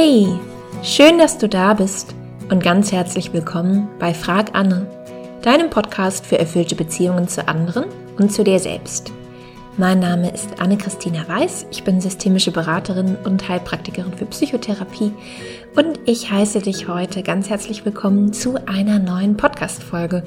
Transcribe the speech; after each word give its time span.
Hey, 0.00 0.28
schön, 0.84 1.18
dass 1.18 1.38
du 1.38 1.48
da 1.48 1.74
bist 1.74 2.14
und 2.52 2.62
ganz 2.62 2.92
herzlich 2.92 3.32
willkommen 3.32 3.88
bei 3.98 4.14
Frag 4.14 4.54
Anne, 4.54 4.86
deinem 5.42 5.70
Podcast 5.70 6.24
für 6.24 6.38
erfüllte 6.38 6.76
Beziehungen 6.76 7.26
zu 7.26 7.48
anderen 7.48 7.86
und 8.16 8.30
zu 8.30 8.44
dir 8.44 8.60
selbst. 8.60 9.10
Mein 9.76 9.98
Name 9.98 10.30
ist 10.30 10.60
Anne-Christina 10.60 11.26
Weiß, 11.26 11.66
ich 11.72 11.82
bin 11.82 12.00
systemische 12.00 12.52
Beraterin 12.52 13.16
und 13.24 13.48
Heilpraktikerin 13.48 14.12
für 14.12 14.26
Psychotherapie 14.26 15.10
und 15.74 15.98
ich 16.06 16.30
heiße 16.30 16.60
dich 16.60 16.86
heute 16.86 17.24
ganz 17.24 17.50
herzlich 17.50 17.84
willkommen 17.84 18.32
zu 18.32 18.54
einer 18.68 19.00
neuen 19.00 19.36
Podcast-Folge 19.36 20.22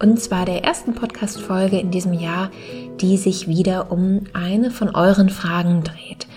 und 0.00 0.20
zwar 0.20 0.44
der 0.44 0.62
ersten 0.62 0.94
Podcast-Folge 0.94 1.80
in 1.80 1.90
diesem 1.90 2.12
Jahr, 2.12 2.52
die 3.00 3.16
sich 3.16 3.48
wieder 3.48 3.90
um 3.90 4.20
eine 4.34 4.70
von 4.70 4.94
euren 4.94 5.30
Fragen 5.30 5.82
dreht. 5.82 6.28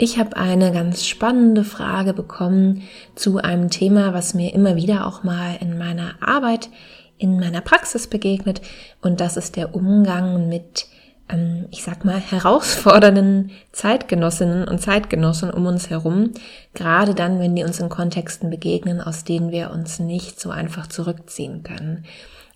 Ich 0.00 0.16
habe 0.16 0.36
eine 0.36 0.70
ganz 0.70 1.04
spannende 1.04 1.64
Frage 1.64 2.14
bekommen 2.14 2.82
zu 3.16 3.38
einem 3.38 3.68
Thema, 3.68 4.14
was 4.14 4.32
mir 4.32 4.54
immer 4.54 4.76
wieder 4.76 5.04
auch 5.04 5.24
mal 5.24 5.56
in 5.60 5.76
meiner 5.76 6.14
Arbeit, 6.20 6.70
in 7.18 7.40
meiner 7.40 7.60
Praxis 7.62 8.06
begegnet. 8.06 8.62
Und 9.02 9.20
das 9.20 9.36
ist 9.36 9.56
der 9.56 9.74
Umgang 9.74 10.48
mit, 10.48 10.86
ähm, 11.28 11.66
ich 11.72 11.82
sag 11.82 12.04
mal, 12.04 12.20
herausfordernden 12.20 13.50
Zeitgenossinnen 13.72 14.68
und 14.68 14.80
Zeitgenossen 14.80 15.50
um 15.50 15.66
uns 15.66 15.90
herum. 15.90 16.30
Gerade 16.74 17.16
dann, 17.16 17.40
wenn 17.40 17.56
die 17.56 17.64
uns 17.64 17.80
in 17.80 17.88
Kontexten 17.88 18.50
begegnen, 18.50 19.00
aus 19.00 19.24
denen 19.24 19.50
wir 19.50 19.72
uns 19.72 19.98
nicht 19.98 20.38
so 20.38 20.50
einfach 20.50 20.86
zurückziehen 20.86 21.64
können. 21.64 22.04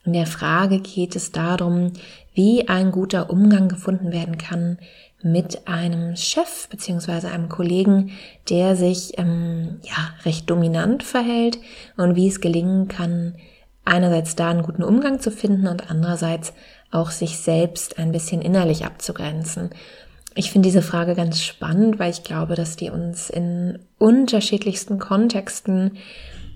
In 0.04 0.12
der 0.12 0.26
Frage 0.26 0.78
geht 0.78 1.16
es 1.16 1.32
darum, 1.32 1.92
wie 2.34 2.68
ein 2.68 2.92
guter 2.92 3.30
Umgang 3.30 3.68
gefunden 3.68 4.12
werden 4.12 4.38
kann 4.38 4.78
mit 5.22 5.68
einem 5.68 6.16
Chef 6.16 6.68
beziehungsweise 6.68 7.28
einem 7.28 7.48
Kollegen, 7.48 8.12
der 8.48 8.76
sich 8.76 9.18
ähm, 9.18 9.80
ja 9.82 10.14
recht 10.24 10.50
dominant 10.50 11.02
verhält 11.02 11.58
und 11.96 12.16
wie 12.16 12.28
es 12.28 12.40
gelingen 12.40 12.88
kann, 12.88 13.34
einerseits 13.84 14.36
da 14.36 14.50
einen 14.50 14.62
guten 14.62 14.82
Umgang 14.82 15.20
zu 15.20 15.30
finden 15.30 15.66
und 15.66 15.90
andererseits 15.90 16.52
auch 16.90 17.10
sich 17.10 17.38
selbst 17.38 17.98
ein 17.98 18.12
bisschen 18.12 18.42
innerlich 18.42 18.84
abzugrenzen. 18.84 19.70
Ich 20.34 20.50
finde 20.50 20.68
diese 20.68 20.82
Frage 20.82 21.14
ganz 21.14 21.42
spannend, 21.42 21.98
weil 21.98 22.10
ich 22.10 22.22
glaube, 22.22 22.54
dass 22.54 22.76
die 22.76 22.90
uns 22.90 23.28
in 23.28 23.78
unterschiedlichsten 23.98 24.98
Kontexten 24.98 25.98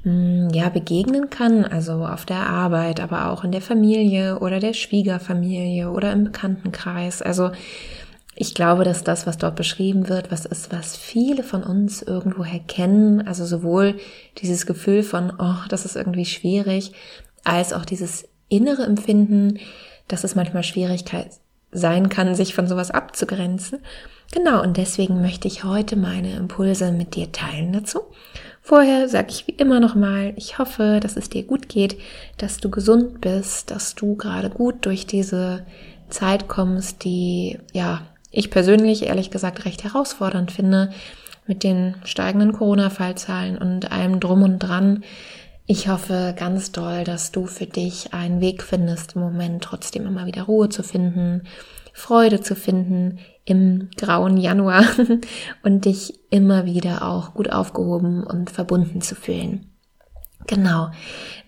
hm, 0.02 0.48
ja 0.50 0.68
begegnen 0.68 1.30
kann, 1.30 1.64
also 1.64 2.06
auf 2.06 2.24
der 2.24 2.48
Arbeit, 2.48 3.00
aber 3.00 3.30
auch 3.30 3.44
in 3.44 3.52
der 3.52 3.60
Familie 3.60 4.38
oder 4.38 4.60
der 4.60 4.72
Schwiegerfamilie 4.72 5.90
oder 5.90 6.12
im 6.12 6.24
Bekanntenkreis. 6.24 7.22
Also 7.22 7.50
ich 8.38 8.54
glaube, 8.54 8.84
dass 8.84 9.02
das, 9.02 9.26
was 9.26 9.38
dort 9.38 9.56
beschrieben 9.56 10.10
wird, 10.10 10.30
was 10.30 10.44
ist, 10.44 10.70
was 10.70 10.94
viele 10.94 11.42
von 11.42 11.62
uns 11.62 12.02
irgendwoher 12.02 12.60
kennen. 12.60 13.26
Also 13.26 13.46
sowohl 13.46 13.96
dieses 14.38 14.66
Gefühl 14.66 15.02
von, 15.02 15.32
oh, 15.38 15.66
das 15.70 15.86
ist 15.86 15.96
irgendwie 15.96 16.26
schwierig, 16.26 16.92
als 17.44 17.72
auch 17.72 17.86
dieses 17.86 18.28
innere 18.48 18.82
Empfinden, 18.82 19.58
dass 20.06 20.22
es 20.22 20.34
manchmal 20.34 20.64
Schwierigkeit 20.64 21.30
sein 21.72 22.10
kann, 22.10 22.34
sich 22.34 22.54
von 22.54 22.68
sowas 22.68 22.90
abzugrenzen. 22.90 23.78
Genau, 24.32 24.62
und 24.62 24.76
deswegen 24.76 25.22
möchte 25.22 25.48
ich 25.48 25.64
heute 25.64 25.96
meine 25.96 26.36
Impulse 26.36 26.92
mit 26.92 27.14
dir 27.14 27.32
teilen 27.32 27.72
dazu. 27.72 28.00
Vorher 28.60 29.08
sage 29.08 29.28
ich 29.30 29.46
wie 29.46 29.52
immer 29.52 29.80
nochmal, 29.80 30.34
ich 30.36 30.58
hoffe, 30.58 31.00
dass 31.00 31.16
es 31.16 31.30
dir 31.30 31.44
gut 31.44 31.70
geht, 31.70 31.96
dass 32.36 32.58
du 32.58 32.68
gesund 32.68 33.22
bist, 33.22 33.70
dass 33.70 33.94
du 33.94 34.14
gerade 34.16 34.50
gut 34.50 34.84
durch 34.84 35.06
diese 35.06 35.64
Zeit 36.10 36.48
kommst, 36.48 37.04
die 37.04 37.58
ja 37.72 38.02
ich 38.36 38.50
persönlich 38.50 39.04
ehrlich 39.04 39.30
gesagt 39.30 39.64
recht 39.64 39.82
herausfordernd 39.82 40.52
finde 40.52 40.90
mit 41.46 41.62
den 41.62 41.94
steigenden 42.04 42.52
Corona-Fallzahlen 42.52 43.56
und 43.56 43.90
allem 43.90 44.20
drum 44.20 44.42
und 44.42 44.58
dran. 44.58 45.04
Ich 45.66 45.88
hoffe 45.88 46.34
ganz 46.36 46.70
doll, 46.70 47.04
dass 47.04 47.32
du 47.32 47.46
für 47.46 47.66
dich 47.66 48.12
einen 48.12 48.40
Weg 48.40 48.62
findest, 48.62 49.16
im 49.16 49.22
Moment 49.22 49.64
trotzdem 49.64 50.06
immer 50.06 50.26
wieder 50.26 50.42
Ruhe 50.42 50.68
zu 50.68 50.82
finden, 50.82 51.44
Freude 51.94 52.42
zu 52.42 52.54
finden 52.54 53.20
im 53.46 53.88
grauen 53.96 54.36
Januar 54.36 54.84
und 55.62 55.86
dich 55.86 56.12
immer 56.30 56.66
wieder 56.66 57.08
auch 57.08 57.32
gut 57.32 57.50
aufgehoben 57.50 58.22
und 58.22 58.50
verbunden 58.50 59.00
zu 59.00 59.14
fühlen. 59.14 59.75
Genau. 60.46 60.90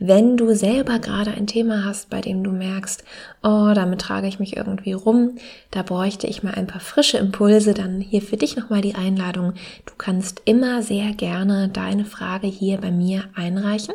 Wenn 0.01 0.37
du 0.37 0.55
selber 0.55 0.99
gerade 0.99 1.31
ein 1.31 1.47
Thema 1.47 1.85
hast, 1.85 2.11
bei 2.11 2.21
dem 2.21 2.43
du 2.43 2.51
merkst, 2.51 3.05
oh, 3.43 3.73
damit 3.75 4.01
trage 4.01 4.27
ich 4.27 4.41
mich 4.41 4.57
irgendwie 4.57 4.93
rum, 4.93 5.37
da 5.71 5.83
bräuchte 5.83 6.27
ich 6.27 6.43
mal 6.43 6.55
ein 6.55 6.67
paar 6.67 6.81
frische 6.81 7.19
Impulse, 7.19 7.75
dann 7.75 8.01
hier 8.01 8.23
für 8.23 8.37
dich 8.37 8.57
nochmal 8.57 8.81
die 8.81 8.97
Einladung. 8.97 9.55
Du 9.87 9.93
kannst 9.97 10.43
immer 10.45 10.83
sehr 10.83 11.13
gerne 11.13 11.69
deine 11.69 12.05
Frage 12.05 12.49
hier 12.49 12.79
bei 12.79 12.91
mir 12.91 13.25
einreichen 13.35 13.95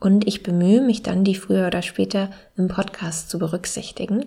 und 0.00 0.26
ich 0.26 0.42
bemühe 0.42 0.80
mich 0.80 1.02
dann, 1.02 1.24
die 1.24 1.34
früher 1.34 1.66
oder 1.66 1.82
später 1.82 2.30
im 2.56 2.68
Podcast 2.68 3.30
zu 3.30 3.38
berücksichtigen. 3.38 4.26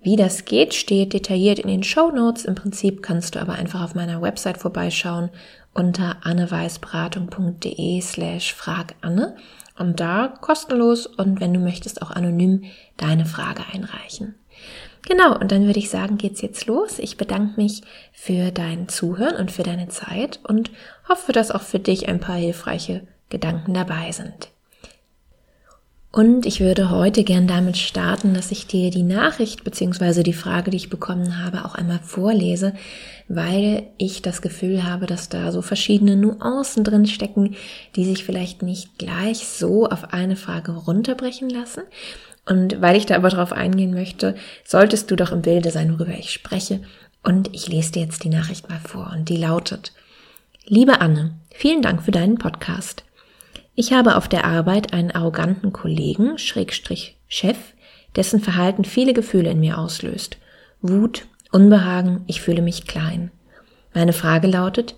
Wie 0.00 0.16
das 0.16 0.44
geht, 0.44 0.74
steht 0.74 1.12
detailliert 1.12 1.58
in 1.58 1.68
den 1.68 1.82
Show 1.82 2.10
Notes. 2.10 2.44
Im 2.44 2.54
Prinzip 2.54 3.02
kannst 3.02 3.34
du 3.34 3.40
aber 3.40 3.54
einfach 3.54 3.82
auf 3.82 3.96
meiner 3.96 4.22
Website 4.22 4.58
vorbeischauen 4.58 5.30
unter 5.78 6.16
anneweißberatung.de 6.24 8.00
slash 8.00 8.54
fraganne 8.54 9.36
und 9.78 10.00
da 10.00 10.34
kostenlos 10.40 11.06
und 11.06 11.40
wenn 11.40 11.54
du 11.54 11.60
möchtest 11.60 12.02
auch 12.02 12.10
anonym 12.10 12.64
deine 12.96 13.26
Frage 13.26 13.62
einreichen. 13.72 14.34
Genau, 15.08 15.38
und 15.38 15.52
dann 15.52 15.66
würde 15.66 15.78
ich 15.78 15.88
sagen, 15.88 16.18
geht's 16.18 16.42
jetzt 16.42 16.66
los. 16.66 16.98
Ich 16.98 17.16
bedanke 17.16 17.60
mich 17.60 17.82
für 18.12 18.50
dein 18.50 18.88
Zuhören 18.88 19.36
und 19.36 19.52
für 19.52 19.62
deine 19.62 19.88
Zeit 19.88 20.40
und 20.42 20.70
hoffe, 21.08 21.32
dass 21.32 21.52
auch 21.52 21.62
für 21.62 21.78
dich 21.78 22.08
ein 22.08 22.20
paar 22.20 22.36
hilfreiche 22.36 23.06
Gedanken 23.30 23.72
dabei 23.72 24.10
sind. 24.10 24.48
Und 26.10 26.46
ich 26.46 26.60
würde 26.60 26.90
heute 26.90 27.22
gern 27.22 27.46
damit 27.46 27.76
starten, 27.76 28.32
dass 28.32 28.50
ich 28.50 28.66
dir 28.66 28.90
die 28.90 29.02
Nachricht 29.02 29.62
bzw. 29.62 30.22
die 30.22 30.32
Frage, 30.32 30.70
die 30.70 30.78
ich 30.78 30.88
bekommen 30.88 31.44
habe, 31.44 31.66
auch 31.66 31.74
einmal 31.74 32.00
vorlese, 32.02 32.72
weil 33.28 33.82
ich 33.98 34.22
das 34.22 34.40
Gefühl 34.40 34.84
habe, 34.84 35.04
dass 35.04 35.28
da 35.28 35.52
so 35.52 35.60
verschiedene 35.60 36.16
Nuancen 36.16 36.82
drin 36.82 37.06
stecken, 37.06 37.56
die 37.94 38.06
sich 38.06 38.24
vielleicht 38.24 38.62
nicht 38.62 38.98
gleich 38.98 39.46
so 39.46 39.86
auf 39.86 40.14
eine 40.14 40.36
Frage 40.36 40.72
runterbrechen 40.72 41.50
lassen. 41.50 41.82
Und 42.46 42.80
weil 42.80 42.96
ich 42.96 43.04
da 43.04 43.16
aber 43.16 43.28
drauf 43.28 43.52
eingehen 43.52 43.92
möchte, 43.92 44.34
solltest 44.64 45.10
du 45.10 45.16
doch 45.16 45.32
im 45.32 45.42
Bilde 45.42 45.70
sein, 45.70 45.92
worüber 45.92 46.18
ich 46.18 46.32
spreche. 46.32 46.80
Und 47.22 47.54
ich 47.54 47.68
lese 47.68 47.92
dir 47.92 48.02
jetzt 48.02 48.24
die 48.24 48.30
Nachricht 48.30 48.70
mal 48.70 48.80
vor 48.80 49.12
und 49.14 49.28
die 49.28 49.36
lautet, 49.36 49.92
Liebe 50.64 51.02
Anne, 51.02 51.34
vielen 51.50 51.82
Dank 51.82 52.02
für 52.02 52.10
deinen 52.12 52.38
Podcast. 52.38 53.04
Ich 53.80 53.92
habe 53.92 54.16
auf 54.16 54.26
der 54.26 54.44
Arbeit 54.44 54.92
einen 54.92 55.12
arroganten 55.12 55.72
Kollegen, 55.72 56.36
Schrägstrich 56.36 57.16
Chef, 57.28 57.56
dessen 58.16 58.40
Verhalten 58.40 58.84
viele 58.84 59.12
Gefühle 59.12 59.52
in 59.52 59.60
mir 59.60 59.78
auslöst. 59.78 60.38
Wut, 60.82 61.26
Unbehagen, 61.52 62.24
ich 62.26 62.40
fühle 62.40 62.60
mich 62.60 62.88
klein. 62.88 63.30
Meine 63.94 64.12
Frage 64.12 64.48
lautet, 64.48 64.96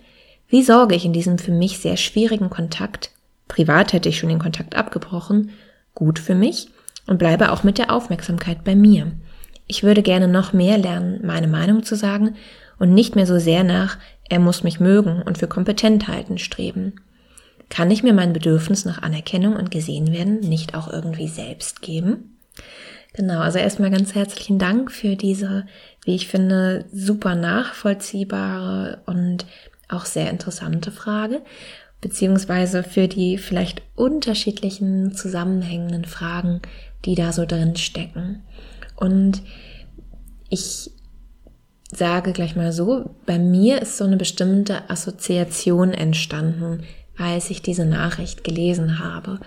wie 0.48 0.62
sorge 0.62 0.94
ich 0.94 1.04
in 1.04 1.12
diesem 1.12 1.36
für 1.36 1.52
mich 1.52 1.78
sehr 1.78 1.98
schwierigen 1.98 2.48
Kontakt, 2.48 3.10
privat 3.48 3.92
hätte 3.92 4.08
ich 4.08 4.18
schon 4.18 4.30
den 4.30 4.38
Kontakt 4.38 4.74
abgebrochen, 4.74 5.50
gut 5.94 6.18
für 6.18 6.34
mich 6.34 6.70
und 7.06 7.18
bleibe 7.18 7.52
auch 7.52 7.62
mit 7.62 7.76
der 7.76 7.92
Aufmerksamkeit 7.92 8.64
bei 8.64 8.74
mir. 8.74 9.12
Ich 9.66 9.82
würde 9.82 10.00
gerne 10.00 10.26
noch 10.26 10.54
mehr 10.54 10.78
lernen, 10.78 11.20
meine 11.22 11.48
Meinung 11.48 11.82
zu 11.82 11.96
sagen 11.96 12.34
und 12.78 12.94
nicht 12.94 13.14
mehr 13.14 13.26
so 13.26 13.38
sehr 13.38 13.62
nach, 13.62 13.98
er 14.30 14.38
muss 14.38 14.64
mich 14.64 14.80
mögen 14.80 15.20
und 15.20 15.36
für 15.36 15.48
kompetent 15.48 16.08
halten 16.08 16.38
streben. 16.38 16.94
Kann 17.70 17.90
ich 17.90 18.02
mir 18.02 18.12
mein 18.12 18.32
Bedürfnis 18.32 18.84
nach 18.84 19.00
Anerkennung 19.00 19.54
und 19.56 19.70
gesehen 19.70 20.12
werden 20.12 20.40
nicht 20.40 20.74
auch 20.74 20.92
irgendwie 20.92 21.28
selbst 21.28 21.80
geben? 21.80 22.36
Genau, 23.12 23.40
also 23.40 23.58
erstmal 23.58 23.90
ganz 23.90 24.14
herzlichen 24.14 24.58
Dank 24.58 24.92
für 24.92 25.16
diese, 25.16 25.66
wie 26.04 26.14
ich 26.14 26.28
finde, 26.28 26.84
super 26.92 27.34
nachvollziehbare 27.34 29.02
und 29.06 29.46
auch 29.88 30.04
sehr 30.04 30.30
interessante 30.30 30.90
Frage, 30.90 31.42
beziehungsweise 32.00 32.82
für 32.82 33.08
die 33.08 33.38
vielleicht 33.38 33.82
unterschiedlichen 33.94 35.14
zusammenhängenden 35.14 36.04
Fragen, 36.04 36.60
die 37.04 37.14
da 37.14 37.32
so 37.32 37.46
drin 37.46 37.76
stecken. 37.76 38.42
Und 38.96 39.42
ich 40.48 40.90
sage 41.92 42.32
gleich 42.32 42.54
mal 42.54 42.72
so, 42.72 43.10
bei 43.26 43.38
mir 43.38 43.82
ist 43.82 43.96
so 43.96 44.04
eine 44.04 44.16
bestimmte 44.16 44.88
Assoziation 44.88 45.92
entstanden 45.92 46.84
als 47.20 47.50
ich 47.50 47.62
diese 47.62 47.84
Nachricht 47.84 48.44
gelesen 48.44 48.98
habe. 48.98 49.40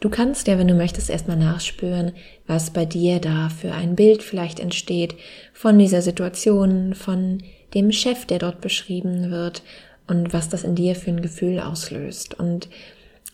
Du 0.00 0.10
kannst 0.10 0.46
ja, 0.48 0.58
wenn 0.58 0.68
du 0.68 0.74
möchtest, 0.74 1.08
erstmal 1.08 1.38
nachspüren, 1.38 2.12
was 2.46 2.70
bei 2.70 2.84
dir 2.84 3.20
da 3.20 3.48
für 3.48 3.72
ein 3.72 3.96
Bild 3.96 4.22
vielleicht 4.22 4.60
entsteht 4.60 5.14
von 5.52 5.78
dieser 5.78 6.02
Situation, 6.02 6.94
von 6.94 7.42
dem 7.72 7.90
Chef, 7.90 8.26
der 8.26 8.38
dort 8.38 8.60
beschrieben 8.60 9.30
wird 9.30 9.62
und 10.06 10.32
was 10.32 10.50
das 10.50 10.62
in 10.62 10.74
dir 10.74 10.94
für 10.94 11.10
ein 11.10 11.22
Gefühl 11.22 11.58
auslöst. 11.58 12.38
Und 12.38 12.68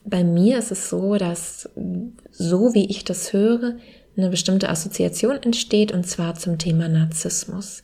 bei 0.04 0.22
mir 0.22 0.58
ist 0.58 0.70
es 0.70 0.88
so, 0.88 1.16
dass 1.16 1.68
so 2.30 2.72
wie 2.72 2.86
ich 2.86 3.04
das 3.04 3.32
höre, 3.32 3.74
eine 4.16 4.30
bestimmte 4.30 4.68
Assoziation 4.68 5.42
entsteht 5.42 5.92
und 5.92 6.06
zwar 6.06 6.36
zum 6.36 6.58
Thema 6.58 6.88
Narzissmus. 6.88 7.82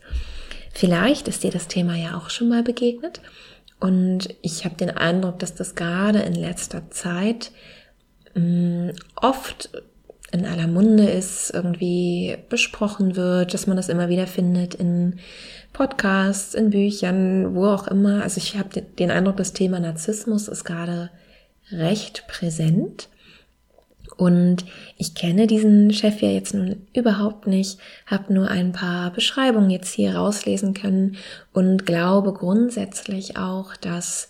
Vielleicht 0.73 1.29
ist 1.29 1.43
dir 1.43 1.51
das 1.51 1.69
Thema 1.69 1.97
ja 1.97 2.17
auch 2.17 2.31
schon 2.31 2.49
mal 2.49 2.63
begegnet 2.63 3.21
Und 3.79 4.35
ich 4.43 4.65
habe 4.65 4.77
den 4.77 4.91
Eindruck, 4.91 5.39
dass 5.39 5.55
das 5.55 5.75
gerade 5.75 6.21
in 6.21 6.35
letzter 6.35 6.91
Zeit 6.91 7.53
mh, 8.35 8.41
mm, 8.41 8.93
oft 9.17 9.71
in 10.33 10.45
aller 10.45 10.67
Munde 10.67 11.09
ist, 11.09 11.51
irgendwie 11.55 12.37
besprochen 12.49 13.17
wird, 13.17 13.55
dass 13.55 13.67
man 13.67 13.77
das 13.77 13.89
immer 13.89 14.09
wieder 14.09 14.27
findet 14.27 14.75
in 14.75 15.21
Podcasts, 15.73 16.55
in 16.55 16.71
Büchern, 16.71 17.55
wo 17.55 17.67
auch 17.67 17.87
immer. 17.87 18.23
Also 18.23 18.39
ich 18.39 18.57
habe 18.57 18.81
den 18.81 19.11
Eindruck, 19.11 19.37
das 19.37 19.53
Thema 19.53 19.79
Narzissmus 19.79 20.49
ist 20.49 20.65
gerade 20.65 21.11
recht 21.71 22.27
präsent. 22.29 23.09
Und 24.17 24.65
ich 24.97 25.15
kenne 25.15 25.47
diesen 25.47 25.93
Chef 25.93 26.23
ja 26.23 26.31
jetzt 26.31 26.55
nun 26.55 26.87
überhaupt 26.95 27.47
nicht, 27.47 27.79
habe 28.07 28.33
nur 28.33 28.49
ein 28.49 28.73
paar 28.73 29.11
Beschreibungen 29.13 29.71
jetzt 29.71 29.93
hier 29.93 30.17
rauslesen 30.17 30.73
können 30.73 31.17
und 31.53 31.85
glaube 31.85 32.33
grundsätzlich 32.33 33.37
auch, 33.37 33.77
dass 33.77 34.29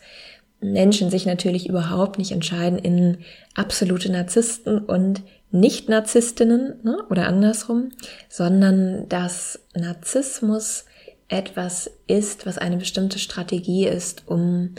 Menschen 0.61 1.11
sich 1.11 1.27
natürlich 1.27 1.69
überhaupt 1.69 2.19
nicht 2.19 2.33
entscheiden 2.33 2.79
in 2.79 3.19
absolute 3.55 4.11
Narzissten 4.11 4.79
und 4.79 5.23
Nicht-Narzisstinnen 5.53 6.81
ne, 6.83 6.99
oder 7.09 7.27
andersrum, 7.29 7.91
sondern 8.29 9.09
dass 9.09 9.61
Narzissmus 9.75 10.87
etwas 11.29 11.91
ist, 12.07 12.47
was 12.47 12.59
eine 12.59 12.77
bestimmte 12.77 13.19
Strategie 13.19 13.87
ist, 13.87 14.25
um 14.27 14.75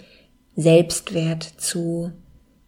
Selbstwert 0.55 1.43
zu 1.43 2.11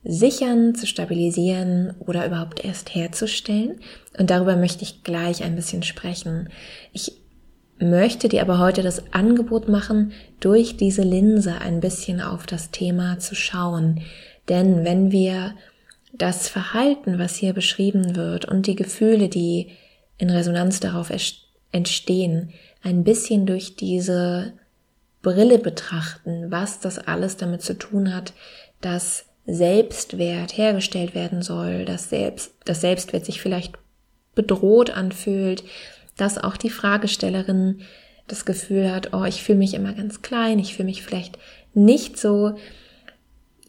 sichern, 0.04 0.76
zu 0.76 0.88
stabilisieren 0.88 1.94
oder 2.00 2.26
überhaupt 2.26 2.64
erst 2.64 2.96
herzustellen. 2.96 3.80
Und 4.18 4.30
darüber 4.30 4.56
möchte 4.56 4.84
ich 4.84 5.04
gleich 5.04 5.44
ein 5.44 5.56
bisschen 5.56 5.84
sprechen. 5.84 6.50
Ich 6.94 7.14
möchte 7.80 8.30
dir 8.30 8.42
aber 8.42 8.60
heute 8.60 8.82
das 8.82 9.14
Angebot 9.14 9.68
machen, 9.68 10.12
durch 10.40 10.78
diese 10.78 11.02
Linse 11.02 11.60
ein 11.62 11.80
bisschen 11.80 12.22
auf 12.22 12.46
das 12.46 12.72
Thema 12.72 13.20
zu 13.20 13.36
schauen. 13.36 14.02
Denn 14.48 14.84
wenn 14.84 15.12
wir 15.12 15.56
das 16.14 16.48
Verhalten, 16.48 17.20
was 17.20 17.36
hier 17.36 17.54
beschrieben 17.54 18.16
wird 18.16 18.46
und 18.46 18.68
die 18.68 18.76
Gefühle, 18.76 19.30
die 19.30 19.72
in 20.18 20.30
Resonanz 20.30 20.80
darauf 20.80 21.12
entstehen, 21.72 22.52
ein 22.82 23.04
bisschen 23.04 23.46
durch 23.46 23.76
diese 23.76 24.54
Brille 25.22 25.60
betrachten, 25.60 26.50
was 26.50 26.80
das 26.80 26.98
alles 26.98 27.38
damit 27.38 27.62
zu 27.62 27.78
tun 27.78 28.14
hat, 28.14 28.34
dass 28.82 29.26
Selbstwert 29.50 30.58
hergestellt 30.58 31.16
werden 31.16 31.42
soll, 31.42 31.86
dass 31.86 32.10
Selbst, 32.10 32.54
das 32.66 32.82
Selbstwert 32.82 33.26
sich 33.26 33.42
vielleicht 33.42 33.74
bedroht 34.36 34.92
anfühlt, 34.92 35.64
dass 36.18 36.38
auch 36.38 36.58
die 36.58 36.70
Fragestellerin 36.70 37.82
das 38.28 38.46
Gefühl 38.46 38.92
hat, 38.92 39.14
oh, 39.14 39.24
ich 39.24 39.44
fühle 39.44 39.58
mich 39.58 39.74
immer 39.74 39.94
ganz 39.94 40.22
klein, 40.22 40.60
ich 40.60 40.76
fühle 40.76 40.88
mich 40.88 41.02
vielleicht 41.02 41.40
nicht 41.74 42.18
so 42.18 42.56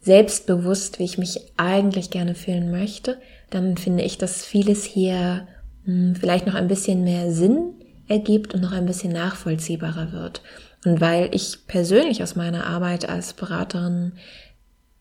selbstbewusst, 0.03 0.99
wie 0.99 1.05
ich 1.05 1.19
mich 1.19 1.41
eigentlich 1.57 2.11
gerne 2.11 2.35
fühlen 2.35 2.71
möchte, 2.71 3.19
dann 3.51 3.77
finde 3.77 4.03
ich, 4.03 4.19
dass 4.19 4.45
vieles 4.45 4.85
hier 4.85 5.47
hm, 5.85 6.15
vielleicht 6.15 6.47
noch 6.47 6.55
ein 6.55 6.69
bisschen 6.69 7.05
mehr 7.05 7.31
Sinn 7.33 7.75
ergibt 8.09 8.55
und 8.55 8.61
noch 8.61 8.73
ein 8.73 8.87
bisschen 8.87 9.13
nachvollziehbarer 9.13 10.13
wird. 10.13 10.43
Und 10.85 11.01
weil 11.01 11.29
ich 11.33 11.67
persönlich 11.67 12.23
aus 12.23 12.37
meiner 12.37 12.67
Arbeit 12.67 13.09
als 13.09 13.35
Beraterin 13.35 14.13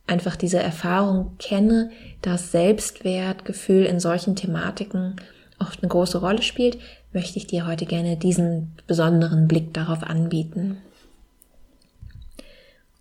einfach 0.09 0.35
diese 0.35 0.59
Erfahrung 0.59 1.37
kenne, 1.37 1.91
dass 2.21 2.51
Selbstwertgefühl 2.51 3.85
in 3.85 3.99
solchen 3.99 4.35
Thematiken 4.35 5.15
oft 5.59 5.81
eine 5.81 5.89
große 5.89 6.19
Rolle 6.19 6.41
spielt, 6.41 6.77
möchte 7.13 7.37
ich 7.37 7.47
dir 7.47 7.65
heute 7.67 7.85
gerne 7.85 8.17
diesen 8.17 8.73
besonderen 8.87 9.47
Blick 9.47 9.73
darauf 9.73 10.03
anbieten. 10.03 10.77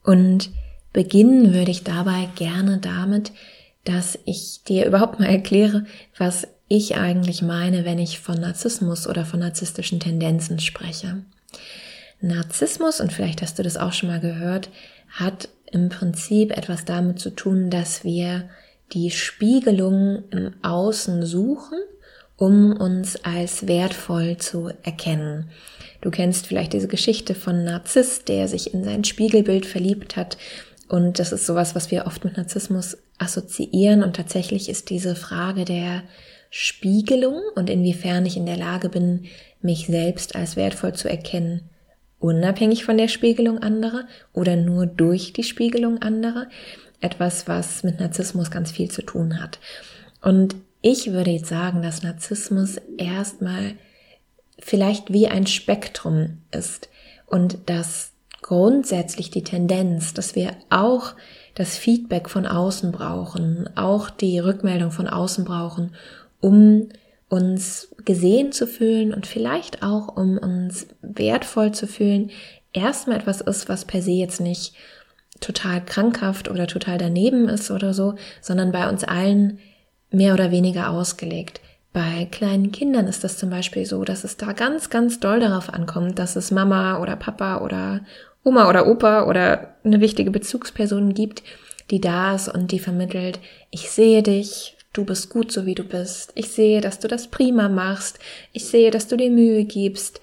Und 0.02 0.50
beginnen 0.92 1.52
würde 1.52 1.70
ich 1.70 1.84
dabei 1.84 2.28
gerne 2.34 2.78
damit, 2.78 3.32
dass 3.84 4.18
ich 4.24 4.62
dir 4.66 4.86
überhaupt 4.86 5.18
mal 5.18 5.26
erkläre, 5.26 5.84
was 6.16 6.48
ich 6.68 6.96
eigentlich 6.96 7.42
meine, 7.42 7.84
wenn 7.84 7.98
ich 7.98 8.20
von 8.20 8.40
Narzissmus 8.40 9.06
oder 9.06 9.24
von 9.24 9.40
narzisstischen 9.40 10.00
Tendenzen 10.00 10.60
spreche. 10.60 11.22
Narzissmus, 12.20 13.00
und 13.00 13.12
vielleicht 13.12 13.42
hast 13.42 13.58
du 13.58 13.62
das 13.62 13.76
auch 13.76 13.92
schon 13.92 14.10
mal 14.10 14.20
gehört, 14.20 14.68
hat 15.08 15.48
im 15.72 15.88
Prinzip 15.88 16.56
etwas 16.56 16.84
damit 16.84 17.18
zu 17.18 17.30
tun, 17.30 17.70
dass 17.70 18.04
wir 18.04 18.48
die 18.92 19.10
Spiegelung 19.10 20.24
im 20.30 20.54
Außen 20.62 21.24
suchen, 21.26 21.78
um 22.36 22.72
uns 22.72 23.22
als 23.24 23.66
wertvoll 23.66 24.36
zu 24.36 24.70
erkennen. 24.82 25.50
Du 26.00 26.10
kennst 26.10 26.46
vielleicht 26.46 26.72
diese 26.72 26.88
Geschichte 26.88 27.34
von 27.34 27.64
Narziss, 27.64 28.24
der 28.24 28.48
sich 28.48 28.72
in 28.72 28.84
sein 28.84 29.04
Spiegelbild 29.04 29.66
verliebt 29.66 30.16
hat. 30.16 30.38
Und 30.88 31.18
das 31.18 31.32
ist 31.32 31.44
sowas, 31.44 31.74
was 31.74 31.90
wir 31.90 32.06
oft 32.06 32.24
mit 32.24 32.36
Narzissmus 32.36 32.96
assoziieren. 33.18 34.02
Und 34.02 34.16
tatsächlich 34.16 34.68
ist 34.68 34.90
diese 34.90 35.16
Frage 35.16 35.64
der 35.64 36.04
Spiegelung 36.50 37.42
und 37.56 37.68
inwiefern 37.68 38.24
ich 38.24 38.36
in 38.36 38.46
der 38.46 38.56
Lage 38.56 38.88
bin, 38.88 39.26
mich 39.60 39.86
selbst 39.86 40.36
als 40.36 40.56
wertvoll 40.56 40.94
zu 40.94 41.08
erkennen, 41.08 41.68
unabhängig 42.18 42.84
von 42.84 42.98
der 42.98 43.08
Spiegelung 43.08 43.58
anderer 43.58 44.06
oder 44.32 44.56
nur 44.56 44.86
durch 44.86 45.32
die 45.32 45.44
Spiegelung 45.44 45.98
anderer, 46.02 46.46
etwas, 47.00 47.46
was 47.46 47.84
mit 47.84 48.00
Narzissmus 48.00 48.50
ganz 48.50 48.70
viel 48.72 48.90
zu 48.90 49.02
tun 49.02 49.40
hat. 49.40 49.58
Und 50.20 50.56
ich 50.82 51.12
würde 51.12 51.30
jetzt 51.30 51.48
sagen, 51.48 51.82
dass 51.82 52.02
Narzissmus 52.02 52.76
erstmal 52.96 53.74
vielleicht 54.58 55.12
wie 55.12 55.28
ein 55.28 55.46
Spektrum 55.46 56.38
ist 56.50 56.88
und 57.26 57.58
dass 57.66 58.12
grundsätzlich 58.42 59.30
die 59.30 59.44
Tendenz, 59.44 60.14
dass 60.14 60.34
wir 60.34 60.56
auch 60.70 61.14
das 61.54 61.76
Feedback 61.76 62.28
von 62.28 62.46
außen 62.46 62.92
brauchen, 62.92 63.68
auch 63.76 64.10
die 64.10 64.38
Rückmeldung 64.38 64.90
von 64.90 65.08
außen 65.08 65.44
brauchen, 65.44 65.94
um 66.40 66.88
uns 67.28 67.94
gesehen 68.04 68.52
zu 68.52 68.66
fühlen 68.66 69.12
und 69.12 69.26
vielleicht 69.26 69.82
auch 69.82 70.16
um 70.16 70.38
uns 70.38 70.86
wertvoll 71.02 71.72
zu 71.72 71.86
fühlen, 71.86 72.30
erstmal 72.72 73.18
etwas 73.18 73.40
ist, 73.40 73.68
was 73.68 73.84
per 73.84 74.02
se 74.02 74.12
jetzt 74.12 74.40
nicht 74.40 74.74
total 75.40 75.84
krankhaft 75.84 76.50
oder 76.50 76.66
total 76.66 76.98
daneben 76.98 77.48
ist 77.48 77.70
oder 77.70 77.94
so, 77.94 78.14
sondern 78.40 78.72
bei 78.72 78.88
uns 78.88 79.04
allen 79.04 79.58
mehr 80.10 80.34
oder 80.34 80.50
weniger 80.50 80.90
ausgelegt. 80.90 81.60
Bei 81.92 82.26
kleinen 82.30 82.72
Kindern 82.72 83.06
ist 83.06 83.24
das 83.24 83.38
zum 83.38 83.50
Beispiel 83.50 83.86
so, 83.86 84.04
dass 84.04 84.24
es 84.24 84.36
da 84.36 84.52
ganz, 84.52 84.90
ganz 84.90 85.20
doll 85.20 85.40
darauf 85.40 85.72
ankommt, 85.72 86.18
dass 86.18 86.36
es 86.36 86.50
Mama 86.50 87.00
oder 87.00 87.16
Papa 87.16 87.58
oder 87.58 88.00
Oma 88.44 88.68
oder 88.68 88.86
Opa 88.86 89.24
oder 89.24 89.74
eine 89.84 90.00
wichtige 90.00 90.30
Bezugsperson 90.30 91.14
gibt, 91.14 91.42
die 91.90 92.00
da 92.00 92.34
ist 92.34 92.48
und 92.48 92.72
die 92.72 92.78
vermittelt, 92.78 93.40
ich 93.70 93.90
sehe 93.90 94.22
dich, 94.22 94.77
du 94.98 95.04
bist 95.04 95.30
gut 95.30 95.52
so 95.52 95.64
wie 95.64 95.76
du 95.76 95.84
bist. 95.84 96.32
Ich 96.34 96.48
sehe, 96.48 96.80
dass 96.80 96.98
du 96.98 97.06
das 97.06 97.28
prima 97.28 97.68
machst. 97.68 98.18
Ich 98.52 98.64
sehe, 98.66 98.90
dass 98.90 99.06
du 99.06 99.16
dir 99.16 99.30
Mühe 99.30 99.64
gibst. 99.64 100.20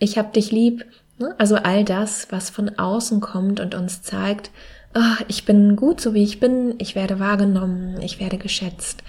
Ich 0.00 0.18
hab 0.18 0.32
dich 0.32 0.50
lieb. 0.50 0.84
Ne? 1.18 1.36
Also 1.38 1.54
all 1.54 1.84
das, 1.84 2.26
was 2.30 2.50
von 2.50 2.78
außen 2.78 3.20
kommt 3.20 3.60
und 3.60 3.76
uns 3.76 4.02
zeigt, 4.02 4.50
oh, 4.96 5.22
ich 5.28 5.44
bin 5.44 5.76
gut 5.76 6.00
so 6.00 6.14
wie 6.14 6.24
ich 6.24 6.40
bin, 6.40 6.74
ich 6.78 6.96
werde 6.96 7.20
wahrgenommen, 7.20 8.00
ich 8.02 8.18
werde 8.18 8.38
geschätzt. 8.38 9.04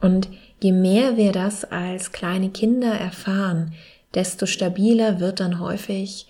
Und 0.00 0.28
je 0.60 0.72
mehr 0.72 1.16
wir 1.16 1.32
das 1.32 1.64
als 1.64 2.12
kleine 2.12 2.50
Kinder 2.50 2.92
erfahren, 2.92 3.72
desto 4.14 4.46
stabiler 4.46 5.18
wird 5.18 5.40
dann 5.40 5.58
häufig 5.58 6.26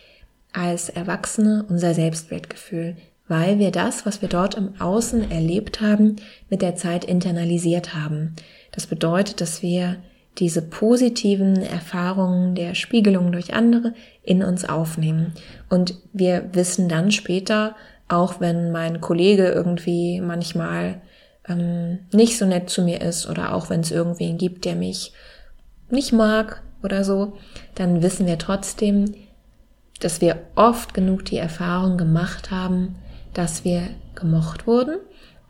als 0.54 0.88
Erwachsene 0.88 1.66
unser 1.68 1.92
Selbstwertgefühl, 1.92 2.96
weil 3.28 3.58
wir 3.58 3.70
das, 3.70 4.04
was 4.04 4.20
wir 4.20 4.28
dort 4.28 4.56
im 4.56 4.80
Außen 4.80 5.30
erlebt 5.30 5.80
haben, 5.80 6.16
mit 6.50 6.62
der 6.62 6.76
Zeit 6.76 7.04
internalisiert 7.04 7.94
haben. 7.94 8.34
Das 8.72 8.86
bedeutet, 8.86 9.40
dass 9.40 9.62
wir 9.62 9.98
diese 10.38 10.62
positiven 10.62 11.56
Erfahrungen 11.56 12.54
der 12.54 12.74
Spiegelung 12.74 13.32
durch 13.32 13.54
andere 13.54 13.94
in 14.22 14.42
uns 14.42 14.64
aufnehmen. 14.64 15.32
Und 15.68 15.94
wir 16.12 16.50
wissen 16.52 16.88
dann 16.88 17.10
später, 17.10 17.76
auch 18.08 18.40
wenn 18.40 18.72
mein 18.72 19.00
Kollege 19.00 19.48
irgendwie 19.48 20.20
manchmal 20.20 21.00
ähm, 21.48 22.00
nicht 22.12 22.38
so 22.38 22.46
nett 22.46 22.70
zu 22.70 22.82
mir 22.82 23.00
ist 23.02 23.28
oder 23.28 23.54
auch 23.54 23.68
wenn 23.70 23.80
es 23.80 23.90
irgendwen 23.90 24.38
gibt, 24.38 24.64
der 24.64 24.74
mich 24.74 25.12
nicht 25.90 26.12
mag 26.12 26.62
oder 26.82 27.04
so, 27.04 27.34
dann 27.74 28.02
wissen 28.02 28.26
wir 28.26 28.38
trotzdem, 28.38 29.14
dass 30.00 30.20
wir 30.20 30.38
oft 30.56 30.94
genug 30.94 31.24
die 31.26 31.36
Erfahrung 31.36 31.96
gemacht 31.96 32.50
haben, 32.50 32.96
dass 33.34 33.64
wir 33.64 33.88
gemocht 34.14 34.66
wurden 34.66 34.96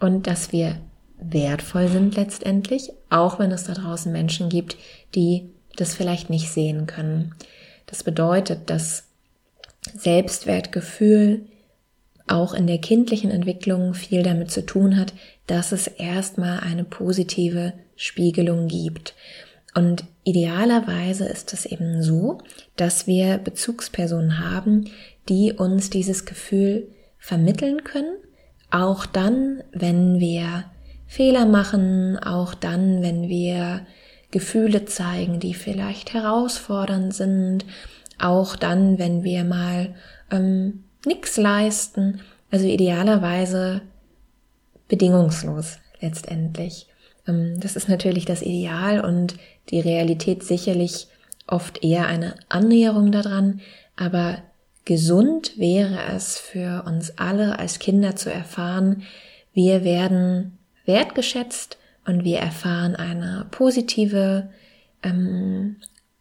und 0.00 0.26
dass 0.26 0.52
wir 0.52 0.78
wertvoll 1.18 1.88
sind 1.88 2.16
letztendlich, 2.16 2.92
auch 3.10 3.38
wenn 3.38 3.52
es 3.52 3.64
da 3.64 3.74
draußen 3.74 4.10
Menschen 4.10 4.48
gibt, 4.48 4.76
die 5.14 5.50
das 5.76 5.94
vielleicht 5.94 6.30
nicht 6.30 6.50
sehen 6.50 6.86
können. 6.86 7.34
Das 7.86 8.02
bedeutet, 8.02 8.70
dass 8.70 9.04
Selbstwertgefühl 9.94 11.46
auch 12.26 12.54
in 12.54 12.66
der 12.66 12.78
kindlichen 12.78 13.30
Entwicklung 13.30 13.94
viel 13.94 14.22
damit 14.22 14.50
zu 14.50 14.64
tun 14.64 14.96
hat, 14.96 15.12
dass 15.46 15.72
es 15.72 15.86
erstmal 15.86 16.60
eine 16.60 16.84
positive 16.84 17.72
Spiegelung 17.96 18.68
gibt. 18.68 19.14
Und 19.74 20.04
idealerweise 20.24 21.24
ist 21.26 21.52
es 21.52 21.66
eben 21.66 22.02
so, 22.02 22.38
dass 22.76 23.06
wir 23.06 23.38
Bezugspersonen 23.38 24.38
haben, 24.38 24.90
die 25.28 25.52
uns 25.52 25.90
dieses 25.90 26.24
Gefühl 26.24 26.88
vermitteln 27.22 27.84
können, 27.84 28.16
auch 28.72 29.06
dann, 29.06 29.62
wenn 29.70 30.18
wir 30.18 30.64
Fehler 31.06 31.46
machen, 31.46 32.18
auch 32.18 32.52
dann, 32.52 33.00
wenn 33.00 33.28
wir 33.28 33.86
Gefühle 34.32 34.86
zeigen, 34.86 35.38
die 35.38 35.54
vielleicht 35.54 36.14
herausfordernd 36.14 37.14
sind, 37.14 37.64
auch 38.18 38.56
dann, 38.56 38.98
wenn 38.98 39.22
wir 39.22 39.44
mal 39.44 39.94
ähm, 40.32 40.82
nichts 41.06 41.36
leisten, 41.36 42.20
also 42.50 42.66
idealerweise 42.66 43.82
bedingungslos 44.88 45.78
letztendlich. 46.00 46.88
Ähm, 47.28 47.60
das 47.60 47.76
ist 47.76 47.88
natürlich 47.88 48.24
das 48.24 48.42
Ideal 48.42 49.00
und 49.00 49.36
die 49.70 49.80
Realität 49.80 50.42
sicherlich 50.42 51.06
oft 51.46 51.84
eher 51.84 52.06
eine 52.06 52.34
Annäherung 52.48 53.12
daran, 53.12 53.60
aber 53.94 54.38
gesund 54.84 55.58
wäre 55.58 55.98
es 56.14 56.38
für 56.38 56.84
uns 56.86 57.18
alle 57.18 57.58
als 57.58 57.78
Kinder 57.78 58.16
zu 58.16 58.32
erfahren, 58.32 59.02
wir 59.52 59.84
werden 59.84 60.58
wertgeschätzt 60.84 61.78
und 62.06 62.24
wir 62.24 62.38
erfahren 62.38 62.96
eine 62.96 63.46
positive, 63.50 64.48
ähm, 65.02 65.76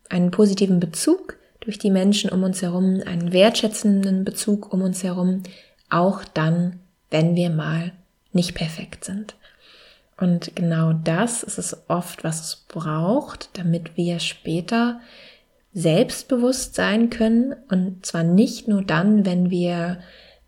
einen 0.10 0.32
positiven 0.32 0.80
Bezug 0.80 1.38
durch 1.62 1.80
die 1.80 1.92
Menschen 1.92 2.30
um 2.30 2.44
uns 2.44 2.62
herum, 2.62 3.02
einen 3.06 3.32
wertschätzenden 3.32 4.26
Bezug 4.26 4.74
um 4.74 4.82
uns 4.82 5.04
herum, 5.04 5.44
auch 5.90 6.24
dann, 6.24 6.80
wenn 7.10 7.36
wir 7.36 7.50
mal 7.50 7.94
nicht 8.34 8.56
perfekt 8.56 9.06
sind. 9.06 9.36
Und 10.18 10.56
genau 10.56 10.94
das 10.94 11.42
ist 11.42 11.58
es 11.58 11.90
oft, 11.90 12.24
was 12.24 12.42
es 12.42 12.56
braucht, 12.68 13.50
damit 13.54 13.98
wir 13.98 14.20
später 14.20 15.00
selbstbewusst 15.74 16.76
sein 16.76 17.10
können. 17.10 17.56
Und 17.70 18.06
zwar 18.06 18.24
nicht 18.24 18.68
nur 18.68 18.84
dann, 18.84 19.26
wenn 19.26 19.50
wir 19.50 20.00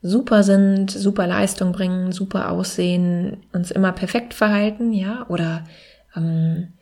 super 0.01 0.43
sind, 0.43 0.91
super 0.91 1.27
Leistung 1.27 1.71
bringen, 1.71 2.11
super 2.11 2.51
aussehen, 2.51 3.37
uns 3.53 3.71
immer 3.71 3.93
perfekt 3.93 4.33
verhalten, 4.33 4.91
ja, 4.91 5.25
oder 5.29 5.63
ähm, 6.15 6.73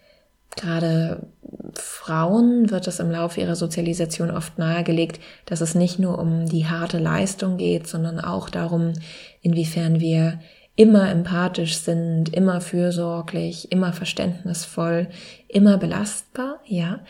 gerade 0.55 1.27
Frauen 1.75 2.71
wird 2.71 2.88
es 2.88 3.00
im 3.00 3.12
Laufe 3.12 3.39
ihrer 3.39 3.55
Sozialisation 3.55 4.31
oft 4.31 4.57
nahegelegt, 4.57 5.21
dass 5.45 5.62
es 5.62 5.75
nicht 5.75 6.00
nur 6.00 6.17
um 6.17 6.48
die 6.48 6.65
harte 6.65 6.98
Leistung 6.98 7.57
geht, 7.57 7.88
sondern 7.88 8.19
auch 8.19 8.50
darum, 8.50 8.93
inwiefern 9.41 10.00
wir 10.00 10.39
immer 10.75 11.10
empathisch 11.10 11.77
sind, 11.77 12.33
immer 12.33 12.60
fürsorglich, 12.60 13.71
immer 13.71 13.93
verständnisvoll, 13.93 15.07
immer 15.48 15.77
belastbar, 15.77 16.60
ja. 16.65 17.01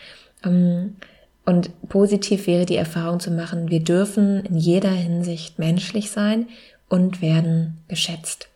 Ähm, 0.44 0.96
und 1.44 1.88
positiv 1.88 2.46
wäre 2.46 2.66
die 2.66 2.76
Erfahrung 2.76 3.20
zu 3.20 3.30
machen, 3.30 3.70
wir 3.70 3.80
dürfen 3.80 4.44
in 4.44 4.56
jeder 4.56 4.90
Hinsicht 4.90 5.58
menschlich 5.58 6.10
sein 6.10 6.48
und 6.88 7.20
werden 7.20 7.78
geschätzt. 7.88 8.48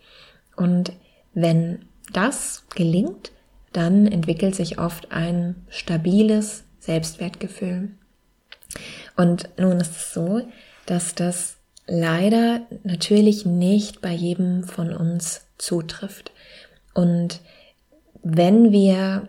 Und 0.56 0.92
wenn 1.34 1.84
das 2.12 2.64
gelingt, 2.74 3.32
dann 3.72 4.06
entwickelt 4.06 4.54
sich 4.54 4.78
oft 4.78 5.10
ein 5.10 5.66
stabiles 5.68 6.64
Selbstwertgefühl. 6.78 7.90
Und 9.16 9.48
nun 9.58 9.80
ist 9.80 9.96
es 9.96 10.14
so, 10.14 10.42
dass 10.86 11.14
das 11.14 11.56
leider 11.86 12.60
natürlich 12.84 13.44
nicht 13.44 14.00
bei 14.00 14.12
jedem 14.12 14.64
von 14.64 14.92
uns 14.92 15.46
zutrifft. 15.58 16.32
Und 16.94 17.40
wenn 18.22 18.72
wir 18.72 19.28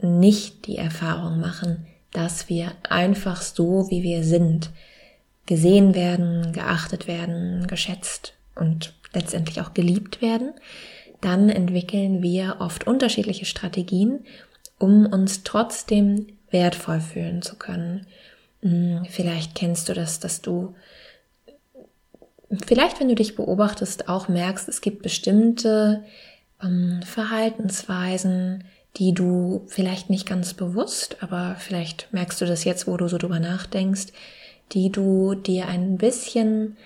nicht 0.00 0.66
die 0.66 0.76
Erfahrung 0.78 1.40
machen, 1.40 1.86
dass 2.12 2.48
wir 2.48 2.72
einfach 2.88 3.42
so, 3.42 3.88
wie 3.90 4.02
wir 4.02 4.22
sind, 4.22 4.70
gesehen 5.46 5.94
werden, 5.94 6.52
geachtet 6.52 7.08
werden, 7.08 7.66
geschätzt 7.66 8.34
und 8.54 8.94
letztendlich 9.12 9.60
auch 9.60 9.74
geliebt 9.74 10.22
werden, 10.22 10.52
dann 11.20 11.48
entwickeln 11.48 12.22
wir 12.22 12.56
oft 12.60 12.86
unterschiedliche 12.86 13.44
Strategien, 13.44 14.24
um 14.78 15.06
uns 15.06 15.42
trotzdem 15.42 16.26
wertvoll 16.50 17.00
fühlen 17.00 17.42
zu 17.42 17.56
können. 17.56 18.06
Hm, 18.60 19.04
vielleicht 19.08 19.54
kennst 19.54 19.88
du 19.88 19.94
das, 19.94 20.20
dass 20.20 20.42
du 20.42 20.74
vielleicht, 22.66 23.00
wenn 23.00 23.08
du 23.08 23.14
dich 23.14 23.36
beobachtest, 23.36 24.08
auch 24.08 24.28
merkst, 24.28 24.68
es 24.68 24.80
gibt 24.80 25.02
bestimmte 25.02 26.04
ähm, 26.62 27.00
Verhaltensweisen, 27.04 28.64
die 28.96 29.14
du 29.14 29.64
vielleicht 29.68 30.10
nicht 30.10 30.26
ganz 30.26 30.54
bewusst, 30.54 31.16
aber 31.20 31.56
vielleicht 31.58 32.12
merkst 32.12 32.40
du 32.40 32.46
das 32.46 32.64
jetzt, 32.64 32.86
wo 32.86 32.96
du 32.96 33.08
so 33.08 33.18
drüber 33.18 33.40
nachdenkst, 33.40 34.08
die 34.72 34.90
du 34.90 35.34
dir 35.34 35.68
ein 35.68 35.96
bisschen 35.96 36.76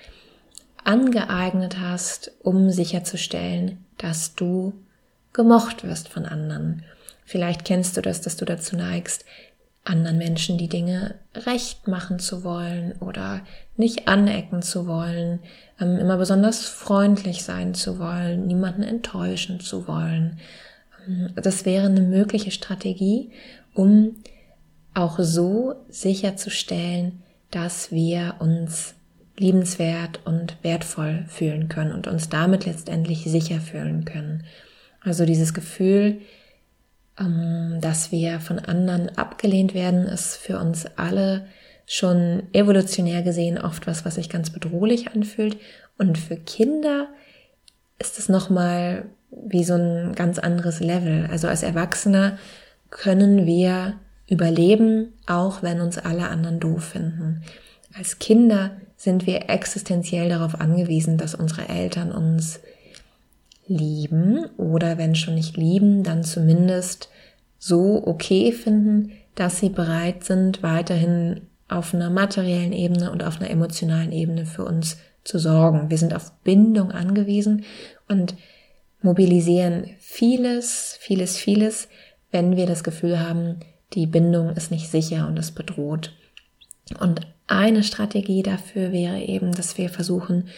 angeeignet 0.85 1.81
hast, 1.81 2.33
um 2.43 2.71
sicherzustellen, 2.71 3.85
dass 3.99 4.35
du 4.35 4.73
gemocht 5.33 5.85
wirst 5.85 6.09
von 6.09 6.27
anderen. 6.27 6.85
Vielleicht 7.25 7.65
kennst 7.65 7.97
du 7.97 8.03
das, 8.03 8.21
dass 8.21 8.37
du 8.37 8.45
dazu 8.45 8.77
neigst, 8.77 9.25
anderen 9.87 10.19
Menschen 10.19 10.59
die 10.59 10.69
Dinge 10.69 11.15
recht 11.35 11.87
machen 11.87 12.19
zu 12.19 12.45
wollen 12.45 12.93
oder 13.01 13.43
nicht 13.77 14.09
anecken 14.09 14.63
zu 14.63 14.87
wollen, 14.87 15.41
ähm, 15.81 15.99
immer 15.99 16.17
besonders 16.17 16.67
freundlich 16.67 17.45
sein 17.45 17.75
zu 17.75 17.99
wollen, 17.99 18.47
niemanden 18.47 18.83
enttäuschen 18.83 19.61
zu 19.61 19.87
wollen. 19.87 20.39
Das 21.35 21.65
wäre 21.65 21.87
eine 21.87 22.01
mögliche 22.01 22.51
Strategie, 22.51 23.31
um 23.75 24.17
auch 24.95 25.19
so 25.19 25.75
sicherzustellen, 25.89 27.23
dass 27.51 27.93
wir 27.93 28.37
uns 28.39 28.95
liebenswert 29.39 30.21
und 30.25 30.57
wertvoll 30.63 31.27
fühlen 31.29 31.69
können 31.69 31.93
und 31.93 32.07
uns 32.07 32.29
damit 32.29 32.65
letztendlich 32.65 33.25
sicher 33.25 33.61
fühlen 33.61 34.05
können. 34.05 34.45
Also 35.01 35.27
dieses 35.27 35.53
Gefühl, 35.53 36.21
ähm, 37.19 37.79
dass 37.81 38.11
wir 38.11 38.41
von 38.41 38.59
anderen 38.59 39.17
abgelehnt 39.17 39.75
werden, 39.75 40.07
ist 40.07 40.37
für 40.37 40.59
uns 40.59 40.87
alle 40.97 41.47
schon 41.87 42.43
evolutionär 42.53 43.23
gesehen 43.23 43.59
oft 43.59 43.87
was, 43.87 44.05
was 44.05 44.17
sich 44.17 44.29
ganz 44.29 44.51
bedrohlich 44.51 45.13
anfühlt. 45.13 45.57
Und 45.99 46.19
für 46.19 46.37
Kinder 46.37 47.09
ist 47.99 48.19
es 48.19 48.29
nochmal 48.29 49.07
wie 49.31 49.65
so 49.65 49.75
ein 49.75 50.15
ganz 50.15 50.39
anderes 50.39 50.81
Level. 50.81 51.29
Also 51.31 51.49
als 51.49 51.63
Erwachsener 51.63 52.39
können 52.91 53.47
wir 53.47 53.95
überleben, 54.29 55.13
auch 55.27 55.63
wenn 55.63 55.81
uns 55.81 55.99
alle 55.99 56.29
anderen 56.29 56.61
doof 56.61 56.85
finden. 56.85 57.43
Als 57.97 58.19
Kinder 58.19 58.73
sind 58.97 59.27
wir 59.27 59.49
existenziell 59.49 60.29
darauf 60.29 60.61
angewiesen, 60.61 61.19
dass 61.19 61.35
unsere 61.35 61.69
Eltern 61.69 62.13
uns 62.13 62.61
lieben 63.67 64.47
oder 64.57 64.99
wenn 64.99 65.15
schon 65.15 65.35
nicht 65.35 65.57
lieben, 65.57 66.03
dann 66.03 66.23
zumindest 66.23 67.09
so 67.59 68.07
okay 68.07 68.53
finden, 68.53 69.13
dass 69.35 69.59
sie 69.59 69.71
bereit 69.71 70.25
sind, 70.25 70.63
weiterhin 70.63 71.43
auf 71.69 71.95
einer 71.95 72.11
materiellen 72.11 72.73
Ebene 72.73 73.11
und 73.11 73.25
auf 73.25 73.41
einer 73.41 73.51
emotionalen 73.51 74.13
Ebene 74.13 74.47
für 74.47 74.65
uns 74.65 74.99
zu 75.25 75.39
sorgen. 75.39 75.91
Wir 75.91 75.99
sind 75.99 76.15
auf 76.15 76.33
Bindung 76.45 76.93
angewiesen 76.93 77.65
und 78.09 78.35
mobilisieren 79.03 79.91
vieles, 79.99 80.97
vieles, 81.01 81.37
vieles, 81.37 81.89
wenn 82.31 82.57
wir 82.57 82.67
das 82.67 82.85
Gefühl 82.85 83.21
haben, 83.21 83.61
die 83.93 84.07
Bindung 84.07 84.51
ist 84.51 84.71
nicht 84.71 84.91
sicher 84.91 85.27
und 85.29 85.39
es 85.39 85.53
bedroht. 85.53 86.13
Und 87.01 87.21
eine 87.47 87.83
Strategie 87.83 88.43
dafür 88.43 88.93
wäre 88.93 89.21
eben, 89.21 89.53
dass 89.53 89.79
wir 89.79 89.89
versuchen, 89.89 90.49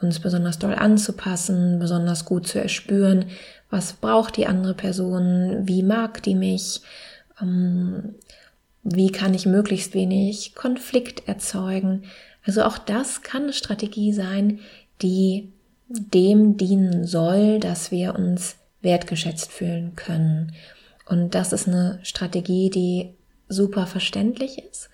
uns 0.00 0.20
besonders 0.20 0.58
doll 0.58 0.74
anzupassen, 0.74 1.78
besonders 1.78 2.24
gut 2.24 2.46
zu 2.46 2.60
erspüren, 2.60 3.26
was 3.70 3.94
braucht 3.94 4.36
die 4.36 4.46
andere 4.46 4.74
Person, 4.74 5.66
wie 5.66 5.82
mag 5.82 6.22
die 6.22 6.34
mich, 6.34 6.80
ähm, 7.42 8.14
wie 8.84 9.10
kann 9.10 9.34
ich 9.34 9.44
möglichst 9.44 9.94
wenig 9.94 10.54
Konflikt 10.54 11.28
erzeugen. 11.28 12.04
Also 12.44 12.62
auch 12.62 12.78
das 12.78 13.22
kann 13.22 13.44
eine 13.44 13.52
Strategie 13.52 14.12
sein, 14.12 14.60
die 15.02 15.52
dem 15.88 16.56
dienen 16.56 17.06
soll, 17.06 17.60
dass 17.60 17.90
wir 17.90 18.14
uns 18.14 18.56
wertgeschätzt 18.82 19.50
fühlen 19.50 19.96
können. 19.96 20.52
Und 21.06 21.34
das 21.34 21.52
ist 21.52 21.66
eine 21.66 21.98
Strategie, 22.02 22.70
die 22.70 23.14
super 23.48 23.86
verständlich 23.86 24.58
ist 24.58 24.90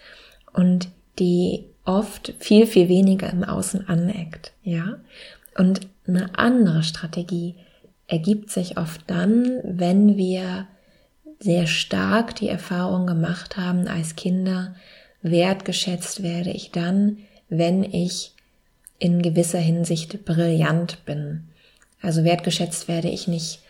und 0.52 0.88
die 1.18 1.66
oft 1.84 2.34
viel, 2.38 2.66
viel 2.66 2.88
weniger 2.88 3.30
im 3.30 3.44
Außen 3.44 3.88
aneckt, 3.88 4.52
ja. 4.62 4.96
Und 5.56 5.80
eine 6.06 6.38
andere 6.38 6.82
Strategie 6.82 7.56
ergibt 8.06 8.50
sich 8.50 8.78
oft 8.78 9.02
dann, 9.06 9.60
wenn 9.64 10.16
wir 10.16 10.66
sehr 11.40 11.66
stark 11.66 12.34
die 12.36 12.48
Erfahrung 12.48 13.06
gemacht 13.06 13.56
haben 13.56 13.86
als 13.86 14.16
Kinder, 14.16 14.74
wertgeschätzt 15.22 16.22
werde 16.22 16.50
ich 16.50 16.70
dann, 16.70 17.18
wenn 17.48 17.82
ich 17.82 18.33
in 18.98 19.22
gewisser 19.22 19.58
Hinsicht 19.58 20.24
brillant 20.24 21.04
bin. 21.04 21.48
Also 22.00 22.24
wertgeschätzt 22.24 22.88
werde 22.88 23.08
ich 23.08 23.28
nicht 23.28 23.60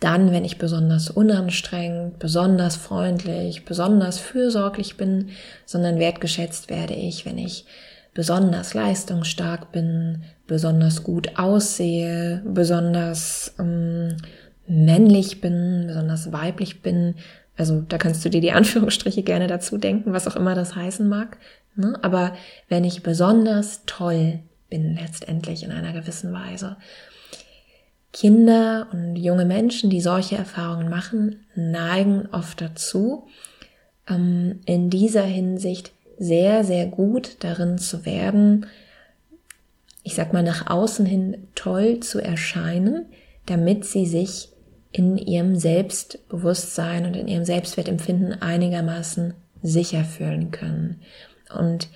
dann, 0.00 0.32
wenn 0.32 0.44
ich 0.44 0.58
besonders 0.58 1.08
unanstrengend, 1.08 2.18
besonders 2.18 2.76
freundlich, 2.76 3.64
besonders 3.64 4.18
fürsorglich 4.18 4.96
bin, 4.96 5.30
sondern 5.64 5.98
wertgeschätzt 5.98 6.68
werde 6.68 6.94
ich, 6.94 7.24
wenn 7.24 7.38
ich 7.38 7.64
besonders 8.12 8.74
leistungsstark 8.74 9.72
bin, 9.72 10.22
besonders 10.46 11.02
gut 11.02 11.38
aussehe, 11.38 12.42
besonders 12.44 13.54
ähm, 13.58 14.16
männlich 14.66 15.40
bin, 15.40 15.84
besonders 15.86 16.32
weiblich 16.32 16.82
bin. 16.82 17.14
Also 17.56 17.80
da 17.80 17.98
kannst 17.98 18.24
du 18.24 18.30
dir 18.30 18.40
die 18.40 18.52
Anführungsstriche 18.52 19.22
gerne 19.22 19.46
dazu 19.46 19.78
denken, 19.78 20.12
was 20.12 20.28
auch 20.28 20.36
immer 20.36 20.54
das 20.54 20.76
heißen 20.76 21.08
mag. 21.08 21.38
Ne? 21.76 21.98
Aber 22.02 22.34
wenn 22.68 22.84
ich 22.84 23.02
besonders 23.02 23.82
toll 23.86 24.40
bin 24.70 24.96
letztendlich 24.96 25.62
in 25.62 25.70
einer 25.70 25.92
gewissen 25.92 26.32
Weise. 26.32 26.76
Kinder 28.12 28.88
und 28.92 29.16
junge 29.16 29.44
Menschen, 29.44 29.90
die 29.90 30.00
solche 30.00 30.36
Erfahrungen 30.36 30.88
machen, 30.88 31.46
neigen 31.54 32.28
oft 32.32 32.60
dazu, 32.60 33.28
ähm, 34.08 34.60
in 34.66 34.90
dieser 34.90 35.22
Hinsicht 35.22 35.92
sehr, 36.18 36.64
sehr 36.64 36.86
gut 36.86 37.36
darin 37.40 37.78
zu 37.78 38.04
werden, 38.04 38.66
ich 40.02 40.14
sag 40.14 40.32
mal, 40.32 40.42
nach 40.42 40.68
außen 40.68 41.06
hin 41.06 41.48
toll 41.54 42.00
zu 42.00 42.20
erscheinen, 42.20 43.06
damit 43.46 43.84
sie 43.84 44.06
sich 44.06 44.50
in 44.92 45.16
ihrem 45.16 45.56
Selbstbewusstsein 45.56 47.06
und 47.06 47.14
in 47.14 47.26
ihrem 47.26 47.44
Selbstwertempfinden 47.44 48.40
einigermaßen 48.42 49.34
sicher 49.62 50.04
fühlen 50.04 50.50
können. 50.50 51.00
Und 51.52 51.88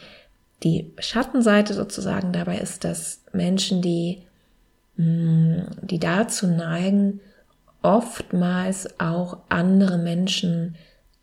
die 0.62 0.92
Schattenseite 0.98 1.74
sozusagen 1.74 2.32
dabei 2.32 2.58
ist, 2.58 2.84
dass 2.84 3.22
Menschen, 3.32 3.80
die, 3.80 4.22
mm, 4.96 5.60
die 5.82 5.98
dazu 5.98 6.46
neigen, 6.46 7.20
oftmals 7.82 8.98
auch 8.98 9.38
andere 9.48 9.98
Menschen 9.98 10.74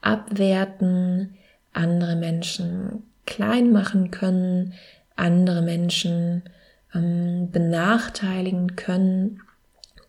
abwerten, 0.02 1.36
andere 1.74 2.16
Menschen 2.16 3.04
klein 3.26 3.72
machen 3.72 4.12
können, 4.12 4.74
andere 5.16 5.62
Menschen 5.62 6.44
ähm, 6.94 7.50
benachteiligen 7.52 8.76
können, 8.76 9.42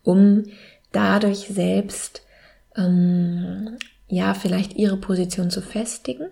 um 0.03 0.43
dadurch 0.91 1.47
selbst 1.49 2.21
ähm, 2.75 3.77
ja 4.07 4.33
vielleicht 4.33 4.73
ihre 4.73 4.97
Position 4.97 5.49
zu 5.49 5.61
festigen 5.61 6.27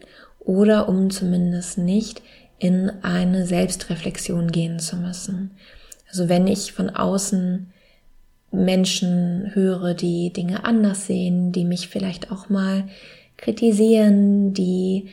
oder 0.45 0.87
um 0.87 1.09
zumindest 1.09 1.77
nicht 1.77 2.21
in 2.57 2.89
eine 3.01 3.45
Selbstreflexion 3.45 4.51
gehen 4.51 4.79
zu 4.79 4.95
müssen. 4.95 5.51
Also 6.07 6.29
wenn 6.29 6.47
ich 6.47 6.71
von 6.71 6.89
außen 6.89 7.71
Menschen 8.51 9.51
höre, 9.53 9.93
die 9.93 10.31
Dinge 10.31 10.63
anders 10.63 11.07
sehen, 11.07 11.51
die 11.51 11.65
mich 11.65 11.89
vielleicht 11.89 12.31
auch 12.31 12.47
mal 12.49 12.85
kritisieren, 13.37 14.53
die 14.53 15.09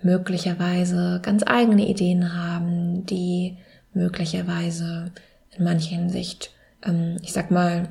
möglicherweise 0.00 1.20
ganz 1.22 1.42
eigene 1.46 1.86
Ideen 1.86 2.34
haben, 2.34 3.04
die 3.04 3.58
möglicherweise 3.92 5.10
in 5.56 5.64
mancher 5.64 5.96
Hinsicht, 5.96 6.52
ähm, 6.86 7.16
ich 7.22 7.32
sag 7.32 7.50
mal, 7.50 7.88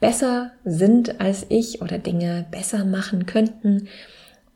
besser 0.00 0.50
sind 0.64 1.20
als 1.20 1.46
ich 1.48 1.80
oder 1.80 1.98
Dinge 1.98 2.46
besser 2.50 2.84
machen 2.84 3.26
könnten 3.26 3.88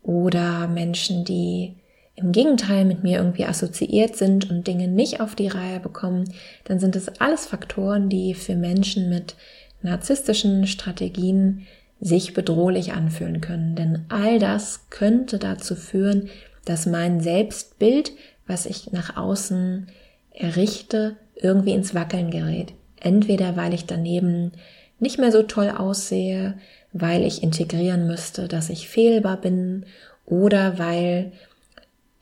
oder 0.08 0.68
Menschen, 0.68 1.26
die 1.26 1.74
im 2.16 2.32
Gegenteil 2.32 2.86
mit 2.86 3.02
mir 3.02 3.18
irgendwie 3.18 3.44
assoziiert 3.44 4.16
sind 4.16 4.50
und 4.50 4.66
Dinge 4.66 4.88
nicht 4.88 5.20
auf 5.20 5.34
die 5.34 5.48
Reihe 5.48 5.80
bekommen, 5.80 6.24
dann 6.64 6.80
sind 6.80 6.96
es 6.96 7.20
alles 7.20 7.44
Faktoren, 7.44 8.08
die 8.08 8.32
für 8.32 8.56
Menschen 8.56 9.10
mit 9.10 9.36
narzisstischen 9.82 10.66
Strategien 10.66 11.66
sich 12.00 12.32
bedrohlich 12.32 12.94
anfühlen 12.94 13.42
können. 13.42 13.76
Denn 13.76 14.06
all 14.08 14.38
das 14.38 14.88
könnte 14.88 15.38
dazu 15.38 15.76
führen, 15.76 16.30
dass 16.64 16.86
mein 16.86 17.20
Selbstbild, 17.20 18.12
was 18.46 18.64
ich 18.64 18.90
nach 18.92 19.18
außen 19.18 19.88
errichte, 20.32 21.16
irgendwie 21.34 21.72
ins 21.72 21.94
Wackeln 21.94 22.30
gerät. 22.30 22.72
Entweder 22.98 23.58
weil 23.58 23.74
ich 23.74 23.84
daneben 23.84 24.52
nicht 25.00 25.18
mehr 25.18 25.32
so 25.32 25.42
toll 25.42 25.68
aussehe, 25.68 26.54
weil 26.92 27.24
ich 27.24 27.42
integrieren 27.42 28.06
müsste, 28.06 28.48
dass 28.48 28.70
ich 28.70 28.88
fehlbar 28.88 29.40
bin 29.40 29.86
oder 30.24 30.78
weil 30.78 31.32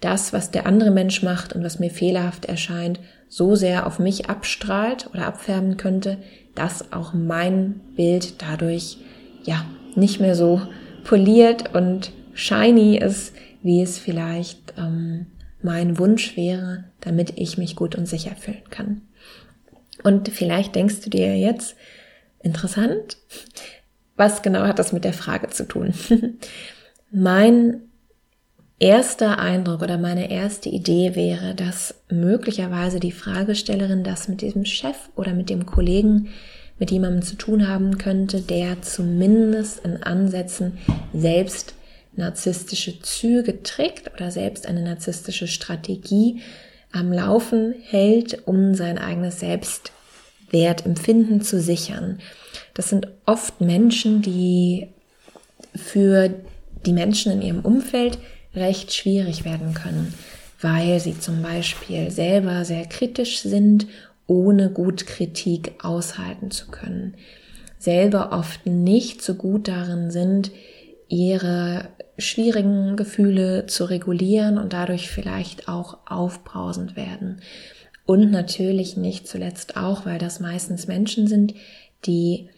das, 0.00 0.32
was 0.32 0.50
der 0.50 0.66
andere 0.66 0.90
Mensch 0.90 1.22
macht 1.22 1.52
und 1.54 1.64
was 1.64 1.78
mir 1.78 1.90
fehlerhaft 1.90 2.44
erscheint, 2.44 3.00
so 3.28 3.54
sehr 3.54 3.86
auf 3.86 3.98
mich 3.98 4.28
abstrahlt 4.28 5.08
oder 5.12 5.26
abfärben 5.26 5.76
könnte, 5.76 6.18
dass 6.54 6.92
auch 6.92 7.12
mein 7.12 7.80
Bild 7.96 8.42
dadurch 8.42 8.98
ja 9.44 9.64
nicht 9.94 10.20
mehr 10.20 10.34
so 10.34 10.60
poliert 11.04 11.74
und 11.74 12.12
shiny 12.34 12.98
ist, 12.98 13.34
wie 13.62 13.82
es 13.82 13.98
vielleicht 13.98 14.74
ähm, 14.76 15.26
mein 15.62 15.98
Wunsch 15.98 16.36
wäre, 16.36 16.84
damit 17.00 17.32
ich 17.36 17.58
mich 17.58 17.74
gut 17.76 17.94
und 17.94 18.06
sicher 18.06 18.36
fühlen 18.36 18.68
kann. 18.70 19.02
Und 20.02 20.28
vielleicht 20.28 20.74
denkst 20.74 21.00
du 21.00 21.10
dir 21.10 21.36
jetzt, 21.36 21.74
interessant, 22.42 23.16
was 24.16 24.42
genau 24.42 24.60
hat 24.60 24.78
das 24.78 24.92
mit 24.92 25.04
der 25.04 25.12
Frage 25.12 25.48
zu 25.48 25.66
tun? 25.66 25.94
mein 27.10 27.82
erster 28.78 29.38
Eindruck 29.38 29.82
oder 29.82 29.98
meine 29.98 30.30
erste 30.30 30.68
Idee 30.68 31.14
wäre, 31.14 31.54
dass 31.54 31.94
möglicherweise 32.10 33.00
die 33.00 33.12
Fragestellerin 33.12 34.04
das 34.04 34.28
mit 34.28 34.42
diesem 34.42 34.64
Chef 34.64 34.96
oder 35.14 35.32
mit 35.32 35.50
dem 35.50 35.66
Kollegen 35.66 36.28
mit 36.78 36.90
jemandem 36.90 37.22
zu 37.22 37.36
tun 37.36 37.68
haben 37.68 37.96
könnte, 37.96 38.42
der 38.42 38.82
zumindest 38.82 39.82
in 39.84 40.02
Ansätzen 40.02 40.76
selbst 41.14 41.74
narzisstische 42.14 43.00
Züge 43.00 43.62
trägt 43.62 44.12
oder 44.14 44.30
selbst 44.30 44.66
eine 44.66 44.82
narzisstische 44.82 45.48
Strategie 45.48 46.40
am 46.92 47.12
Laufen 47.12 47.74
hält, 47.82 48.46
um 48.46 48.74
sein 48.74 48.98
eigenes 48.98 49.40
Selbstwertempfinden 49.40 51.42
zu 51.42 51.60
sichern. 51.60 52.20
Das 52.76 52.90
sind 52.90 53.08
oft 53.24 53.62
Menschen, 53.62 54.20
die 54.20 54.88
für 55.74 56.28
die 56.84 56.92
Menschen 56.92 57.32
in 57.32 57.40
ihrem 57.42 57.60
Umfeld 57.60 58.18
recht 58.54 58.92
schwierig 58.92 59.46
werden 59.46 59.72
können, 59.72 60.12
weil 60.60 61.00
sie 61.00 61.18
zum 61.18 61.40
Beispiel 61.40 62.10
selber 62.10 62.66
sehr 62.66 62.84
kritisch 62.84 63.38
sind, 63.38 63.86
ohne 64.26 64.68
gut 64.68 65.06
Kritik 65.06 65.72
aushalten 65.82 66.50
zu 66.50 66.66
können, 66.66 67.14
selber 67.78 68.32
oft 68.32 68.66
nicht 68.66 69.22
so 69.22 69.36
gut 69.36 69.68
darin 69.68 70.10
sind, 70.10 70.50
ihre 71.08 71.88
schwierigen 72.18 72.96
Gefühle 72.96 73.64
zu 73.66 73.84
regulieren 73.84 74.58
und 74.58 74.74
dadurch 74.74 75.08
vielleicht 75.08 75.66
auch 75.66 75.98
aufbrausend 76.06 76.94
werden. 76.94 77.40
Und 78.04 78.30
natürlich 78.30 78.98
nicht 78.98 79.26
zuletzt 79.26 79.78
auch, 79.78 80.04
weil 80.04 80.18
das 80.18 80.40
meistens 80.40 80.86
Menschen 80.86 81.26
sind, 81.26 81.54
die 82.04 82.50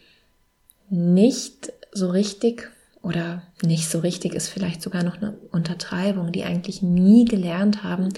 nicht 0.89 1.71
so 1.91 2.09
richtig 2.09 2.69
oder 3.01 3.43
nicht 3.63 3.89
so 3.89 3.99
richtig 3.99 4.33
ist 4.33 4.49
vielleicht 4.49 4.81
sogar 4.81 5.03
noch 5.03 5.17
eine 5.17 5.37
Untertreibung, 5.51 6.31
die 6.31 6.43
eigentlich 6.43 6.81
nie 6.81 7.25
gelernt 7.25 7.83
haben, 7.83 8.09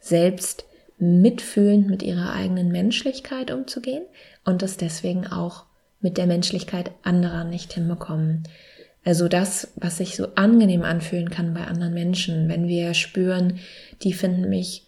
selbst 0.00 0.64
mitfühlend 0.98 1.88
mit 1.88 2.02
ihrer 2.02 2.32
eigenen 2.32 2.70
Menschlichkeit 2.70 3.50
umzugehen 3.50 4.04
und 4.44 4.62
das 4.62 4.76
deswegen 4.76 5.26
auch 5.26 5.64
mit 6.00 6.18
der 6.18 6.26
Menschlichkeit 6.26 6.92
anderer 7.02 7.44
nicht 7.44 7.72
hinbekommen. 7.72 8.44
Also 9.04 9.28
das, 9.28 9.72
was 9.76 9.98
sich 9.98 10.16
so 10.16 10.28
angenehm 10.34 10.82
anfühlen 10.82 11.30
kann 11.30 11.52
bei 11.52 11.66
anderen 11.66 11.92
Menschen, 11.92 12.48
wenn 12.48 12.68
wir 12.68 12.94
spüren, 12.94 13.58
die 14.02 14.12
finden 14.12 14.48
mich 14.48 14.86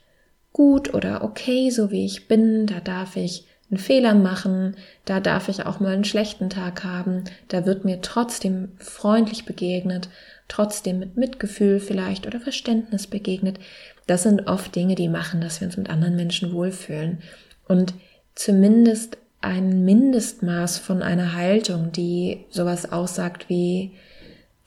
gut 0.53 0.95
oder 0.95 1.23
okay, 1.23 1.71
so 1.71 1.91
wie 1.91 2.07
ich 2.07 2.29
bin, 2.29 2.67
da 2.67 2.81
darf 2.81 3.17
ich 3.17 3.46
einen 3.71 3.79
Fehler 3.79 4.15
machen, 4.15 4.77
da 5.05 5.21
darf 5.21 5.49
ich 5.49 5.67
auch 5.67 5.81
mal 5.81 5.95
einen 5.95 6.05
schlechten 6.05 6.51
Tag 6.51 6.85
haben, 6.85 7.25
da 7.49 7.67
wird 7.67 7.85
mir 7.85 8.01
trotzdem 8.01 8.73
freundlich 8.79 9.45
begegnet, 9.45 10.09
trotzdem 10.49 11.01
mit 11.01 11.17
Mitgefühl 11.17 11.81
vielleicht 11.81 12.27
oder 12.27 12.41
Verständnis 12.41 13.07
begegnet. 13.09 13.59
Das 14.07 14.23
sind 14.23 14.47
oft 14.47 14.75
Dinge, 14.75 14.95
die 14.95 15.09
machen, 15.09 15.41
dass 15.41 15.61
wir 15.61 15.67
uns 15.67 15.77
mit 15.77 15.91
anderen 15.91 16.15
Menschen 16.15 16.53
wohlfühlen. 16.53 17.19
Und 17.67 17.95
zumindest 18.37 19.19
ein 19.41 19.85
Mindestmaß 19.85 20.79
von 20.79 21.03
einer 21.03 21.35
Haltung, 21.35 21.91
die 21.91 22.45
sowas 22.51 22.93
aussagt 22.93 23.49
wie, 23.49 23.93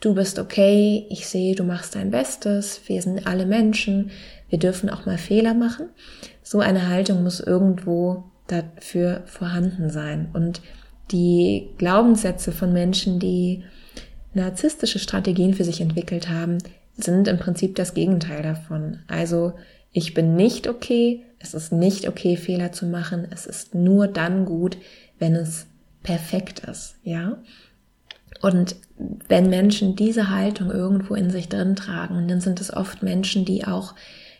du 0.00 0.14
bist 0.14 0.38
okay, 0.38 1.06
ich 1.08 1.26
sehe, 1.26 1.54
du 1.54 1.64
machst 1.64 1.94
dein 1.94 2.10
Bestes, 2.10 2.82
wir 2.86 3.00
sind 3.00 3.26
alle 3.26 3.46
Menschen, 3.46 4.10
wir 4.48 4.58
dürfen 4.58 4.90
auch 4.90 5.06
mal 5.06 5.18
Fehler 5.18 5.54
machen. 5.54 5.88
So 6.42 6.60
eine 6.60 6.88
Haltung 6.88 7.22
muss 7.22 7.40
irgendwo 7.40 8.24
dafür 8.52 9.22
vorhanden 9.26 9.90
sein. 9.90 10.28
Und 10.32 10.60
die 11.10 11.68
Glaubenssätze 11.78 12.52
von 12.52 12.72
Menschen, 12.72 13.18
die 13.18 13.64
narzisstische 14.34 14.98
Strategien 14.98 15.54
für 15.54 15.64
sich 15.64 15.80
entwickelt 15.80 16.28
haben, 16.28 16.58
sind 16.96 17.28
im 17.28 17.38
Prinzip 17.38 17.76
das 17.76 17.94
Gegenteil 17.94 18.42
davon. 18.42 19.00
Also 19.08 19.54
ich 19.92 20.14
bin 20.14 20.36
nicht 20.36 20.68
okay, 20.68 21.24
es 21.38 21.54
ist 21.54 21.72
nicht 21.72 22.06
okay, 22.06 22.36
Fehler 22.36 22.72
zu 22.72 22.86
machen, 22.86 23.26
es 23.30 23.46
ist 23.46 23.74
nur 23.74 24.06
dann 24.06 24.44
gut, 24.44 24.76
wenn 25.18 25.34
es 25.34 25.66
perfekt 26.02 26.60
ist, 26.60 26.96
ja? 27.02 27.38
Und 28.40 28.76
wenn 29.28 29.50
Menschen 29.50 29.96
diese 29.96 30.30
Haltung 30.30 30.70
irgendwo 30.70 31.14
in 31.14 31.30
sich 31.30 31.48
drin 31.48 31.76
tragen, 31.76 32.26
dann 32.28 32.40
sind 32.40 32.60
es 32.60 32.72
oft 32.72 33.02
Menschen, 33.02 33.44
die 33.44 33.66
auch 33.66 33.94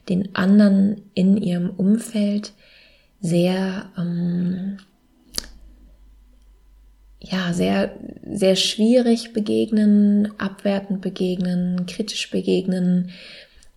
den 0.09 0.35
anderen 0.35 1.03
in 1.15 1.37
ihrem 1.37 1.71
Umfeld 1.71 2.53
sehr, 3.21 3.91
ähm, 3.99 4.79
ja, 7.21 7.53
sehr, 7.53 7.95
sehr 8.25 8.57
schwierig 8.57 9.33
begegnen, 9.33 10.33
abwertend 10.39 11.01
begegnen, 11.01 11.87
kritisch 11.87 12.31
begegnen, 12.31 13.11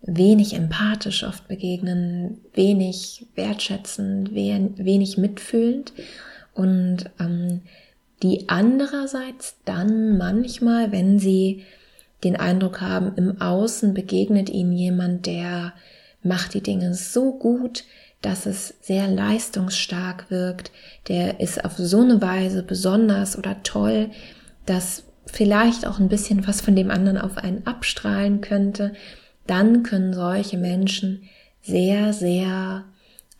wenig 0.00 0.54
empathisch 0.54 1.24
oft 1.24 1.48
begegnen, 1.48 2.38
wenig 2.54 3.26
wertschätzend, 3.34 4.34
wenig 4.34 5.18
mitfühlend. 5.18 5.92
Und 6.54 7.10
ähm, 7.20 7.62
die 8.22 8.48
andererseits 8.48 9.56
dann 9.64 10.16
manchmal, 10.16 10.92
wenn 10.92 11.18
sie 11.18 11.64
den 12.22 12.36
Eindruck 12.36 12.80
haben, 12.80 13.12
im 13.16 13.40
Außen 13.40 13.92
begegnet 13.92 14.48
ihnen 14.48 14.72
jemand, 14.72 15.26
der 15.26 15.74
macht 16.22 16.54
die 16.54 16.62
Dinge 16.62 16.94
so 16.94 17.32
gut, 17.32 17.84
dass 18.24 18.46
es 18.46 18.74
sehr 18.80 19.06
leistungsstark 19.06 20.30
wirkt, 20.30 20.72
der 21.08 21.40
ist 21.40 21.64
auf 21.64 21.76
so 21.76 22.00
eine 22.00 22.22
Weise 22.22 22.62
besonders 22.62 23.36
oder 23.36 23.62
toll, 23.62 24.10
dass 24.64 25.04
vielleicht 25.26 25.86
auch 25.86 25.98
ein 25.98 26.08
bisschen 26.08 26.46
was 26.46 26.62
von 26.62 26.74
dem 26.74 26.90
anderen 26.90 27.18
auf 27.18 27.36
einen 27.36 27.66
abstrahlen 27.66 28.40
könnte, 28.40 28.94
dann 29.46 29.82
können 29.82 30.14
solche 30.14 30.56
Menschen 30.56 31.24
sehr, 31.60 32.14
sehr 32.14 32.84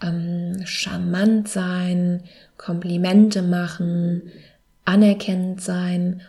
ähm, 0.02 0.62
charmant 0.66 1.48
sein, 1.48 2.24
Komplimente 2.58 3.40
machen, 3.40 4.30
anerkennend 4.84 5.62
sein. 5.62 6.20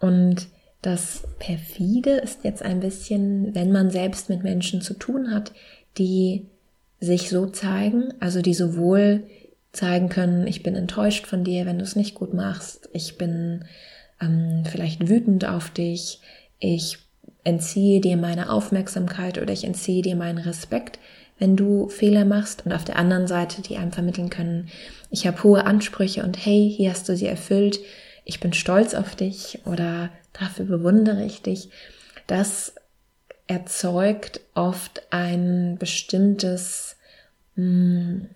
Und 0.00 0.48
das 0.82 1.22
perfide 1.38 2.10
ist 2.14 2.42
jetzt 2.42 2.62
ein 2.62 2.80
bisschen, 2.80 3.54
wenn 3.54 3.70
man 3.70 3.90
selbst 3.90 4.30
mit 4.30 4.42
Menschen 4.42 4.80
zu 4.80 4.94
tun 4.94 5.32
hat, 5.32 5.52
die 5.96 6.46
sich 7.00 7.30
so 7.30 7.46
zeigen, 7.46 8.12
also 8.20 8.42
die 8.42 8.54
sowohl 8.54 9.24
zeigen 9.72 10.08
können, 10.08 10.46
ich 10.46 10.62
bin 10.62 10.74
enttäuscht 10.74 11.26
von 11.26 11.44
dir, 11.44 11.66
wenn 11.66 11.78
du 11.78 11.84
es 11.84 11.96
nicht 11.96 12.14
gut 12.14 12.34
machst, 12.34 12.88
ich 12.92 13.16
bin 13.16 13.64
ähm, 14.20 14.64
vielleicht 14.70 15.08
wütend 15.08 15.46
auf 15.46 15.70
dich, 15.70 16.20
ich 16.58 16.98
entziehe 17.44 18.00
dir 18.00 18.16
meine 18.16 18.50
Aufmerksamkeit 18.50 19.38
oder 19.38 19.52
ich 19.52 19.64
entziehe 19.64 20.02
dir 20.02 20.16
meinen 20.16 20.38
Respekt, 20.38 20.98
wenn 21.38 21.56
du 21.56 21.88
Fehler 21.88 22.26
machst 22.26 22.66
und 22.66 22.72
auf 22.72 22.84
der 22.84 22.96
anderen 22.96 23.26
Seite, 23.26 23.62
die 23.62 23.78
einem 23.78 23.92
vermitteln 23.92 24.28
können, 24.28 24.68
ich 25.10 25.26
habe 25.26 25.42
hohe 25.42 25.64
Ansprüche 25.64 26.22
und 26.22 26.44
hey, 26.44 26.72
hier 26.76 26.90
hast 26.90 27.08
du 27.08 27.16
sie 27.16 27.26
erfüllt, 27.26 27.80
ich 28.24 28.40
bin 28.40 28.52
stolz 28.52 28.94
auf 28.94 29.16
dich 29.16 29.60
oder 29.64 30.10
dafür 30.38 30.66
bewundere 30.66 31.24
ich 31.24 31.40
dich. 31.42 31.70
Das 32.26 32.74
erzeugt 33.50 34.40
oft 34.54 35.02
ein 35.10 35.76
bestimmtes, 35.76 36.94
hm, 37.56 38.28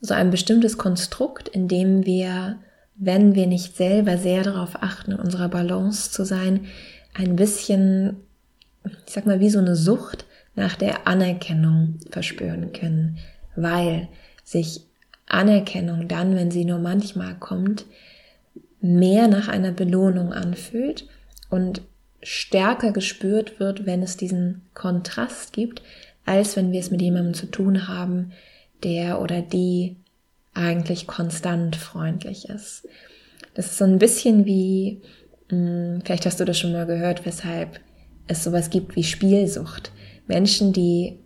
so 0.00 0.14
ein 0.14 0.30
bestimmtes 0.30 0.78
Konstrukt, 0.78 1.50
in 1.50 1.68
dem 1.68 2.06
wir, 2.06 2.58
wenn 2.94 3.34
wir 3.34 3.46
nicht 3.46 3.76
selber 3.76 4.16
sehr 4.16 4.42
darauf 4.42 4.82
achten, 4.82 5.12
in 5.12 5.18
unserer 5.18 5.50
Balance 5.50 6.10
zu 6.10 6.24
sein, 6.24 6.64
ein 7.12 7.36
bisschen, 7.36 8.16
ich 9.06 9.12
sag 9.12 9.26
mal, 9.26 9.38
wie 9.40 9.50
so 9.50 9.58
eine 9.58 9.76
Sucht 9.76 10.24
nach 10.54 10.76
der 10.76 11.06
Anerkennung 11.06 11.98
verspüren 12.10 12.72
können, 12.72 13.18
weil 13.54 14.08
sich 14.44 14.80
Anerkennung 15.26 16.08
dann, 16.08 16.36
wenn 16.36 16.50
sie 16.50 16.64
nur 16.64 16.78
manchmal 16.78 17.34
kommt, 17.34 17.84
mehr 18.80 19.28
nach 19.28 19.48
einer 19.48 19.72
Belohnung 19.72 20.32
anfühlt 20.32 21.06
und 21.50 21.82
stärker 22.26 22.90
gespürt 22.90 23.60
wird, 23.60 23.86
wenn 23.86 24.02
es 24.02 24.16
diesen 24.16 24.62
Kontrast 24.74 25.52
gibt, 25.52 25.80
als 26.24 26.56
wenn 26.56 26.72
wir 26.72 26.80
es 26.80 26.90
mit 26.90 27.00
jemandem 27.00 27.34
zu 27.34 27.46
tun 27.46 27.86
haben, 27.86 28.32
der 28.82 29.20
oder 29.20 29.42
die 29.42 29.94
eigentlich 30.52 31.06
konstant 31.06 31.76
freundlich 31.76 32.48
ist. 32.48 32.88
Das 33.54 33.66
ist 33.66 33.78
so 33.78 33.84
ein 33.84 34.00
bisschen 34.00 34.44
wie, 34.44 35.02
hm, 35.50 36.00
vielleicht 36.04 36.26
hast 36.26 36.40
du 36.40 36.44
das 36.44 36.58
schon 36.58 36.72
mal 36.72 36.86
gehört, 36.86 37.24
weshalb 37.24 37.78
es 38.26 38.42
sowas 38.42 38.70
gibt 38.70 38.96
wie 38.96 39.04
Spielsucht. 39.04 39.92
Menschen, 40.26 40.72
die 40.72 41.20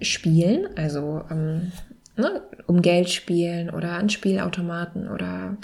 spielen, 0.00 0.66
also 0.76 1.22
ähm, 1.30 1.70
ne, 2.16 2.42
um 2.66 2.82
Geld 2.82 3.10
spielen 3.10 3.70
oder 3.70 3.92
an 3.92 4.10
Spielautomaten 4.10 5.08
oder 5.08 5.56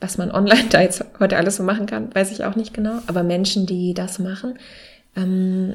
was 0.00 0.18
man 0.18 0.30
online 0.30 0.64
da 0.70 0.80
jetzt 0.80 1.04
heute 1.20 1.36
alles 1.36 1.56
so 1.56 1.62
machen 1.62 1.86
kann, 1.86 2.14
weiß 2.14 2.30
ich 2.32 2.44
auch 2.44 2.56
nicht 2.56 2.74
genau. 2.74 2.98
Aber 3.06 3.22
Menschen, 3.22 3.66
die 3.66 3.94
das 3.94 4.18
machen, 4.18 4.58
ähm, 5.16 5.74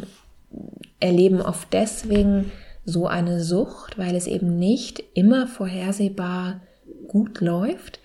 erleben 1.00 1.42
oft 1.42 1.72
deswegen 1.74 2.52
so 2.86 3.08
eine 3.08 3.42
Sucht, 3.44 3.98
weil 3.98 4.16
es 4.16 4.28
eben 4.28 4.60
nicht 4.60 5.04
immer 5.14 5.48
vorhersehbar 5.48 6.60
gut 7.08 7.40
läuft, 7.42 8.00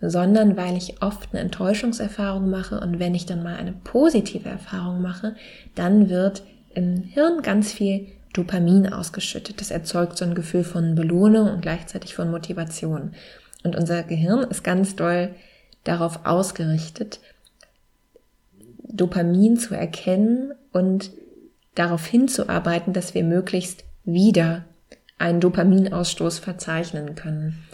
sondern 0.00 0.56
weil 0.56 0.76
ich 0.76 1.02
oft 1.02 1.30
eine 1.32 1.40
Enttäuschungserfahrung 1.40 2.50
mache 2.50 2.80
und 2.80 2.98
wenn 2.98 3.14
ich 3.14 3.26
dann 3.26 3.42
mal 3.42 3.56
eine 3.56 3.72
positive 3.72 4.48
Erfahrung 4.48 5.00
mache, 5.00 5.34
dann 5.74 6.10
wird 6.10 6.42
im 6.74 7.02
Hirn 7.02 7.42
ganz 7.42 7.72
viel 7.72 8.08
Dopamin 8.32 8.92
ausgeschüttet. 8.92 9.60
Das 9.60 9.70
erzeugt 9.70 10.18
so 10.18 10.24
ein 10.24 10.34
Gefühl 10.34 10.64
von 10.64 10.96
Belohnung 10.96 11.48
und 11.50 11.62
gleichzeitig 11.62 12.14
von 12.14 12.30
Motivation. 12.30 13.12
Und 13.62 13.76
unser 13.76 14.02
Gehirn 14.02 14.42
ist 14.50 14.64
ganz 14.64 14.96
doll 14.96 15.30
darauf 15.84 16.24
ausgerichtet, 16.24 17.20
Dopamin 18.82 19.56
zu 19.56 19.74
erkennen 19.74 20.52
und 20.72 21.10
darauf 21.74 22.06
hinzuarbeiten, 22.06 22.92
dass 22.92 23.14
wir 23.14 23.24
möglichst 23.24 23.84
wieder 24.04 24.64
einen 25.18 25.40
Dopaminausstoß 25.40 26.38
verzeichnen 26.38 27.14
können. 27.14 27.64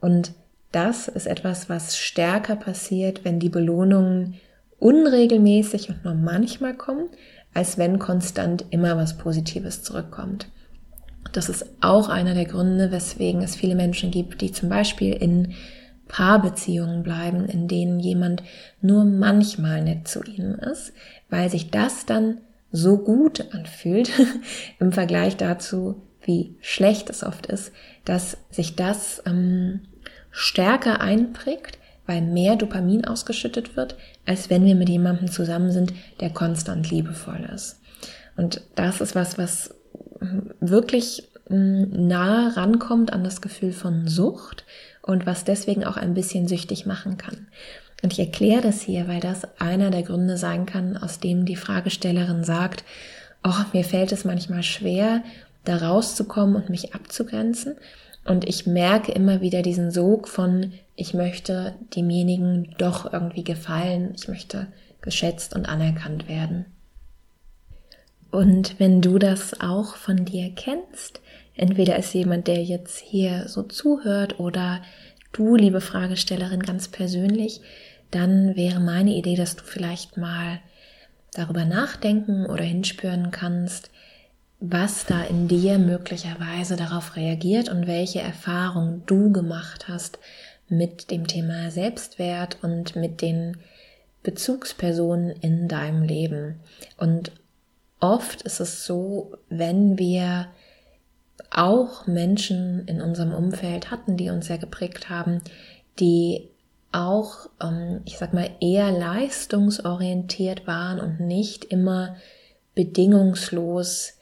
Und 0.00 0.32
das 0.72 1.08
ist 1.08 1.26
etwas, 1.26 1.68
was 1.68 1.96
stärker 1.96 2.56
passiert, 2.56 3.24
wenn 3.24 3.38
die 3.38 3.48
Belohnungen 3.48 4.34
unregelmäßig 4.78 5.88
und 5.88 6.04
nur 6.04 6.14
manchmal 6.14 6.74
kommen, 6.74 7.08
als 7.54 7.78
wenn 7.78 7.98
konstant 7.98 8.64
immer 8.70 8.96
was 8.96 9.16
Positives 9.16 9.82
zurückkommt. 9.82 10.48
Das 11.32 11.48
ist 11.48 11.66
auch 11.80 12.08
einer 12.08 12.34
der 12.34 12.44
Gründe, 12.44 12.90
weswegen 12.90 13.42
es 13.42 13.56
viele 13.56 13.76
Menschen 13.76 14.10
gibt, 14.10 14.40
die 14.40 14.52
zum 14.52 14.68
Beispiel 14.68 15.14
in 15.14 15.54
Paarbeziehungen 16.08 17.02
bleiben, 17.02 17.46
in 17.46 17.68
denen 17.68 18.00
jemand 18.00 18.42
nur 18.80 19.04
manchmal 19.04 19.82
nett 19.82 20.08
zu 20.08 20.22
ihnen 20.22 20.54
ist, 20.58 20.92
weil 21.30 21.50
sich 21.50 21.70
das 21.70 22.06
dann 22.06 22.38
so 22.70 22.98
gut 22.98 23.52
anfühlt 23.54 24.10
im 24.80 24.92
Vergleich 24.92 25.36
dazu, 25.36 26.02
wie 26.22 26.56
schlecht 26.60 27.10
es 27.10 27.22
oft 27.22 27.46
ist, 27.46 27.72
dass 28.04 28.38
sich 28.50 28.76
das 28.76 29.22
ähm, 29.26 29.80
stärker 30.30 31.00
einprägt, 31.00 31.78
weil 32.06 32.20
mehr 32.20 32.56
Dopamin 32.56 33.04
ausgeschüttet 33.04 33.76
wird, 33.76 33.96
als 34.26 34.50
wenn 34.50 34.64
wir 34.64 34.74
mit 34.74 34.88
jemandem 34.88 35.30
zusammen 35.30 35.70
sind, 35.70 35.92
der 36.20 36.30
konstant 36.30 36.90
liebevoll 36.90 37.48
ist. 37.54 37.80
Und 38.36 38.62
das 38.74 39.00
ist 39.00 39.14
was, 39.14 39.38
was 39.38 39.74
wirklich 40.60 41.28
hm, 41.46 42.08
nah 42.08 42.48
rankommt 42.48 43.12
an 43.12 43.24
das 43.24 43.40
Gefühl 43.40 43.72
von 43.72 44.08
Sucht 44.08 44.64
und 45.06 45.26
was 45.26 45.44
deswegen 45.44 45.84
auch 45.84 45.96
ein 45.96 46.14
bisschen 46.14 46.48
süchtig 46.48 46.86
machen 46.86 47.16
kann. 47.18 47.46
Und 48.02 48.12
ich 48.12 48.18
erkläre 48.18 48.62
das 48.62 48.82
hier, 48.82 49.06
weil 49.08 49.20
das 49.20 49.60
einer 49.60 49.90
der 49.90 50.02
Gründe 50.02 50.36
sein 50.36 50.66
kann, 50.66 50.96
aus 50.96 51.20
dem 51.20 51.44
die 51.44 51.56
Fragestellerin 51.56 52.44
sagt, 52.44 52.84
oh, 53.42 53.64
mir 53.72 53.84
fällt 53.84 54.12
es 54.12 54.24
manchmal 54.24 54.62
schwer, 54.62 55.22
da 55.64 55.76
rauszukommen 55.76 56.56
und 56.56 56.70
mich 56.70 56.94
abzugrenzen. 56.94 57.76
Und 58.24 58.48
ich 58.48 58.66
merke 58.66 59.12
immer 59.12 59.40
wieder 59.42 59.62
diesen 59.62 59.90
Sog 59.90 60.28
von, 60.28 60.72
ich 60.96 61.12
möchte 61.12 61.74
demjenigen 61.94 62.74
doch 62.78 63.12
irgendwie 63.12 63.44
gefallen, 63.44 64.12
ich 64.16 64.28
möchte 64.28 64.68
geschätzt 65.02 65.54
und 65.54 65.66
anerkannt 65.66 66.28
werden. 66.28 66.64
Und 68.30 68.80
wenn 68.80 69.00
du 69.00 69.18
das 69.18 69.60
auch 69.60 69.96
von 69.96 70.24
dir 70.24 70.50
kennst, 70.54 71.20
Entweder 71.56 71.96
ist 71.96 72.12
jemand, 72.14 72.48
der 72.48 72.62
jetzt 72.62 72.98
hier 72.98 73.48
so 73.48 73.62
zuhört 73.62 74.40
oder 74.40 74.82
du, 75.32 75.56
liebe 75.56 75.80
Fragestellerin, 75.80 76.60
ganz 76.60 76.88
persönlich, 76.88 77.60
dann 78.10 78.56
wäre 78.56 78.80
meine 78.80 79.14
Idee, 79.14 79.36
dass 79.36 79.56
du 79.56 79.64
vielleicht 79.64 80.16
mal 80.16 80.60
darüber 81.32 81.64
nachdenken 81.64 82.46
oder 82.46 82.64
hinspüren 82.64 83.30
kannst, 83.30 83.90
was 84.60 85.04
da 85.04 85.22
in 85.24 85.48
dir 85.48 85.78
möglicherweise 85.78 86.76
darauf 86.76 87.16
reagiert 87.16 87.68
und 87.68 87.86
welche 87.86 88.20
Erfahrungen 88.20 89.02
du 89.06 89.32
gemacht 89.32 89.88
hast 89.88 90.18
mit 90.68 91.10
dem 91.10 91.26
Thema 91.26 91.70
Selbstwert 91.70 92.58
und 92.62 92.96
mit 92.96 93.20
den 93.20 93.58
Bezugspersonen 94.22 95.30
in 95.30 95.68
deinem 95.68 96.02
Leben. 96.02 96.60
Und 96.96 97.32
oft 98.00 98.42
ist 98.42 98.60
es 98.60 98.86
so, 98.86 99.36
wenn 99.50 99.98
wir 99.98 100.46
auch 101.54 102.06
Menschen 102.06 102.86
in 102.86 103.00
unserem 103.00 103.32
Umfeld 103.32 103.90
hatten, 103.90 104.16
die 104.16 104.30
uns 104.30 104.46
sehr 104.46 104.58
geprägt 104.58 105.08
haben, 105.08 105.40
die 105.98 106.50
auch, 106.92 107.48
ähm, 107.62 108.02
ich 108.04 108.18
sag 108.18 108.34
mal, 108.34 108.50
eher 108.60 108.90
leistungsorientiert 108.90 110.66
waren 110.66 111.00
und 111.00 111.20
nicht 111.20 111.64
immer 111.64 112.16
bedingungslos 112.74 114.14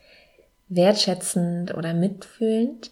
wertschätzend 0.68 1.74
oder 1.74 1.92
mitfühlend, 1.94 2.90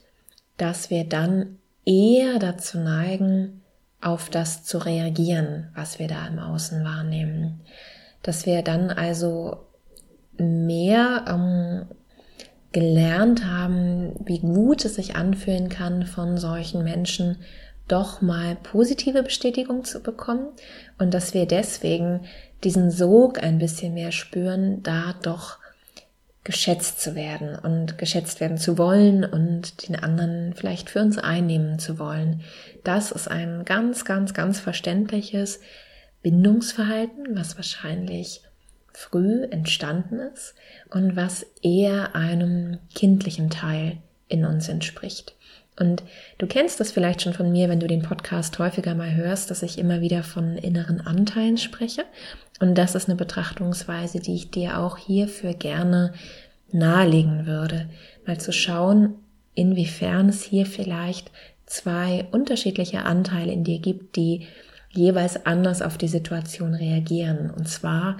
dass 0.56 0.90
wir 0.90 1.04
dann 1.04 1.58
eher 1.84 2.38
dazu 2.38 2.78
neigen, 2.78 3.62
auf 4.02 4.30
das 4.30 4.64
zu 4.64 4.78
reagieren, 4.78 5.68
was 5.74 5.98
wir 5.98 6.08
da 6.08 6.26
im 6.26 6.38
Außen 6.38 6.84
wahrnehmen. 6.84 7.60
Dass 8.22 8.46
wir 8.46 8.62
dann 8.62 8.90
also 8.90 9.66
mehr 10.38 11.24
ähm, 11.28 11.86
gelernt 12.72 13.44
haben, 13.44 14.12
wie 14.24 14.38
gut 14.38 14.84
es 14.84 14.94
sich 14.94 15.16
anfühlen 15.16 15.68
kann, 15.68 16.06
von 16.06 16.38
solchen 16.38 16.84
Menschen 16.84 17.38
doch 17.88 18.20
mal 18.20 18.56
positive 18.56 19.22
Bestätigung 19.22 19.84
zu 19.84 20.00
bekommen 20.00 20.48
und 20.98 21.12
dass 21.12 21.34
wir 21.34 21.46
deswegen 21.46 22.20
diesen 22.62 22.90
Sog 22.90 23.42
ein 23.42 23.58
bisschen 23.58 23.94
mehr 23.94 24.12
spüren, 24.12 24.82
da 24.82 25.14
doch 25.22 25.58
geschätzt 26.44 27.00
zu 27.00 27.14
werden 27.14 27.56
und 27.56 27.98
geschätzt 27.98 28.40
werden 28.40 28.56
zu 28.56 28.78
wollen 28.78 29.24
und 29.24 29.88
den 29.88 29.96
anderen 29.96 30.54
vielleicht 30.54 30.88
für 30.88 31.00
uns 31.00 31.18
einnehmen 31.18 31.78
zu 31.78 31.98
wollen. 31.98 32.42
Das 32.84 33.10
ist 33.12 33.28
ein 33.28 33.64
ganz, 33.64 34.04
ganz, 34.04 34.32
ganz 34.32 34.58
verständliches 34.58 35.60
Bindungsverhalten, 36.22 37.36
was 37.36 37.56
wahrscheinlich 37.56 38.42
früh 38.92 39.44
entstanden 39.44 40.20
ist 40.20 40.54
und 40.90 41.16
was 41.16 41.46
eher 41.62 42.14
einem 42.14 42.78
kindlichen 42.94 43.50
Teil 43.50 43.98
in 44.28 44.44
uns 44.44 44.68
entspricht. 44.68 45.34
Und 45.78 46.02
du 46.38 46.46
kennst 46.46 46.78
das 46.78 46.92
vielleicht 46.92 47.22
schon 47.22 47.32
von 47.32 47.50
mir, 47.50 47.68
wenn 47.68 47.80
du 47.80 47.86
den 47.86 48.02
Podcast 48.02 48.58
häufiger 48.58 48.94
mal 48.94 49.14
hörst, 49.14 49.50
dass 49.50 49.62
ich 49.62 49.78
immer 49.78 50.02
wieder 50.02 50.22
von 50.22 50.58
inneren 50.58 51.00
Anteilen 51.00 51.56
spreche. 51.56 52.04
Und 52.60 52.76
das 52.76 52.94
ist 52.94 53.08
eine 53.08 53.16
Betrachtungsweise, 53.16 54.20
die 54.20 54.34
ich 54.34 54.50
dir 54.50 54.78
auch 54.78 54.98
hierfür 54.98 55.54
gerne 55.54 56.12
nahelegen 56.70 57.46
würde, 57.46 57.88
mal 58.26 58.38
zu 58.38 58.52
schauen, 58.52 59.14
inwiefern 59.54 60.28
es 60.28 60.42
hier 60.42 60.66
vielleicht 60.66 61.30
zwei 61.64 62.26
unterschiedliche 62.30 63.04
Anteile 63.04 63.52
in 63.52 63.64
dir 63.64 63.78
gibt, 63.78 64.16
die 64.16 64.46
jeweils 64.90 65.46
anders 65.46 65.82
auf 65.82 65.96
die 65.96 66.08
Situation 66.08 66.74
reagieren. 66.74 67.50
Und 67.50 67.68
zwar 67.68 68.18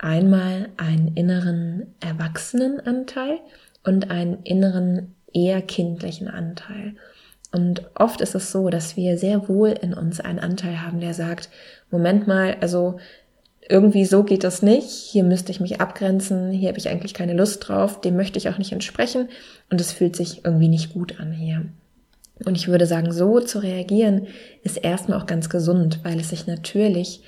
einmal 0.00 0.68
einen 0.76 1.14
inneren 1.14 1.94
Erwachsenenanteil 2.00 3.38
und 3.84 4.10
einen 4.10 4.42
inneren 4.42 5.14
eher 5.32 5.62
kindlichen 5.62 6.28
Anteil. 6.28 6.96
Und 7.52 7.90
oft 7.94 8.20
ist 8.20 8.34
es 8.34 8.52
so, 8.52 8.70
dass 8.70 8.96
wir 8.96 9.18
sehr 9.18 9.48
wohl 9.48 9.70
in 9.70 9.92
uns 9.92 10.20
einen 10.20 10.38
Anteil 10.38 10.82
haben, 10.82 11.00
der 11.00 11.14
sagt, 11.14 11.48
Moment 11.90 12.26
mal, 12.26 12.56
also 12.60 12.98
irgendwie 13.68 14.04
so 14.04 14.24
geht 14.24 14.44
das 14.44 14.62
nicht, 14.62 14.88
hier 14.88 15.22
müsste 15.22 15.52
ich 15.52 15.60
mich 15.60 15.80
abgrenzen, 15.80 16.50
hier 16.50 16.68
habe 16.68 16.78
ich 16.78 16.88
eigentlich 16.88 17.14
keine 17.14 17.34
Lust 17.34 17.68
drauf, 17.68 18.00
dem 18.00 18.16
möchte 18.16 18.38
ich 18.38 18.48
auch 18.48 18.58
nicht 18.58 18.72
entsprechen 18.72 19.28
und 19.70 19.80
es 19.80 19.92
fühlt 19.92 20.16
sich 20.16 20.44
irgendwie 20.44 20.68
nicht 20.68 20.92
gut 20.92 21.20
an 21.20 21.32
hier. 21.32 21.66
Und 22.44 22.56
ich 22.56 22.68
würde 22.68 22.86
sagen, 22.86 23.12
so 23.12 23.38
zu 23.40 23.58
reagieren 23.58 24.26
ist 24.62 24.76
erstmal 24.76 25.20
auch 25.20 25.26
ganz 25.26 25.50
gesund, 25.50 26.00
weil 26.02 26.18
es 26.18 26.30
sich 26.30 26.46
natürlich 26.46 27.22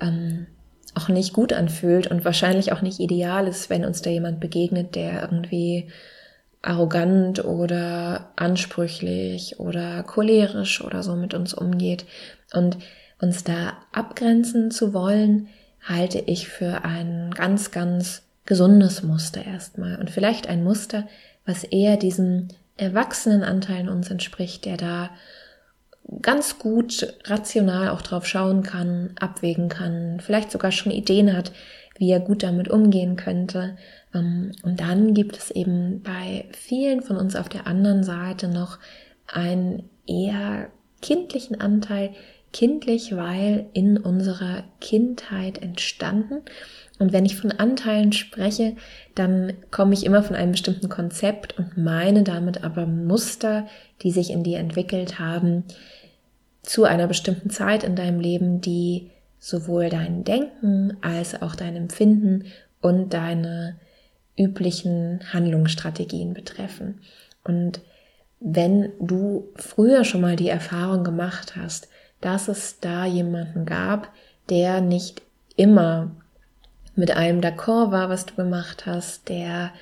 ähm, 0.00 0.46
auch 0.96 1.08
nicht 1.08 1.32
gut 1.32 1.52
anfühlt 1.52 2.06
und 2.06 2.24
wahrscheinlich 2.24 2.72
auch 2.72 2.80
nicht 2.80 3.00
ideal 3.00 3.46
ist, 3.46 3.68
wenn 3.68 3.84
uns 3.84 4.00
da 4.00 4.10
jemand 4.10 4.40
begegnet, 4.40 4.94
der 4.94 5.22
irgendwie 5.22 5.88
arrogant 6.62 7.44
oder 7.44 8.30
ansprüchlich 8.36 9.60
oder 9.60 10.02
cholerisch 10.04 10.82
oder 10.82 11.02
so 11.02 11.14
mit 11.14 11.34
uns 11.34 11.52
umgeht. 11.52 12.06
Und 12.52 12.78
uns 13.20 13.44
da 13.44 13.74
abgrenzen 13.92 14.70
zu 14.70 14.94
wollen, 14.94 15.48
halte 15.82 16.18
ich 16.18 16.48
für 16.48 16.84
ein 16.84 17.30
ganz, 17.30 17.70
ganz 17.70 18.22
gesundes 18.46 19.02
Muster 19.02 19.44
erstmal. 19.44 19.96
Und 19.96 20.10
vielleicht 20.10 20.48
ein 20.48 20.64
Muster, 20.64 21.06
was 21.44 21.62
eher 21.62 21.96
diesem 21.96 22.48
erwachsenen 22.76 23.42
Anteil 23.42 23.80
in 23.80 23.88
uns 23.88 24.10
entspricht, 24.10 24.64
der 24.64 24.76
da 24.76 25.10
ganz 26.22 26.58
gut 26.58 27.14
rational 27.24 27.90
auch 27.90 28.02
drauf 28.02 28.26
schauen 28.26 28.62
kann, 28.62 29.10
abwägen 29.18 29.68
kann, 29.68 30.20
vielleicht 30.20 30.50
sogar 30.50 30.72
schon 30.72 30.92
Ideen 30.92 31.36
hat, 31.36 31.52
wie 31.98 32.10
er 32.10 32.20
gut 32.20 32.42
damit 32.42 32.68
umgehen 32.68 33.16
könnte. 33.16 33.76
Ähm, 34.14 34.52
und 34.62 34.80
dann 34.80 35.14
gibt 35.14 35.36
es 35.36 35.50
eben 35.50 36.02
bei 36.02 36.44
vielen 36.52 37.02
von 37.02 37.16
uns 37.16 37.36
auf 37.36 37.48
der 37.48 37.66
anderen 37.66 38.04
Seite 38.04 38.48
noch 38.48 38.78
einen 39.26 39.88
eher 40.06 40.68
kindlichen 41.02 41.60
Anteil, 41.60 42.10
kindlich, 42.52 43.14
weil 43.16 43.66
in 43.72 43.98
unserer 43.98 44.64
Kindheit 44.80 45.62
entstanden. 45.62 46.42
Und 46.98 47.12
wenn 47.12 47.26
ich 47.26 47.36
von 47.36 47.52
Anteilen 47.52 48.12
spreche, 48.12 48.76
dann 49.14 49.52
komme 49.70 49.92
ich 49.92 50.06
immer 50.06 50.22
von 50.22 50.34
einem 50.34 50.52
bestimmten 50.52 50.88
Konzept 50.88 51.58
und 51.58 51.76
meine 51.76 52.22
damit 52.22 52.64
aber 52.64 52.86
Muster, 52.86 53.66
die 54.02 54.10
sich 54.10 54.30
in 54.30 54.42
dir 54.42 54.58
entwickelt 54.58 55.18
haben, 55.18 55.64
zu 56.66 56.84
einer 56.84 57.06
bestimmten 57.06 57.48
Zeit 57.48 57.84
in 57.84 57.96
deinem 57.96 58.20
Leben, 58.20 58.60
die 58.60 59.10
sowohl 59.38 59.88
dein 59.88 60.24
Denken 60.24 60.96
als 61.00 61.40
auch 61.40 61.54
dein 61.54 61.76
Empfinden 61.76 62.46
und 62.80 63.14
deine 63.14 63.76
üblichen 64.36 65.20
Handlungsstrategien 65.32 66.34
betreffen. 66.34 67.00
Und 67.44 67.80
wenn 68.40 68.92
du 69.00 69.48
früher 69.56 70.04
schon 70.04 70.20
mal 70.20 70.36
die 70.36 70.48
Erfahrung 70.48 71.04
gemacht 71.04 71.56
hast, 71.56 71.88
dass 72.20 72.48
es 72.48 72.80
da 72.80 73.06
jemanden 73.06 73.64
gab, 73.64 74.12
der 74.50 74.80
nicht 74.80 75.22
immer 75.56 76.10
mit 76.96 77.16
allem 77.16 77.40
d'accord 77.40 77.92
war, 77.92 78.08
was 78.08 78.26
du 78.26 78.34
gemacht 78.34 78.86
hast, 78.86 79.28
der 79.28 79.72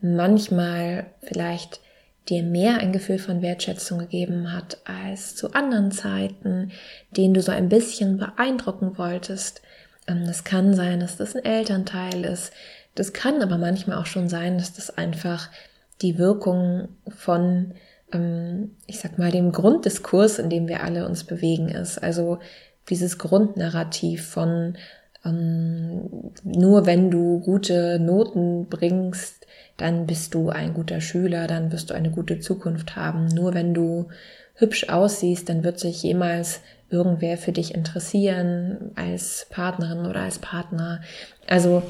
manchmal 0.00 1.06
vielleicht 1.22 1.80
dir 2.28 2.42
mehr 2.42 2.78
ein 2.78 2.92
Gefühl 2.92 3.18
von 3.18 3.42
Wertschätzung 3.42 3.98
gegeben 3.98 4.52
hat 4.52 4.78
als 4.84 5.36
zu 5.36 5.52
anderen 5.52 5.90
Zeiten, 5.90 6.72
den 7.10 7.34
du 7.34 7.42
so 7.42 7.52
ein 7.52 7.68
bisschen 7.68 8.18
beeindrucken 8.18 8.96
wolltest. 8.96 9.62
Ähm, 10.06 10.24
das 10.26 10.44
kann 10.44 10.74
sein, 10.74 11.00
dass 11.00 11.16
das 11.16 11.36
ein 11.36 11.44
Elternteil 11.44 12.24
ist. 12.24 12.52
Das 12.94 13.12
kann 13.12 13.42
aber 13.42 13.58
manchmal 13.58 13.98
auch 13.98 14.06
schon 14.06 14.28
sein, 14.28 14.58
dass 14.58 14.72
das 14.72 14.96
einfach 14.96 15.50
die 16.02 16.18
Wirkung 16.18 16.88
von, 17.08 17.74
ähm, 18.12 18.76
ich 18.86 19.00
sag 19.00 19.18
mal, 19.18 19.30
dem 19.30 19.52
Grunddiskurs, 19.52 20.38
in 20.38 20.48
dem 20.48 20.68
wir 20.68 20.82
alle 20.82 21.06
uns 21.06 21.24
bewegen, 21.24 21.68
ist. 21.68 21.98
Also 21.98 22.38
dieses 22.88 23.18
Grundnarrativ 23.18 24.26
von 24.26 24.76
ähm, 25.24 26.32
nur 26.42 26.86
wenn 26.86 27.10
du 27.10 27.40
gute 27.40 27.98
Noten 27.98 28.66
bringst, 28.68 29.43
dann 29.76 30.06
bist 30.06 30.34
du 30.34 30.50
ein 30.50 30.74
guter 30.74 31.00
Schüler, 31.00 31.46
dann 31.46 31.72
wirst 31.72 31.90
du 31.90 31.94
eine 31.94 32.10
gute 32.10 32.40
Zukunft 32.40 32.96
haben. 32.96 33.26
Nur 33.28 33.54
wenn 33.54 33.74
du 33.74 34.08
hübsch 34.54 34.88
aussiehst, 34.88 35.48
dann 35.48 35.64
wird 35.64 35.80
sich 35.80 36.02
jemals 36.02 36.60
irgendwer 36.90 37.36
für 37.38 37.52
dich 37.52 37.74
interessieren 37.74 38.92
als 38.94 39.46
Partnerin 39.50 40.06
oder 40.06 40.20
als 40.20 40.38
Partner. 40.38 41.00
Also 41.46 41.82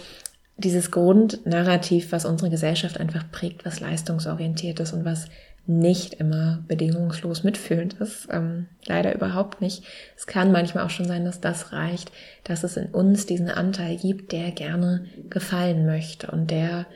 dieses 0.57 0.91
Grundnarrativ, 0.91 2.13
was 2.13 2.25
unsere 2.25 2.51
Gesellschaft 2.51 2.99
einfach 2.99 3.31
prägt, 3.31 3.67
was 3.67 3.81
leistungsorientiert 3.81 4.81
ist 4.81 4.93
und 4.93 5.05
was 5.05 5.27
nicht 5.67 6.15
immer 6.15 6.63
bedingungslos 6.69 7.43
mitfühlend 7.43 7.95
ist. 7.95 8.29
Ähm, 8.31 8.67
leider 8.87 9.15
überhaupt 9.15 9.61
nicht. 9.61 9.83
Es 10.17 10.27
kann 10.27 10.53
manchmal 10.53 10.85
auch 10.85 10.91
schon 10.91 11.07
sein, 11.07 11.25
dass 11.25 11.41
das 11.41 11.73
reicht, 11.73 12.13
dass 12.45 12.65
es 12.65 12.77
in 12.77 12.87
uns 12.87 13.27
diesen 13.27 13.49
Anteil 13.49 13.97
gibt, 13.97 14.33
der 14.33 14.51
gerne 14.51 15.07
gefallen 15.31 15.87
möchte 15.87 16.31
und 16.31 16.51
der 16.51 16.87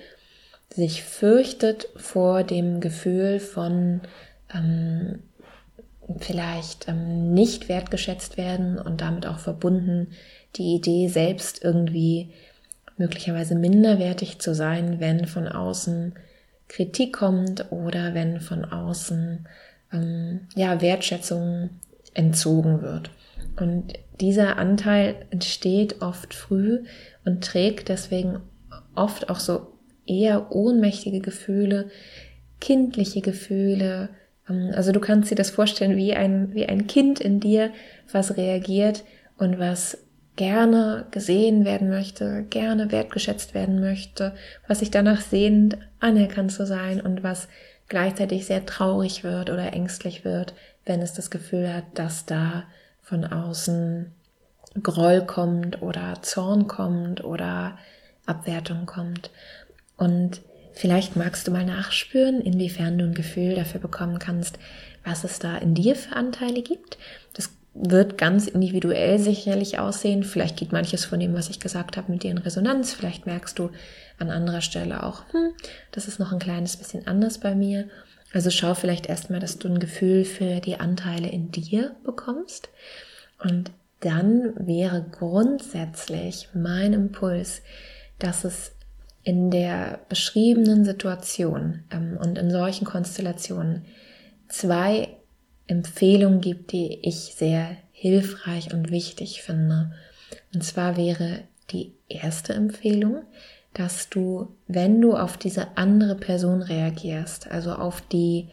sich 0.74 1.02
fürchtet 1.02 1.88
vor 1.96 2.44
dem 2.44 2.80
Gefühl 2.80 3.40
von 3.40 4.02
ähm, 4.54 5.20
vielleicht 6.18 6.88
ähm, 6.88 7.32
nicht 7.32 7.68
wertgeschätzt 7.68 8.36
werden 8.36 8.78
und 8.78 9.00
damit 9.00 9.26
auch 9.26 9.38
verbunden 9.38 10.08
die 10.56 10.74
Idee 10.74 11.08
selbst 11.08 11.62
irgendwie 11.62 12.32
möglicherweise 12.96 13.54
minderwertig 13.54 14.38
zu 14.38 14.54
sein, 14.54 15.00
wenn 15.00 15.26
von 15.26 15.46
außen 15.46 16.14
Kritik 16.68 17.14
kommt 17.14 17.70
oder 17.70 18.14
wenn 18.14 18.40
von 18.40 18.64
außen 18.64 19.46
ähm, 19.92 20.48
ja 20.54 20.80
Wertschätzung 20.80 21.70
entzogen 22.14 22.82
wird. 22.82 23.10
Und 23.56 23.94
dieser 24.20 24.56
Anteil 24.56 25.26
entsteht 25.30 26.02
oft 26.02 26.34
früh 26.34 26.84
und 27.24 27.44
trägt 27.44 27.88
deswegen 27.88 28.40
oft 28.94 29.30
auch 29.30 29.40
so 29.40 29.77
eher 30.08 30.52
ohnmächtige 30.52 31.20
Gefühle, 31.20 31.90
kindliche 32.60 33.20
Gefühle. 33.20 34.10
Ähm, 34.48 34.70
also 34.74 34.92
du 34.92 35.00
kannst 35.00 35.30
dir 35.30 35.36
das 35.36 35.50
vorstellen 35.50 35.96
wie 35.96 36.14
ein, 36.14 36.54
wie 36.54 36.66
ein 36.66 36.86
Kind 36.86 37.20
in 37.20 37.40
dir, 37.40 37.70
was 38.10 38.36
reagiert 38.36 39.04
und 39.36 39.58
was 39.58 39.98
gerne 40.36 41.06
gesehen 41.10 41.64
werden 41.64 41.88
möchte, 41.88 42.44
gerne 42.48 42.92
wertgeschätzt 42.92 43.54
werden 43.54 43.80
möchte, 43.80 44.34
was 44.68 44.78
sich 44.78 44.90
danach 44.90 45.20
sehnt, 45.20 45.76
anerkannt 45.98 46.52
zu 46.52 46.64
sein 46.64 47.00
und 47.00 47.24
was 47.24 47.48
gleichzeitig 47.88 48.46
sehr 48.46 48.64
traurig 48.64 49.24
wird 49.24 49.50
oder 49.50 49.72
ängstlich 49.72 50.24
wird, 50.24 50.54
wenn 50.84 51.02
es 51.02 51.12
das 51.12 51.30
Gefühl 51.30 51.72
hat, 51.72 51.84
dass 51.94 52.24
da 52.24 52.64
von 53.02 53.24
außen 53.24 54.12
Groll 54.82 55.22
kommt 55.22 55.82
oder 55.82 56.18
Zorn 56.22 56.68
kommt 56.68 57.24
oder 57.24 57.76
Abwertung 58.26 58.86
kommt. 58.86 59.30
Und 59.98 60.40
Vielleicht 60.78 61.16
magst 61.16 61.48
du 61.48 61.50
mal 61.50 61.64
nachspüren, 61.64 62.40
inwiefern 62.40 62.98
du 62.98 63.04
ein 63.04 63.14
Gefühl 63.14 63.56
dafür 63.56 63.80
bekommen 63.80 64.20
kannst, 64.20 64.60
was 65.04 65.24
es 65.24 65.40
da 65.40 65.56
in 65.58 65.74
dir 65.74 65.96
für 65.96 66.14
Anteile 66.14 66.62
gibt. 66.62 66.98
Das 67.34 67.50
wird 67.74 68.16
ganz 68.16 68.46
individuell 68.46 69.18
sicherlich 69.18 69.80
aussehen. 69.80 70.22
Vielleicht 70.22 70.56
geht 70.56 70.70
manches 70.70 71.04
von 71.04 71.18
dem, 71.18 71.34
was 71.34 71.50
ich 71.50 71.58
gesagt 71.58 71.96
habe, 71.96 72.12
mit 72.12 72.22
dir 72.22 72.30
in 72.30 72.38
Resonanz. 72.38 72.92
Vielleicht 72.92 73.26
merkst 73.26 73.58
du 73.58 73.70
an 74.20 74.30
anderer 74.30 74.60
Stelle 74.60 75.02
auch, 75.02 75.24
hm, 75.32 75.50
das 75.90 76.06
ist 76.06 76.20
noch 76.20 76.30
ein 76.30 76.38
kleines 76.38 76.76
bisschen 76.76 77.08
anders 77.08 77.38
bei 77.38 77.56
mir. 77.56 77.88
Also 78.32 78.50
schau 78.50 78.74
vielleicht 78.74 79.06
erstmal, 79.06 79.40
dass 79.40 79.58
du 79.58 79.66
ein 79.66 79.80
Gefühl 79.80 80.24
für 80.24 80.60
die 80.60 80.78
Anteile 80.78 81.28
in 81.28 81.50
dir 81.50 81.96
bekommst. 82.04 82.68
Und 83.42 83.72
dann 83.98 84.54
wäre 84.64 85.04
grundsätzlich 85.10 86.50
mein 86.54 86.92
Impuls, 86.92 87.62
dass 88.20 88.44
es 88.44 88.77
in 89.22 89.50
der 89.50 90.00
beschriebenen 90.08 90.84
Situation 90.84 91.84
ähm, 91.90 92.18
und 92.20 92.38
in 92.38 92.50
solchen 92.50 92.84
Konstellationen 92.84 93.84
zwei 94.48 95.08
Empfehlungen 95.66 96.40
gibt, 96.40 96.72
die 96.72 96.98
ich 97.02 97.34
sehr 97.36 97.76
hilfreich 97.92 98.72
und 98.72 98.90
wichtig 98.90 99.42
finde. 99.42 99.92
Und 100.54 100.64
zwar 100.64 100.96
wäre 100.96 101.40
die 101.70 101.92
erste 102.08 102.54
Empfehlung, 102.54 103.22
dass 103.74 104.08
du, 104.08 104.56
wenn 104.66 105.00
du 105.00 105.14
auf 105.16 105.36
diese 105.36 105.76
andere 105.76 106.14
Person 106.14 106.62
reagierst, 106.62 107.50
also 107.50 107.72
auf 107.72 108.00
die 108.00 108.48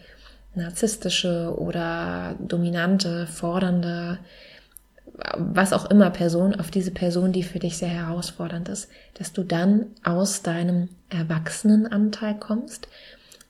narzisstische 0.55 1.53
oder 1.57 2.35
dominante, 2.39 3.27
fordernde, 3.27 4.19
was 5.37 5.73
auch 5.73 5.89
immer 5.89 6.09
Person, 6.09 6.55
auf 6.59 6.71
diese 6.71 6.91
Person, 6.91 7.31
die 7.31 7.43
für 7.43 7.59
dich 7.59 7.77
sehr 7.77 7.89
herausfordernd 7.89 8.69
ist, 8.69 8.89
dass 9.15 9.33
du 9.33 9.43
dann 9.43 9.87
aus 10.03 10.41
deinem 10.41 10.89
Erwachsenenanteil 11.09 12.35
kommst 12.35 12.87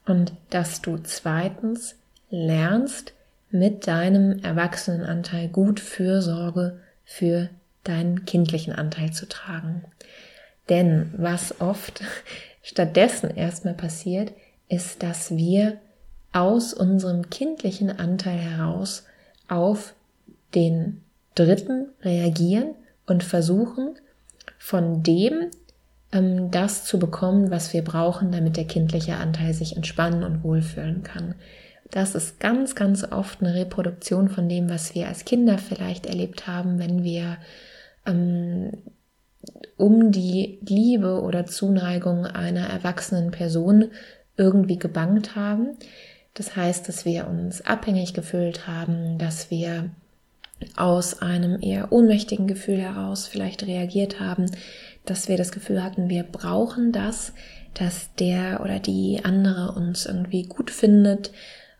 und 0.06 0.34
dass 0.50 0.82
du 0.82 0.98
zweitens 0.98 1.96
lernst, 2.30 3.14
mit 3.52 3.88
deinem 3.88 4.40
Erwachsenenanteil 4.40 5.48
gut 5.48 5.80
Fürsorge 5.80 6.80
für 7.06 7.50
deinen 7.84 8.26
kindlichen 8.26 8.74
Anteil 8.74 9.14
zu 9.14 9.28
tragen. 9.30 9.86
Denn 10.68 11.14
was 11.16 11.62
oft 11.62 12.02
stattdessen 12.64 13.30
erstmal 13.30 13.76
passiert, 13.76 14.34
ist, 14.68 15.04
dass 15.04 15.36
wir 15.36 15.78
aus 16.34 16.74
unserem 16.74 17.30
kindlichen 17.30 17.98
Anteil 17.98 18.38
heraus 18.38 19.06
auf 19.48 19.94
den 20.54 21.05
Dritten 21.36 21.90
reagieren 22.02 22.76
und 23.06 23.24
versuchen, 23.24 23.96
von 24.58 25.04
dem 25.04 25.52
ähm, 26.12 26.50
das 26.52 26.86
zu 26.86 26.98
bekommen, 26.98 27.52
was 27.52 27.74
wir 27.74 27.84
brauchen, 27.84 28.32
damit 28.32 28.58
der 28.58 28.66
kindliche 28.66 29.18
Anteil 29.18 29.54
sich 29.54 29.76
entspannen 29.76 30.24
und 30.24 30.44
wohlfühlen 30.44 31.04
kann. 31.04 31.36
Das 31.92 32.16
ist 32.16 32.40
ganz, 32.40 32.76
ganz 32.76 33.04
oft 33.04 33.42
eine 33.42 33.54
Reproduktion 33.54 34.30
von 34.30 34.50
dem, 34.50 34.70
was 34.70 34.96
wir 34.96 35.08
als 35.08 35.26
Kinder 35.26 35.58
vielleicht 35.58 36.06
erlebt 36.08 36.48
haben, 36.48 36.80
wenn 36.80 37.04
wir 37.04 37.38
ähm, 38.06 38.72
um 39.78 40.12
die 40.12 40.60
Liebe 40.68 41.22
oder 41.22 41.46
Zuneigung 41.46 42.26
einer 42.26 42.68
erwachsenen 42.68 43.32
Person 43.32 43.92
irgendwie 44.38 44.80
gebangt 44.80 45.36
haben. 45.36 45.78
Das 46.34 46.56
heißt, 46.56 46.90
dass 46.90 47.06
wir 47.06 47.28
uns 47.28 47.62
abhängig 47.62 48.14
gefühlt 48.14 48.68
haben, 48.68 49.18
dass 49.18 49.52
wir 49.52 49.90
aus 50.76 51.22
einem 51.22 51.62
eher 51.62 51.92
ohnmächtigen 51.92 52.48
Gefühl 52.48 52.78
heraus 52.78 53.28
vielleicht 53.28 53.66
reagiert 53.66 54.20
haben, 54.20 54.50
dass 55.06 55.28
wir 55.28 55.38
das 55.38 55.52
Gefühl 55.52 55.84
hatten, 55.84 56.10
wir 56.10 56.24
brauchen 56.24 56.92
das, 56.92 57.34
dass 57.74 58.14
der 58.16 58.62
oder 58.62 58.80
die 58.80 59.22
andere 59.24 59.74
uns 59.74 60.06
irgendwie 60.06 60.44
gut 60.44 60.72
findet, 60.72 61.32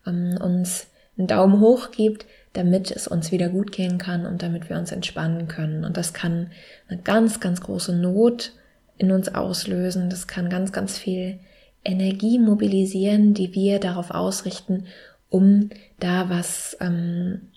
ähm, 0.06 0.38
uns 0.40 0.88
einen 1.18 1.26
Daumen 1.26 1.60
hoch 1.60 1.90
gibt, 1.90 2.26
damit 2.52 2.90
es 2.90 3.08
uns 3.08 3.32
wieder 3.32 3.48
gut 3.48 3.72
gehen 3.72 3.98
kann 3.98 4.26
und 4.26 4.42
damit 4.42 4.68
wir 4.68 4.76
uns 4.76 4.92
entspannen 4.92 5.48
können. 5.48 5.84
Und 5.84 5.96
das 5.96 6.12
kann 6.12 6.50
eine 6.88 7.00
ganz, 7.00 7.40
ganz 7.40 7.60
große 7.60 7.94
Not 7.94 8.52
in 8.98 9.10
uns 9.10 9.34
auslösen. 9.34 10.08
Das 10.08 10.26
kann 10.26 10.48
ganz, 10.48 10.72
ganz 10.72 10.96
viel 10.96 11.38
Energie 11.84 12.38
mobilisieren, 12.38 13.34
die 13.34 13.54
wir 13.54 13.78
darauf 13.78 14.10
ausrichten, 14.10 14.86
um 15.28 15.70
da 15.98 16.28
was 16.28 16.76
ähm, 16.80 17.48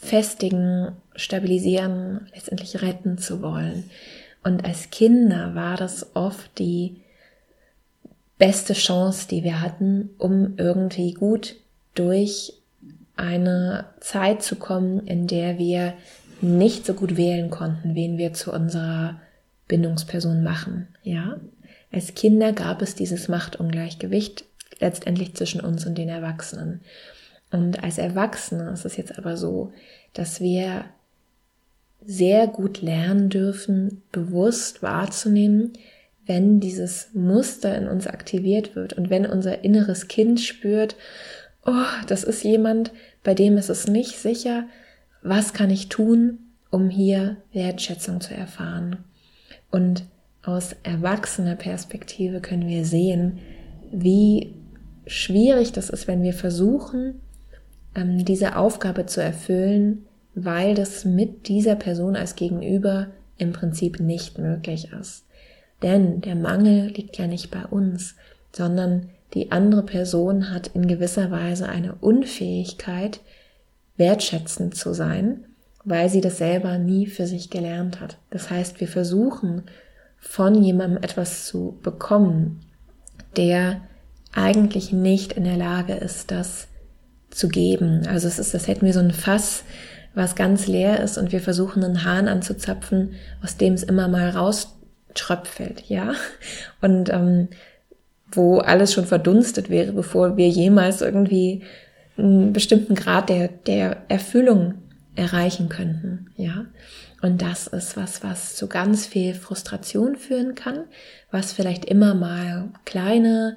festigen, 0.00 0.92
stabilisieren, 1.14 2.28
letztendlich 2.34 2.82
retten 2.82 3.18
zu 3.18 3.42
wollen. 3.42 3.90
Und 4.44 4.64
als 4.64 4.90
Kinder 4.90 5.54
war 5.54 5.76
das 5.76 6.14
oft 6.14 6.58
die 6.58 7.00
beste 8.38 8.74
Chance, 8.74 9.28
die 9.28 9.42
wir 9.42 9.60
hatten, 9.60 10.10
um 10.18 10.54
irgendwie 10.56 11.14
gut 11.14 11.56
durch 11.94 12.52
eine 13.16 13.86
Zeit 14.00 14.42
zu 14.42 14.56
kommen, 14.56 15.06
in 15.06 15.26
der 15.26 15.58
wir 15.58 15.94
nicht 16.40 16.84
so 16.84 16.92
gut 16.94 17.16
wählen 17.16 17.50
konnten, 17.50 17.94
wen 17.94 18.18
wir 18.18 18.34
zu 18.34 18.52
unserer 18.52 19.20
Bindungsperson 19.68 20.42
machen. 20.42 20.88
Ja, 21.02 21.40
als 21.90 22.14
Kinder 22.14 22.52
gab 22.52 22.82
es 22.82 22.94
dieses 22.94 23.28
Machtungleichgewicht 23.28 24.44
letztendlich 24.80 25.34
zwischen 25.34 25.60
uns 25.62 25.86
und 25.86 25.96
den 25.96 26.10
Erwachsenen. 26.10 26.82
Und 27.50 27.82
als 27.82 27.98
Erwachsene 27.98 28.70
ist 28.70 28.84
es 28.84 28.96
jetzt 28.96 29.18
aber 29.18 29.36
so, 29.36 29.72
dass 30.12 30.40
wir 30.40 30.84
sehr 32.04 32.46
gut 32.46 32.82
lernen 32.82 33.28
dürfen, 33.28 34.02
bewusst 34.12 34.82
wahrzunehmen, 34.82 35.72
wenn 36.26 36.60
dieses 36.60 37.10
Muster 37.14 37.76
in 37.76 37.86
uns 37.86 38.06
aktiviert 38.06 38.74
wird 38.74 38.92
und 38.94 39.10
wenn 39.10 39.26
unser 39.26 39.64
inneres 39.64 40.08
Kind 40.08 40.40
spürt, 40.40 40.96
oh, 41.64 41.72
das 42.06 42.24
ist 42.24 42.42
jemand, 42.42 42.92
bei 43.22 43.34
dem 43.34 43.56
ist 43.56 43.70
es 43.70 43.86
nicht 43.86 44.18
sicher, 44.18 44.66
was 45.22 45.52
kann 45.52 45.70
ich 45.70 45.88
tun, 45.88 46.38
um 46.70 46.90
hier 46.90 47.36
Wertschätzung 47.52 48.20
zu 48.20 48.34
erfahren. 48.34 49.04
Und 49.70 50.04
aus 50.42 50.76
erwachsener 50.82 51.56
Perspektive 51.56 52.40
können 52.40 52.68
wir 52.68 52.84
sehen, 52.84 53.38
wie 53.92 54.54
schwierig 55.06 55.72
das 55.72 55.90
ist, 55.90 56.06
wenn 56.06 56.22
wir 56.22 56.34
versuchen, 56.34 57.20
ähm, 57.96 58.24
diese 58.24 58.56
Aufgabe 58.56 59.06
zu 59.06 59.22
erfüllen, 59.22 60.06
weil 60.34 60.74
das 60.74 61.04
mit 61.04 61.48
dieser 61.48 61.74
Person 61.74 62.14
als 62.14 62.36
Gegenüber 62.36 63.08
im 63.38 63.52
Prinzip 63.52 64.00
nicht 64.00 64.38
möglich 64.38 64.92
ist. 64.92 65.24
Denn 65.82 66.20
der 66.20 66.36
Mangel 66.36 66.88
liegt 66.88 67.18
ja 67.18 67.26
nicht 67.26 67.50
bei 67.50 67.64
uns, 67.64 68.14
sondern 68.52 69.10
die 69.34 69.52
andere 69.52 69.82
Person 69.82 70.50
hat 70.50 70.68
in 70.68 70.86
gewisser 70.86 71.30
Weise 71.30 71.68
eine 71.68 71.94
Unfähigkeit, 71.96 73.20
wertschätzend 73.96 74.74
zu 74.74 74.94
sein, 74.94 75.44
weil 75.84 76.08
sie 76.08 76.20
das 76.20 76.38
selber 76.38 76.78
nie 76.78 77.06
für 77.06 77.26
sich 77.26 77.50
gelernt 77.50 78.00
hat. 78.00 78.18
Das 78.30 78.50
heißt, 78.50 78.80
wir 78.80 78.88
versuchen 78.88 79.62
von 80.18 80.62
jemandem 80.62 81.02
etwas 81.02 81.46
zu 81.46 81.78
bekommen, 81.82 82.60
der 83.36 83.80
eigentlich 84.32 84.92
nicht 84.92 85.32
in 85.34 85.44
der 85.44 85.56
Lage 85.56 85.94
ist, 85.94 86.30
das 86.30 86.68
zu 87.36 87.48
geben. 87.48 88.06
Also 88.08 88.28
es 88.28 88.38
ist, 88.38 88.54
das 88.54 88.66
hätten 88.66 88.86
wir 88.86 88.92
so 88.92 89.00
ein 89.00 89.12
Fass, 89.12 89.64
was 90.14 90.34
ganz 90.34 90.66
leer 90.66 91.00
ist 91.00 91.18
und 91.18 91.30
wir 91.32 91.40
versuchen 91.40 91.84
einen 91.84 92.04
Hahn 92.04 92.26
anzuzapfen, 92.26 93.12
aus 93.42 93.56
dem 93.58 93.74
es 93.74 93.82
immer 93.82 94.08
mal 94.08 94.30
rauströpfelt, 94.30 95.84
ja. 95.88 96.14
Und 96.80 97.10
ähm, 97.10 97.48
wo 98.32 98.58
alles 98.58 98.92
schon 98.92 99.06
verdunstet 99.06 99.70
wäre, 99.70 99.92
bevor 99.92 100.36
wir 100.36 100.48
jemals 100.48 101.02
irgendwie 101.02 101.62
einen 102.16 102.52
bestimmten 102.52 102.94
Grad 102.94 103.28
der, 103.28 103.48
der 103.48 103.98
Erfüllung 104.08 104.74
erreichen 105.14 105.68
könnten, 105.68 106.30
ja. 106.36 106.64
Und 107.22 107.42
das 107.42 107.66
ist 107.66 107.96
was, 107.96 108.22
was 108.22 108.56
zu 108.56 108.68
ganz 108.68 109.06
viel 109.06 109.34
Frustration 109.34 110.16
führen 110.16 110.54
kann, 110.54 110.84
was 111.30 111.52
vielleicht 111.52 111.84
immer 111.84 112.14
mal 112.14 112.70
kleine 112.84 113.56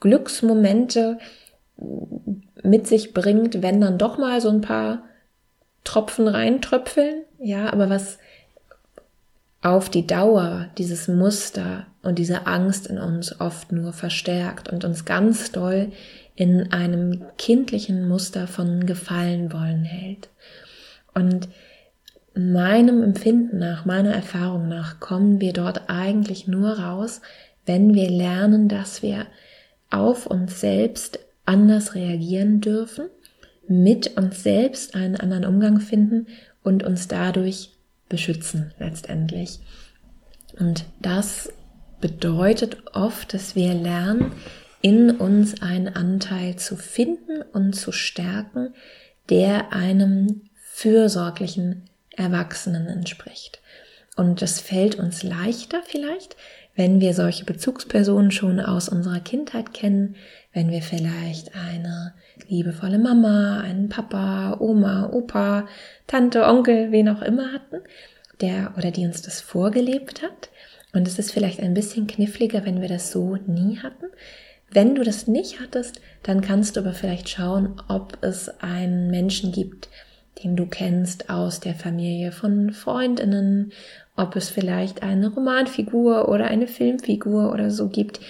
Glücksmomente 0.00 1.18
mit 2.62 2.86
sich 2.86 3.14
bringt, 3.14 3.62
wenn 3.62 3.80
dann 3.80 3.98
doch 3.98 4.18
mal 4.18 4.40
so 4.40 4.48
ein 4.48 4.60
paar 4.60 5.04
Tropfen 5.84 6.28
reintröpfeln, 6.28 7.22
ja, 7.38 7.72
aber 7.72 7.88
was 7.88 8.18
auf 9.62 9.88
die 9.88 10.06
Dauer 10.06 10.68
dieses 10.78 11.08
Muster 11.08 11.86
und 12.02 12.18
diese 12.18 12.46
Angst 12.46 12.86
in 12.86 12.98
uns 12.98 13.40
oft 13.40 13.72
nur 13.72 13.92
verstärkt 13.92 14.68
und 14.68 14.84
uns 14.84 15.04
ganz 15.04 15.50
doll 15.50 15.90
in 16.36 16.72
einem 16.72 17.24
kindlichen 17.36 18.06
Muster 18.06 18.46
von 18.46 18.86
Gefallen 18.86 19.52
wollen 19.52 19.84
hält. 19.84 20.28
Und 21.12 21.48
meinem 22.34 23.02
Empfinden 23.02 23.58
nach, 23.58 23.84
meiner 23.84 24.12
Erfahrung 24.14 24.68
nach, 24.68 25.00
kommen 25.00 25.40
wir 25.40 25.52
dort 25.52 25.90
eigentlich 25.90 26.46
nur 26.46 26.78
raus, 26.78 27.20
wenn 27.66 27.94
wir 27.94 28.08
lernen, 28.08 28.68
dass 28.68 29.02
wir 29.02 29.26
auf 29.90 30.26
uns 30.26 30.60
selbst 30.60 31.18
anders 31.48 31.94
reagieren 31.94 32.60
dürfen, 32.60 33.08
mit 33.66 34.16
uns 34.16 34.42
selbst 34.42 34.94
einen 34.94 35.16
anderen 35.16 35.44
Umgang 35.44 35.80
finden 35.80 36.26
und 36.62 36.82
uns 36.82 37.08
dadurch 37.08 37.70
beschützen 38.08 38.72
letztendlich. 38.78 39.58
Und 40.58 40.84
das 41.00 41.52
bedeutet 42.00 42.78
oft, 42.94 43.34
dass 43.34 43.56
wir 43.56 43.74
lernen, 43.74 44.32
in 44.80 45.10
uns 45.10 45.60
einen 45.60 45.88
Anteil 45.88 46.56
zu 46.56 46.76
finden 46.76 47.42
und 47.52 47.74
zu 47.74 47.92
stärken, 47.92 48.74
der 49.28 49.72
einem 49.72 50.42
fürsorglichen 50.54 51.90
Erwachsenen 52.10 52.86
entspricht. 52.86 53.60
Und 54.16 54.42
das 54.42 54.60
fällt 54.60 54.96
uns 54.96 55.22
leichter 55.22 55.82
vielleicht, 55.84 56.36
wenn 56.78 57.00
wir 57.00 57.12
solche 57.12 57.44
Bezugspersonen 57.44 58.30
schon 58.30 58.60
aus 58.60 58.88
unserer 58.88 59.18
Kindheit 59.18 59.74
kennen, 59.74 60.14
wenn 60.52 60.70
wir 60.70 60.80
vielleicht 60.80 61.56
eine 61.56 62.14
liebevolle 62.46 63.00
Mama, 63.00 63.60
einen 63.60 63.88
Papa, 63.88 64.56
Oma, 64.60 65.10
Opa, 65.12 65.66
Tante, 66.06 66.46
Onkel, 66.46 66.92
wen 66.92 67.08
auch 67.08 67.20
immer 67.20 67.52
hatten, 67.52 67.80
der 68.40 68.74
oder 68.78 68.92
die 68.92 69.04
uns 69.04 69.22
das 69.22 69.40
vorgelebt 69.40 70.22
hat. 70.22 70.50
Und 70.92 71.08
es 71.08 71.18
ist 71.18 71.32
vielleicht 71.32 71.58
ein 71.58 71.74
bisschen 71.74 72.06
kniffliger, 72.06 72.64
wenn 72.64 72.80
wir 72.80 72.88
das 72.88 73.10
so 73.10 73.34
nie 73.34 73.78
hatten. 73.78 74.06
Wenn 74.70 74.94
du 74.94 75.02
das 75.02 75.26
nicht 75.26 75.58
hattest, 75.58 76.00
dann 76.22 76.42
kannst 76.42 76.76
du 76.76 76.80
aber 76.80 76.92
vielleicht 76.92 77.28
schauen, 77.28 77.82
ob 77.88 78.18
es 78.20 78.48
einen 78.60 79.10
Menschen 79.10 79.50
gibt, 79.50 79.88
den 80.44 80.54
du 80.54 80.66
kennst 80.66 81.28
aus 81.28 81.58
der 81.58 81.74
Familie 81.74 82.30
von 82.30 82.70
Freundinnen, 82.70 83.72
ob 84.18 84.36
es 84.36 84.50
vielleicht 84.50 85.02
eine 85.02 85.28
Romanfigur 85.28 86.28
oder 86.28 86.46
eine 86.46 86.66
Filmfigur 86.66 87.52
oder 87.52 87.70
so 87.70 87.88
gibt, 87.88 88.20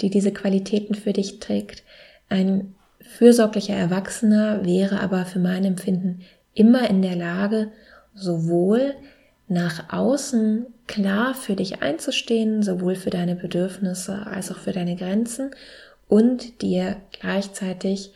die 0.00 0.10
diese 0.10 0.32
Qualitäten 0.32 0.94
für 0.94 1.12
dich 1.12 1.38
trägt. 1.38 1.82
Ein 2.28 2.74
fürsorglicher 3.00 3.74
Erwachsener 3.74 4.64
wäre 4.64 5.00
aber 5.00 5.24
für 5.24 5.38
mein 5.38 5.64
Empfinden 5.64 6.22
immer 6.54 6.88
in 6.88 7.02
der 7.02 7.16
Lage, 7.16 7.70
sowohl 8.14 8.94
nach 9.46 9.92
außen 9.92 10.66
klar 10.86 11.34
für 11.34 11.54
dich 11.54 11.82
einzustehen, 11.82 12.62
sowohl 12.62 12.94
für 12.94 13.10
deine 13.10 13.36
Bedürfnisse 13.36 14.26
als 14.26 14.50
auch 14.50 14.58
für 14.58 14.72
deine 14.72 14.96
Grenzen 14.96 15.50
und 16.08 16.62
dir 16.62 16.96
gleichzeitig 17.20 18.12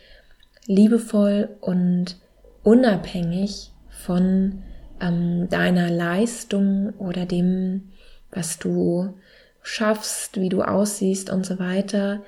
liebevoll 0.65 1.49
und 1.61 2.17
unabhängig 2.63 3.71
von 3.89 4.63
ähm, 5.01 5.49
deiner 5.49 5.89
Leistung 5.89 6.93
oder 6.97 7.25
dem, 7.25 7.89
was 8.31 8.59
du 8.59 9.13
schaffst, 9.61 10.39
wie 10.39 10.49
du 10.49 10.61
aussiehst 10.61 11.29
und 11.29 11.45
so 11.45 11.59
weiter, 11.59 12.21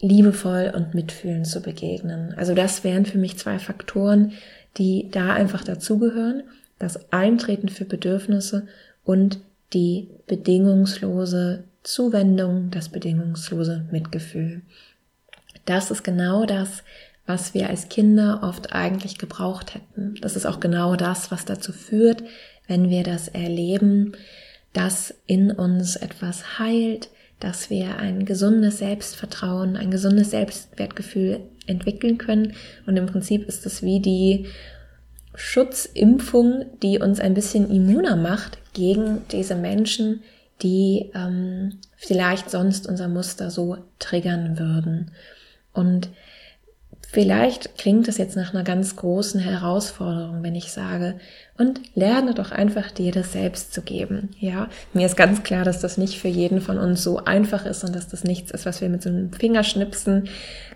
liebevoll 0.00 0.72
und 0.74 0.94
mitfühlend 0.94 1.46
zu 1.46 1.60
begegnen. 1.60 2.34
Also 2.36 2.54
das 2.54 2.84
wären 2.84 3.06
für 3.06 3.18
mich 3.18 3.38
zwei 3.38 3.58
Faktoren, 3.58 4.32
die 4.76 5.08
da 5.10 5.32
einfach 5.32 5.64
dazugehören. 5.64 6.42
Das 6.78 7.12
Eintreten 7.12 7.68
für 7.68 7.86
Bedürfnisse 7.86 8.66
und 9.04 9.40
die 9.72 10.08
bedingungslose 10.26 11.64
Zuwendung, 11.82 12.70
das 12.70 12.88
bedingungslose 12.88 13.86
Mitgefühl. 13.90 14.62
Das 15.64 15.90
ist 15.90 16.04
genau 16.04 16.44
das, 16.46 16.82
was 17.26 17.54
wir 17.54 17.68
als 17.68 17.88
Kinder 17.88 18.40
oft 18.42 18.72
eigentlich 18.72 19.18
gebraucht 19.18 19.74
hätten. 19.74 20.14
Das 20.20 20.36
ist 20.36 20.46
auch 20.46 20.60
genau 20.60 20.96
das, 20.96 21.30
was 21.30 21.44
dazu 21.44 21.72
führt, 21.72 22.22
wenn 22.68 22.88
wir 22.88 23.02
das 23.02 23.28
erleben, 23.28 24.12
dass 24.72 25.14
in 25.26 25.50
uns 25.50 25.96
etwas 25.96 26.58
heilt, 26.58 27.08
dass 27.40 27.68
wir 27.68 27.98
ein 27.98 28.24
gesundes 28.24 28.78
Selbstvertrauen, 28.78 29.76
ein 29.76 29.90
gesundes 29.90 30.30
Selbstwertgefühl 30.30 31.40
entwickeln 31.66 32.18
können. 32.18 32.54
Und 32.86 32.96
im 32.96 33.06
Prinzip 33.06 33.46
ist 33.46 33.66
das 33.66 33.82
wie 33.82 34.00
die 34.00 34.46
Schutzimpfung, 35.34 36.64
die 36.82 36.98
uns 36.98 37.20
ein 37.20 37.34
bisschen 37.34 37.70
immuner 37.70 38.16
macht 38.16 38.58
gegen 38.72 39.22
diese 39.32 39.54
Menschen, 39.54 40.22
die 40.62 41.10
ähm, 41.14 41.78
vielleicht 41.96 42.50
sonst 42.50 42.86
unser 42.86 43.08
Muster 43.08 43.50
so 43.50 43.76
triggern 43.98 44.58
würden. 44.58 45.10
Und 45.74 46.08
Vielleicht 47.16 47.78
klingt 47.78 48.08
es 48.08 48.18
jetzt 48.18 48.36
nach 48.36 48.52
einer 48.52 48.62
ganz 48.62 48.94
großen 48.94 49.40
Herausforderung, 49.40 50.42
wenn 50.42 50.54
ich 50.54 50.70
sage, 50.70 51.18
und 51.56 51.80
lerne 51.94 52.34
doch 52.34 52.52
einfach 52.52 52.90
dir 52.90 53.10
das 53.10 53.32
selbst 53.32 53.72
zu 53.72 53.80
geben. 53.80 54.32
Ja, 54.38 54.68
mir 54.92 55.06
ist 55.06 55.16
ganz 55.16 55.42
klar, 55.42 55.64
dass 55.64 55.80
das 55.80 55.96
nicht 55.96 56.18
für 56.18 56.28
jeden 56.28 56.60
von 56.60 56.76
uns 56.76 57.02
so 57.02 57.24
einfach 57.24 57.64
ist 57.64 57.84
und 57.84 57.96
dass 57.96 58.06
das 58.06 58.24
nichts 58.24 58.50
ist, 58.50 58.66
was 58.66 58.82
wir 58.82 58.90
mit 58.90 59.02
so 59.02 59.08
einem 59.08 59.32
Fingerschnipsen 59.32 60.28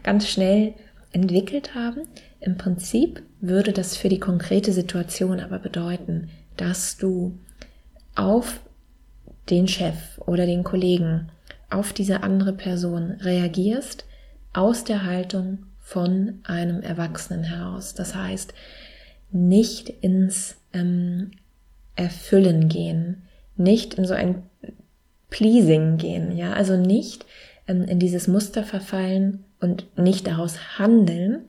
ganz 0.02 0.30
schnell 0.30 0.72
entwickelt 1.12 1.74
haben. 1.74 2.08
Im 2.40 2.56
Prinzip 2.56 3.22
würde 3.42 3.74
das 3.74 3.98
für 3.98 4.08
die 4.08 4.18
konkrete 4.18 4.72
Situation 4.72 5.40
aber 5.40 5.58
bedeuten, 5.58 6.30
dass 6.56 6.96
du 6.96 7.38
auf 8.14 8.60
den 9.50 9.68
Chef 9.68 10.16
oder 10.20 10.46
den 10.46 10.64
Kollegen, 10.64 11.28
auf 11.68 11.92
diese 11.92 12.22
andere 12.22 12.54
Person 12.54 13.18
reagierst 13.20 14.06
aus 14.54 14.84
der 14.84 15.04
Haltung 15.04 15.66
von 15.90 16.38
einem 16.44 16.82
Erwachsenen 16.82 17.42
heraus. 17.42 17.94
Das 17.94 18.14
heißt, 18.14 18.54
nicht 19.32 19.88
ins 19.88 20.54
ähm, 20.72 21.32
Erfüllen 21.96 22.68
gehen, 22.68 23.22
nicht 23.56 23.94
in 23.94 24.04
so 24.04 24.14
ein 24.14 24.44
Pleasing 25.30 25.96
gehen, 25.96 26.36
ja, 26.36 26.52
also 26.52 26.76
nicht 26.76 27.26
ähm, 27.66 27.82
in 27.82 27.98
dieses 27.98 28.28
Muster 28.28 28.62
verfallen 28.62 29.42
und 29.58 29.86
nicht 29.98 30.28
daraus 30.28 30.78
handeln, 30.78 31.48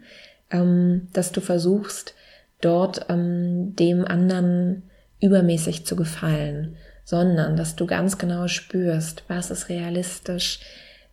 ähm, 0.50 1.08
dass 1.14 1.32
du 1.32 1.39
versuchst, 1.39 2.16
dort 2.62 3.06
ähm, 3.10 3.76
dem 3.76 4.06
anderen 4.06 4.89
übermäßig 5.20 5.86
zu 5.86 5.96
gefallen, 5.96 6.78
sondern 7.04 7.58
dass 7.58 7.76
du 7.76 7.86
ganz 7.86 8.18
genau 8.18 8.48
spürst, 8.48 9.24
was 9.28 9.52
ist 9.52 9.70
realistisch, 9.70 10.62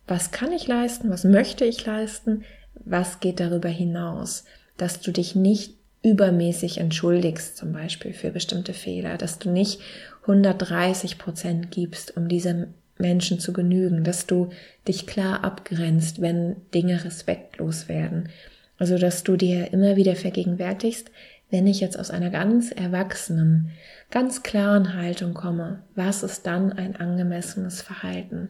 was 0.07 0.31
kann 0.31 0.51
ich 0.51 0.65
leisten, 0.65 1.11
was 1.11 1.25
möchte 1.25 1.63
ich 1.63 1.85
leisten, 1.85 2.43
was 2.85 3.19
geht 3.19 3.39
darüber 3.39 3.69
hinaus, 3.69 4.45
dass 4.77 5.01
du 5.01 5.11
dich 5.11 5.35
nicht 5.35 5.75
übermäßig 6.01 6.77
entschuldigst, 6.77 7.57
zum 7.57 7.73
Beispiel 7.73 8.13
für 8.13 8.31
bestimmte 8.31 8.73
Fehler, 8.73 9.17
dass 9.17 9.39
du 9.39 9.49
nicht 9.49 9.81
130 10.21 11.17
Prozent 11.17 11.71
gibst, 11.71 12.15
um 12.15 12.27
diesem 12.27 12.67
Menschen 12.97 13.39
zu 13.39 13.53
genügen, 13.53 14.03
dass 14.03 14.25
du 14.25 14.49
dich 14.87 15.07
klar 15.07 15.43
abgrenzt, 15.43 16.21
wenn 16.21 16.57
Dinge 16.73 17.03
respektlos 17.03 17.89
werden. 17.89 18.29
Also, 18.77 18.97
dass 18.97 19.23
du 19.23 19.35
dir 19.35 19.73
immer 19.73 19.95
wieder 19.95 20.15
vergegenwärtigst, 20.15 21.11
wenn 21.49 21.65
ich 21.65 21.79
jetzt 21.79 21.97
aus 21.97 22.11
einer 22.11 22.29
ganz 22.29 22.71
erwachsenen, 22.71 23.71
ganz 24.11 24.43
klaren 24.43 24.93
Haltung 24.93 25.33
komme, 25.33 25.81
was 25.95 26.23
ist 26.23 26.45
dann 26.45 26.71
ein 26.71 26.95
angemessenes 26.95 27.81
Verhalten? 27.81 28.49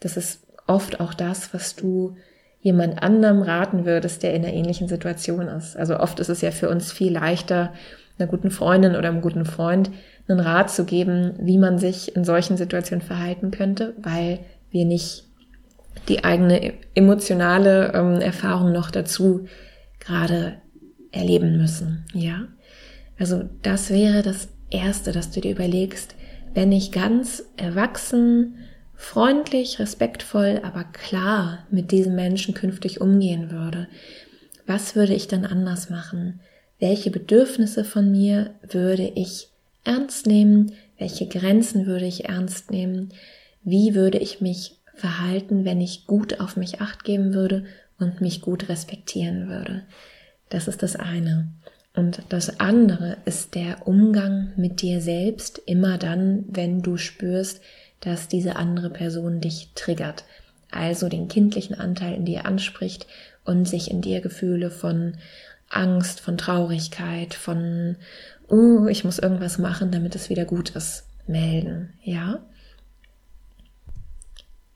Das 0.00 0.16
ist 0.16 0.40
oft 0.66 1.00
auch 1.00 1.12
das, 1.12 1.52
was 1.52 1.74
du 1.74 2.16
jemand 2.66 3.00
anderem 3.00 3.42
raten 3.42 3.86
würdest, 3.86 4.24
der 4.24 4.34
in 4.34 4.44
einer 4.44 4.52
ähnlichen 4.52 4.88
Situation 4.88 5.46
ist. 5.46 5.76
Also 5.76 6.00
oft 6.00 6.18
ist 6.18 6.28
es 6.28 6.40
ja 6.40 6.50
für 6.50 6.68
uns 6.68 6.90
viel 6.90 7.12
leichter, 7.12 7.72
einer 8.18 8.26
guten 8.26 8.50
Freundin 8.50 8.96
oder 8.96 9.08
einem 9.08 9.20
guten 9.20 9.44
Freund 9.44 9.92
einen 10.26 10.40
Rat 10.40 10.68
zu 10.72 10.84
geben, 10.84 11.34
wie 11.38 11.58
man 11.58 11.78
sich 11.78 12.16
in 12.16 12.24
solchen 12.24 12.56
Situationen 12.56 13.06
verhalten 13.06 13.52
könnte, 13.52 13.94
weil 13.98 14.40
wir 14.72 14.84
nicht 14.84 15.26
die 16.08 16.24
eigene 16.24 16.72
emotionale 16.96 17.92
ähm, 17.94 18.20
Erfahrung 18.20 18.72
noch 18.72 18.90
dazu 18.90 19.46
gerade 20.00 20.54
erleben 21.12 21.58
müssen. 21.58 22.04
Ja, 22.14 22.48
also 23.16 23.44
das 23.62 23.90
wäre 23.90 24.22
das 24.22 24.48
erste, 24.70 25.12
dass 25.12 25.30
du 25.30 25.40
dir 25.40 25.52
überlegst, 25.52 26.16
wenn 26.52 26.72
ich 26.72 26.90
ganz 26.90 27.44
erwachsen 27.56 28.56
freundlich, 28.96 29.78
respektvoll, 29.78 30.60
aber 30.62 30.84
klar 30.84 31.66
mit 31.70 31.92
diesem 31.92 32.14
Menschen 32.14 32.54
künftig 32.54 33.00
umgehen 33.00 33.50
würde, 33.50 33.88
was 34.66 34.96
würde 34.96 35.14
ich 35.14 35.28
dann 35.28 35.44
anders 35.44 35.90
machen? 35.90 36.40
Welche 36.80 37.10
Bedürfnisse 37.10 37.84
von 37.84 38.10
mir 38.10 38.50
würde 38.68 39.12
ich 39.14 39.48
ernst 39.84 40.26
nehmen? 40.26 40.72
Welche 40.98 41.26
Grenzen 41.28 41.86
würde 41.86 42.06
ich 42.06 42.24
ernst 42.26 42.70
nehmen? 42.70 43.12
Wie 43.62 43.94
würde 43.94 44.18
ich 44.18 44.40
mich 44.40 44.76
verhalten, 44.94 45.64
wenn 45.64 45.80
ich 45.80 46.06
gut 46.06 46.40
auf 46.40 46.56
mich 46.56 46.80
acht 46.80 47.04
geben 47.04 47.32
würde 47.32 47.64
und 47.98 48.20
mich 48.20 48.40
gut 48.40 48.68
respektieren 48.68 49.48
würde? 49.48 49.82
Das 50.48 50.68
ist 50.68 50.82
das 50.82 50.96
eine. 50.96 51.48
Und 51.94 52.22
das 52.28 52.60
andere 52.60 53.16
ist 53.24 53.54
der 53.54 53.86
Umgang 53.86 54.52
mit 54.56 54.82
dir 54.82 55.00
selbst 55.00 55.62
immer 55.64 55.96
dann, 55.96 56.44
wenn 56.48 56.82
du 56.82 56.98
spürst, 56.98 57.62
dass 58.06 58.28
diese 58.28 58.54
andere 58.54 58.88
Person 58.88 59.40
dich 59.40 59.72
triggert, 59.74 60.24
also 60.70 61.08
den 61.08 61.26
kindlichen 61.26 61.74
Anteil 61.74 62.14
in 62.14 62.24
dir 62.24 62.46
anspricht 62.46 63.08
und 63.44 63.66
sich 63.66 63.90
in 63.90 64.00
dir 64.00 64.20
Gefühle 64.20 64.70
von 64.70 65.16
Angst, 65.68 66.20
von 66.20 66.38
Traurigkeit, 66.38 67.34
von, 67.34 67.96
oh, 68.48 68.86
ich 68.86 69.02
muss 69.02 69.18
irgendwas 69.18 69.58
machen, 69.58 69.90
damit 69.90 70.14
es 70.14 70.30
wieder 70.30 70.44
gut 70.44 70.70
ist, 70.70 71.08
melden, 71.26 71.94
ja? 72.04 72.46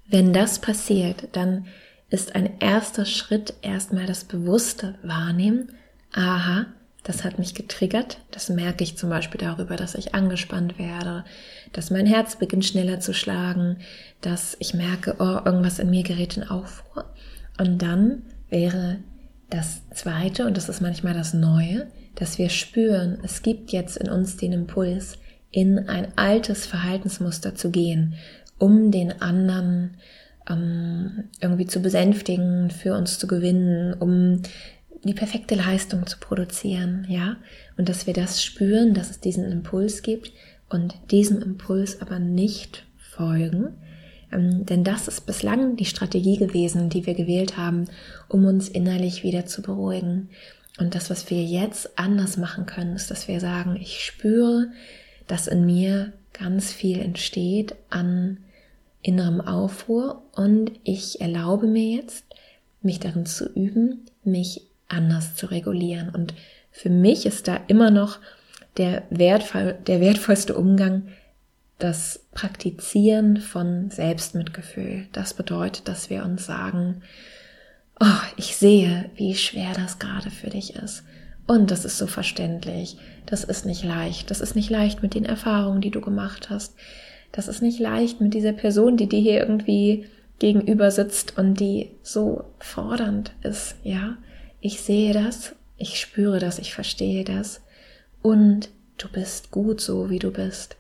Wenn 0.09 0.33
das 0.33 0.59
passiert, 0.59 1.29
dann 1.31 1.67
ist 2.09 2.35
ein 2.35 2.59
erster 2.59 3.05
Schritt 3.05 3.55
erstmal 3.63 4.07
das 4.07 4.25
bewusste 4.25 4.97
Wahrnehmen, 5.05 5.71
aha, 6.13 6.67
das 7.11 7.25
hat 7.25 7.41
mich 7.41 7.55
getriggert. 7.55 8.19
Das 8.31 8.51
merke 8.51 8.85
ich 8.85 8.97
zum 8.97 9.11
Beispiel 9.11 9.41
darüber, 9.41 9.75
dass 9.75 9.97
ich 9.97 10.15
angespannt 10.15 10.79
werde, 10.79 11.25
dass 11.73 11.91
mein 11.91 12.07
Herz 12.07 12.37
beginnt 12.37 12.65
schneller 12.65 13.01
zu 13.01 13.13
schlagen, 13.13 13.79
dass 14.21 14.57
ich 14.61 14.75
merke, 14.75 15.17
oh, 15.19 15.41
irgendwas 15.45 15.81
in 15.81 15.91
mir 15.91 16.05
gerät 16.05 16.37
in 16.37 16.45
Aufruhr. 16.45 17.07
Und 17.59 17.83
dann 17.83 18.23
wäre 18.49 18.99
das 19.51 19.83
Zweite, 19.91 20.47
und 20.47 20.57
das 20.57 20.69
ist 20.69 20.81
manchmal 20.81 21.15
das 21.15 21.35
Neue, 21.35 21.89
dass 22.15 22.39
wir 22.39 22.49
spüren, 22.49 23.19
es 23.25 23.43
gibt 23.43 23.73
jetzt 23.73 23.97
in 23.97 24.09
uns 24.09 24.37
den 24.37 24.53
Impuls, 24.53 25.19
in 25.51 25.89
ein 25.89 26.17
altes 26.17 26.65
Verhaltensmuster 26.65 27.57
zu 27.57 27.73
gehen, 27.73 28.15
um 28.59 28.93
den 28.93 29.21
anderen 29.21 29.97
ähm, 30.49 31.25
irgendwie 31.41 31.67
zu 31.67 31.81
besänftigen, 31.81 32.71
für 32.71 32.95
uns 32.95 33.19
zu 33.19 33.27
gewinnen, 33.27 33.95
um 33.95 34.43
die 35.03 35.15
perfekte 35.15 35.55
Leistung 35.55 36.07
zu 36.07 36.19
produzieren, 36.19 37.07
ja, 37.09 37.37
und 37.77 37.89
dass 37.89 38.07
wir 38.07 38.15
das 38.15 38.43
spüren, 38.43 38.95
dass 38.95 39.11
es 39.11 39.21
diesen 39.21 39.51
Impuls 39.51 40.03
gibt 40.03 40.33
und 40.69 40.95
diesem 41.11 41.41
Impuls 41.41 42.01
aber 42.03 42.19
nicht 42.19 42.85
folgen, 42.99 43.75
ähm, 44.33 44.67
denn 44.67 44.85
das 44.85 45.09
ist 45.09 45.27
bislang 45.27 45.77
die 45.77 45.85
Strategie 45.85 46.37
gewesen, 46.37 46.89
die 46.89 47.07
wir 47.07 47.15
gewählt 47.15 47.57
haben, 47.57 47.87
um 48.29 48.45
uns 48.47 48.69
innerlich 48.69 49.23
wieder 49.23 49.47
zu 49.47 49.63
beruhigen. 49.63 50.31
Und 50.79 50.95
das, 50.95 51.11
was 51.11 51.31
wir 51.31 51.43
jetzt 51.43 51.99
anders 51.99 52.37
machen 52.37 52.67
können, 52.67 52.95
ist, 52.95 53.11
dass 53.11 53.29
wir 53.29 53.41
sagen, 53.41 53.77
ich 53.81 54.05
spüre, 54.05 54.69
dass 55.27 55.47
in 55.47 55.67
mir 55.67 56.13
ganz 56.33 56.73
viel 56.73 57.01
entsteht 57.01 57.75
an 57.91 58.39
innerem 59.03 59.41
Aufruhr 59.41 60.23
und 60.33 60.73
ich 60.85 61.21
erlaube 61.21 61.67
mir 61.67 61.97
jetzt, 61.97 62.25
mich 62.83 63.01
darin 63.01 63.27
zu 63.27 63.47
üben, 63.53 64.07
mich 64.25 64.70
anders 64.91 65.35
zu 65.35 65.47
regulieren. 65.47 66.11
Und 66.11 66.35
für 66.71 66.91
mich 66.91 67.27
ist 67.27 67.49
da 67.49 67.59
immer 67.69 67.91
noch 67.91 68.19
der, 68.77 69.03
wertvoll, 69.11 69.79
der 69.87 70.01
wertvollste 70.01 70.57
Umgang 70.57 71.09
das 71.79 72.27
Praktizieren 72.33 73.39
von 73.39 73.91
Selbstmitgefühl. 73.91 75.07
Das 75.13 75.35
bedeutet, 75.35 75.89
dass 75.89 76.11
wir 76.11 76.25
uns 76.25 76.45
sagen, 76.45 77.03
oh, 78.01 78.23
ich 78.37 78.57
sehe, 78.57 79.11
wie 79.17 79.35
schwer 79.35 79.73
das 79.75 79.99
gerade 79.99 80.31
für 80.31 80.51
dich 80.51 80.77
ist. 80.77 81.05
Und 81.47 81.71
das 81.71 81.85
ist 81.85 81.99
so 81.99 82.07
verständlich. 82.07 82.97
Das 83.27 83.45
ist 83.45 83.67
nicht 83.67 83.83
leicht. 83.83 84.31
Das 84.31 84.41
ist 84.41 84.55
nicht 84.55 84.71
leicht 84.71 85.03
mit 85.03 85.15
den 85.15 85.25
Erfahrungen, 85.25 85.81
die 85.81 85.91
du 85.91 86.01
gemacht 86.01 86.51
hast. 86.51 86.75
Das 87.33 87.49
ist 87.49 87.63
nicht 87.63 87.79
leicht 87.79 88.21
mit 88.21 88.35
dieser 88.35 88.53
Person, 88.53 88.97
die 88.97 89.09
dir 89.09 89.21
hier 89.21 89.41
irgendwie 89.41 90.07
gegenüber 90.39 90.91
sitzt 90.91 91.39
und 91.39 91.61
die 91.61 91.91
so 92.03 92.45
fordernd 92.59 93.33
ist, 93.43 93.77
ja. 93.83 94.17
Ich 94.61 94.81
sehe 94.83 95.13
das, 95.13 95.55
ich 95.79 95.99
spüre 95.99 96.39
das, 96.39 96.59
ich 96.59 96.75
verstehe 96.75 97.25
das 97.25 97.63
und 98.23 98.69
du 98.99 99.09
bist 99.09 99.51
gut 99.51 99.81
so, 99.81 100.11
wie 100.11 100.19
du 100.19 100.31
bist. 100.31 100.77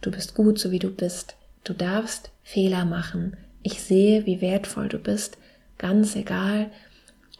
Du 0.00 0.10
bist 0.10 0.34
gut 0.34 0.58
so, 0.58 0.70
wie 0.70 0.78
du 0.78 0.90
bist. 0.90 1.34
Du 1.64 1.72
darfst 1.72 2.30
Fehler 2.42 2.84
machen. 2.84 3.36
Ich 3.62 3.82
sehe, 3.82 4.26
wie 4.26 4.40
wertvoll 4.40 4.88
du 4.88 4.98
bist, 4.98 5.38
ganz 5.78 6.14
egal, 6.14 6.70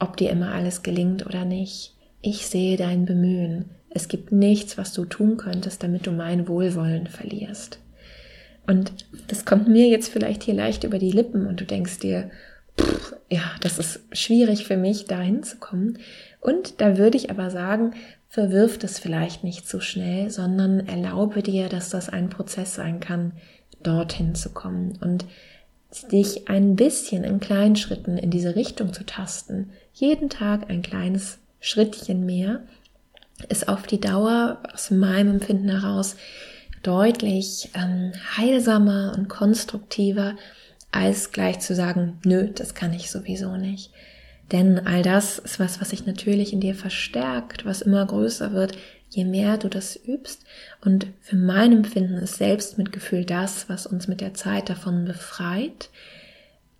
ob 0.01 0.17
dir 0.17 0.31
immer 0.31 0.53
alles 0.53 0.83
gelingt 0.83 1.27
oder 1.27 1.45
nicht. 1.45 1.95
Ich 2.23 2.47
sehe 2.47 2.77
dein 2.77 3.05
Bemühen. 3.05 3.67
Es 3.91 4.09
gibt 4.09 4.33
nichts, 4.33 4.77
was 4.77 4.93
du 4.93 5.05
tun 5.05 5.37
könntest, 5.37 5.83
damit 5.83 6.07
du 6.07 6.11
mein 6.11 6.49
Wohlwollen 6.49 7.07
verlierst. 7.07 7.79
Und 8.67 8.93
das 9.29 9.45
kommt 9.45 9.69
mir 9.69 9.89
jetzt 9.89 10.09
vielleicht 10.09 10.43
hier 10.43 10.55
leicht 10.55 10.85
über 10.85 10.99
die 10.99 11.13
Lippen 11.13 11.47
und 11.47 11.61
du 11.61 11.65
denkst 11.65 11.99
dir, 11.99 12.31
pff, 12.81 13.15
ja, 13.31 13.43
das 13.61 13.79
ist 13.79 14.01
schwierig 14.13 14.67
für 14.67 14.77
mich, 14.77 15.07
da 15.07 15.21
hinzukommen. 15.21 15.99
Und 16.41 16.81
da 16.81 16.99
würde 16.99 17.17
ich 17.17 17.31
aber 17.31 17.51
sagen, 17.51 17.95
verwirf 18.29 18.79
das 18.79 18.99
vielleicht 18.99 19.45
nicht 19.45 19.69
so 19.69 19.81
schnell, 19.81 20.31
sondern 20.31 20.87
erlaube 20.87 21.43
dir, 21.43 21.69
dass 21.69 21.91
das 21.91 22.09
ein 22.09 22.31
Prozess 22.31 22.75
sein 22.75 23.01
kann, 23.01 23.33
dorthin 23.83 24.35
zu 24.35 24.51
kommen 24.51 24.99
und 25.01 25.25
dich 26.11 26.49
ein 26.49 26.75
bisschen 26.75 27.23
in 27.23 27.39
kleinen 27.41 27.77
Schritten 27.77 28.19
in 28.19 28.31
diese 28.31 28.57
Richtung 28.57 28.93
zu 28.93 29.07
tasten. 29.07 29.71
Jeden 29.93 30.29
Tag 30.29 30.69
ein 30.69 30.83
kleines 30.83 31.39
Schrittchen 31.61 32.27
mehr 32.27 32.65
ist 33.49 33.69
auf 33.69 33.87
die 33.87 34.01
Dauer 34.01 34.59
aus 34.73 34.91
meinem 34.91 35.35
Empfinden 35.35 35.69
heraus 35.69 36.17
deutlich 36.83 37.71
ähm, 37.75 38.13
heilsamer 38.37 39.15
und 39.17 39.29
konstruktiver, 39.29 40.35
als 40.95 41.33
gleich 41.33 41.59
zu 41.59 41.75
sagen, 41.75 42.19
nö, 42.25 42.49
das 42.55 42.75
kann 42.75 42.93
ich 42.93 43.11
sowieso 43.11 43.57
nicht. 43.57 43.91
Denn 44.53 44.87
all 44.87 45.03
das 45.03 45.39
ist 45.39 45.59
was, 45.59 45.81
was 45.81 45.91
sich 45.91 46.07
natürlich 46.07 46.53
in 46.53 46.61
dir 46.61 46.75
verstärkt, 46.75 47.65
was 47.65 47.83
immer 47.83 48.07
größer 48.07 48.53
wird, 48.53 48.77
je 49.09 49.25
mehr 49.25 49.59
du 49.59 49.69
das 49.69 49.97
übst. 49.97 50.45
Und 50.85 51.09
für 51.21 51.37
mein 51.37 51.73
Empfinden 51.73 52.15
ist 52.15 52.37
Selbstmitgefühl 52.37 53.25
das, 53.25 53.69
was 53.69 53.87
uns 53.87 54.07
mit 54.07 54.21
der 54.21 54.35
Zeit 54.35 54.69
davon 54.69 55.05
befreit, 55.05 55.91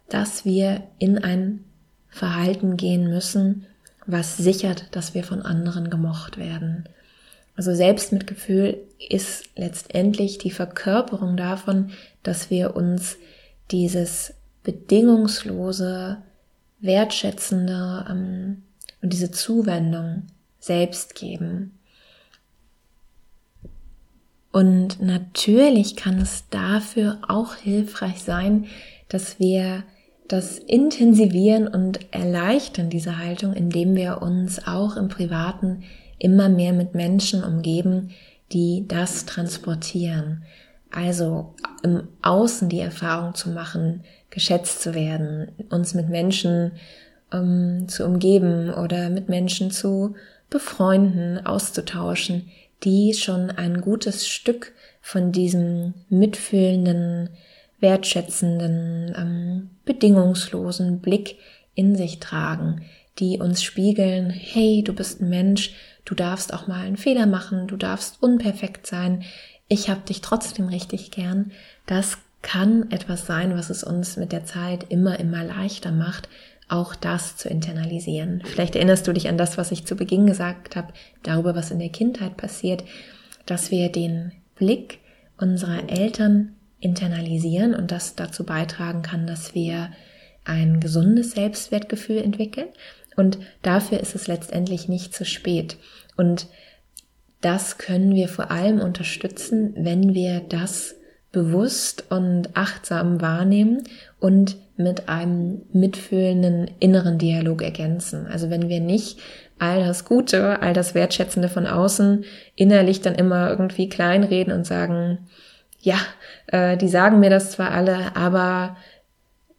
dass 0.09 0.45
wir 0.45 0.83
in 0.99 1.19
ein 1.19 1.65
Verhalten 2.09 2.77
gehen 2.77 3.11
müssen, 3.11 3.67
was 4.07 4.37
sichert, 4.37 4.87
dass 4.93 5.15
wir 5.15 5.25
von 5.25 5.43
anderen 5.43 5.91
gemocht 5.91 6.39
werden. 6.39 6.89
Also 7.57 7.75
Selbstmitgefühl 7.75 8.79
ist 9.09 9.49
letztendlich 9.57 10.39
die 10.39 10.51
Verkörperung 10.51 11.37
davon, 11.37 11.91
dass 12.23 12.51
wir 12.51 12.77
uns 12.77 13.17
dieses 13.71 14.35
bedingungslose, 14.63 16.23
wertschätzende 16.81 18.07
ähm, 18.11 18.63
und 19.03 19.13
diese 19.13 19.31
Zuwendung 19.31 20.25
selbst 20.59 21.15
geben. 21.15 21.79
Und 24.53 25.03
natürlich 25.03 25.97
kann 25.97 26.21
es 26.21 26.45
dafür 26.49 27.19
auch 27.27 27.57
hilfreich 27.57 28.23
sein, 28.23 28.67
dass 29.09 29.41
wir 29.41 29.83
das 30.29 30.59
intensivieren 30.59 31.69
und 31.69 32.13
erleichtern, 32.15 32.89
diese 32.89 33.19
Haltung, 33.19 33.53
indem 33.53 33.95
wir 33.95 34.23
uns 34.23 34.67
auch 34.67 34.97
im 34.97 35.09
Privaten 35.09 35.83
immer 36.19 36.49
mehr 36.49 36.73
mit 36.73 36.95
Menschen 36.95 37.45
umgeben, 37.45 38.11
die 38.53 38.87
das 38.89 39.27
transportieren. 39.27 40.45
Also 40.95 41.55
im 41.83 42.07
Außen 42.23 42.69
die 42.69 42.79
Erfahrung 42.79 43.35
zu 43.35 43.51
machen, 43.51 44.05
geschätzt 44.31 44.81
zu 44.81 44.95
werden, 44.95 45.49
uns 45.71 45.93
mit 45.93 46.09
Menschen 46.09 46.73
ähm, 47.33 47.87
zu 47.89 48.05
umgeben 48.05 48.73
oder 48.73 49.11
mit 49.11 49.29
Menschen 49.29 49.73
zu 49.73 50.15
befreunden, 50.51 51.45
auszutauschen, 51.45 52.49
die 52.85 53.13
schon 53.15 53.51
ein 53.51 53.81
gutes 53.81 54.29
Stück 54.29 54.73
von 55.01 55.33
diesem 55.33 55.95
mitfühlenden, 56.11 57.31
wertschätzenden, 57.81 59.15
ähm, 59.19 59.71
bedingungslosen 59.85 61.01
Blick 61.01 61.39
in 61.75 61.97
sich 61.97 62.21
tragen, 62.21 62.83
die 63.19 63.39
uns 63.39 63.65
spiegeln, 63.65 64.31
hey, 64.31 64.85
du 64.85 64.93
bist 64.93 65.21
ein 65.21 65.29
Mensch, 65.29 65.75
du 66.05 66.15
darfst 66.15 66.55
auch 66.55 66.69
mal 66.69 66.85
einen 66.85 66.97
Fehler 66.97 67.27
machen, 67.27 67.67
du 67.67 67.77
darfst 67.77 68.23
unperfekt 68.23 68.87
sein, 68.87 69.25
ich 69.69 69.89
hab 69.89 70.07
dich 70.07 70.21
trotzdem 70.21 70.69
richtig 70.69 71.11
gern. 71.11 71.53
Das 71.87 72.19
kann 72.43 72.91
etwas 72.91 73.27
sein, 73.27 73.57
was 73.57 73.71
es 73.71 73.83
uns 73.83 74.17
mit 74.17 74.33
der 74.33 74.45
Zeit 74.45 74.87
immer, 74.91 75.19
immer 75.19 75.43
leichter 75.43 75.93
macht, 75.93 76.29
auch 76.69 76.95
das 76.95 77.37
zu 77.37 77.49
internalisieren. 77.49 78.43
Vielleicht 78.45 78.77
erinnerst 78.77 79.07
du 79.07 79.13
dich 79.13 79.29
an 79.29 79.39
das, 79.39 79.59
was 79.59 79.73
ich 79.73 79.87
zu 79.87 79.97
Beginn 79.97 80.27
gesagt 80.27 80.77
habe, 80.77 80.93
darüber, 81.23 81.55
was 81.55 81.71
in 81.71 81.79
der 81.79 81.89
Kindheit 81.89 82.37
passiert, 82.37 82.85
dass 83.47 83.71
wir 83.71 83.91
den 83.91 84.33
Blick 84.57 84.99
unserer 85.39 85.89
Eltern 85.89 86.55
internalisieren 86.81 87.75
und 87.75 87.91
das 87.91 88.15
dazu 88.15 88.45
beitragen 88.45 89.03
kann, 89.03 89.27
dass 89.27 89.55
wir 89.55 89.91
ein 90.45 90.81
gesundes 90.81 91.33
Selbstwertgefühl 91.33 92.19
entwickeln. 92.19 92.69
Und 93.17 93.39
dafür 93.63 94.01
ist 94.01 94.15
es 94.15 94.27
letztendlich 94.27 94.89
nicht 94.89 95.15
zu 95.15 95.25
spät. 95.25 95.77
Und 96.17 96.47
das 97.45 97.77
können 97.77 98.15
wir 98.15 98.29
vor 98.29 98.51
allem 98.51 98.81
unterstützen, 98.81 99.75
wenn 99.77 100.15
wir 100.15 100.41
das 100.41 100.95
bewusst 101.31 102.05
und 102.11 102.49
achtsam 102.55 103.21
wahrnehmen 103.21 103.85
und 104.19 104.57
mit 104.77 105.09
einem 105.09 105.63
mitfühlenden 105.73 106.71
inneren 106.81 107.19
Dialog 107.19 107.61
ergänzen. 107.61 108.27
Also 108.27 108.51
wenn 108.51 108.69
wir 108.69 108.81
nicht 108.81 109.21
all 109.59 109.85
das 109.85 110.05
Gute, 110.05 110.63
all 110.63 110.73
das 110.73 110.95
Wertschätzende 110.95 111.49
von 111.49 111.67
außen 111.67 112.25
innerlich 112.57 113.03
dann 113.03 113.15
immer 113.15 113.51
irgendwie 113.51 113.89
kleinreden 113.89 114.53
und 114.53 114.67
sagen, 114.67 115.19
ja, 115.81 115.99
äh, 116.47 116.77
die 116.77 116.89
sagen 116.89 117.21
mir 117.21 117.31
das 117.31 117.51
zwar 117.51 117.73
alle, 117.73 118.17
aber 118.17 118.77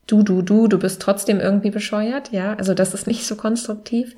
du, 0.07 0.23
du, 0.23 0.41
du, 0.41 0.67
du 0.67 0.79
bist 0.79 1.01
trotzdem 1.01 1.39
irgendwie 1.39 1.71
bescheuert, 1.71 2.31
ja, 2.31 2.55
also 2.55 2.73
das 2.73 2.93
ist 2.93 3.05
nicht 3.05 3.25
so 3.25 3.35
konstruktiv, 3.35 4.15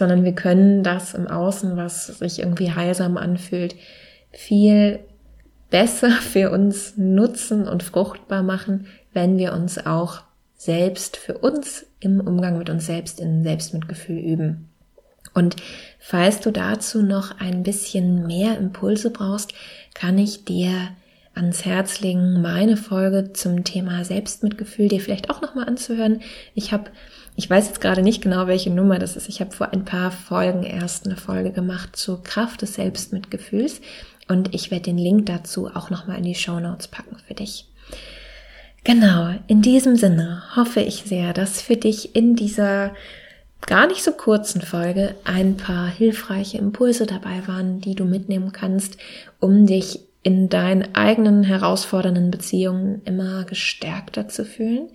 sondern 0.00 0.24
wir 0.24 0.34
können 0.34 0.82
das 0.82 1.12
im 1.12 1.28
Außen, 1.28 1.76
was 1.76 2.06
sich 2.06 2.38
irgendwie 2.38 2.72
heilsam 2.72 3.18
anfühlt, 3.18 3.76
viel 4.32 5.00
besser 5.68 6.10
für 6.22 6.50
uns 6.50 6.96
nutzen 6.96 7.68
und 7.68 7.82
fruchtbar 7.82 8.42
machen, 8.42 8.86
wenn 9.12 9.36
wir 9.36 9.52
uns 9.52 9.84
auch 9.84 10.22
selbst 10.56 11.18
für 11.18 11.36
uns 11.36 11.84
im 12.00 12.20
Umgang 12.20 12.56
mit 12.56 12.70
uns 12.70 12.86
selbst 12.86 13.20
in 13.20 13.44
Selbstmitgefühl 13.44 14.18
üben. 14.18 14.70
Und 15.34 15.56
falls 15.98 16.40
du 16.40 16.50
dazu 16.50 17.02
noch 17.02 17.38
ein 17.38 17.62
bisschen 17.62 18.26
mehr 18.26 18.56
Impulse 18.56 19.10
brauchst, 19.10 19.52
kann 19.92 20.16
ich 20.16 20.46
dir 20.46 20.72
ans 21.34 21.66
Herz 21.66 22.00
legen, 22.00 22.40
meine 22.40 22.78
Folge 22.78 23.34
zum 23.34 23.64
Thema 23.64 24.02
Selbstmitgefühl 24.02 24.88
dir 24.88 25.00
vielleicht 25.00 25.28
auch 25.28 25.42
nochmal 25.42 25.68
anzuhören. 25.68 26.22
Ich 26.54 26.72
habe, 26.72 26.90
ich 27.36 27.48
weiß 27.48 27.68
jetzt 27.68 27.80
gerade 27.80 28.02
nicht 28.02 28.22
genau, 28.22 28.46
welche 28.46 28.70
Nummer 28.70 28.98
das 28.98 29.16
ist. 29.16 29.28
Ich 29.28 29.40
habe 29.40 29.52
vor 29.52 29.72
ein 29.72 29.84
paar 29.84 30.10
Folgen 30.10 30.62
erst 30.62 31.06
eine 31.06 31.16
Folge 31.16 31.52
gemacht 31.52 31.96
zur 31.96 32.22
Kraft 32.22 32.62
des 32.62 32.74
Selbstmitgefühls 32.74 33.80
und 34.28 34.54
ich 34.54 34.70
werde 34.70 34.84
den 34.84 34.98
Link 34.98 35.26
dazu 35.26 35.68
auch 35.68 35.90
nochmal 35.90 36.18
in 36.18 36.24
die 36.24 36.34
Show 36.34 36.60
Notes 36.60 36.88
packen 36.88 37.16
für 37.26 37.34
dich. 37.34 37.66
Genau, 38.84 39.34
in 39.46 39.62
diesem 39.62 39.96
Sinne 39.96 40.42
hoffe 40.56 40.80
ich 40.80 41.02
sehr, 41.04 41.32
dass 41.32 41.60
für 41.60 41.76
dich 41.76 42.14
in 42.14 42.34
dieser 42.34 42.92
gar 43.66 43.86
nicht 43.86 44.02
so 44.02 44.12
kurzen 44.12 44.62
Folge 44.62 45.14
ein 45.24 45.56
paar 45.56 45.86
hilfreiche 45.86 46.58
Impulse 46.58 47.06
dabei 47.06 47.46
waren, 47.46 47.80
die 47.80 47.94
du 47.94 48.04
mitnehmen 48.04 48.52
kannst, 48.52 48.96
um 49.38 49.66
dich 49.66 50.00
in 50.22 50.48
deinen 50.48 50.94
eigenen 50.94 51.42
herausfordernden 51.44 52.30
Beziehungen 52.30 53.02
immer 53.04 53.44
gestärkter 53.44 54.28
zu 54.28 54.44
fühlen 54.44 54.88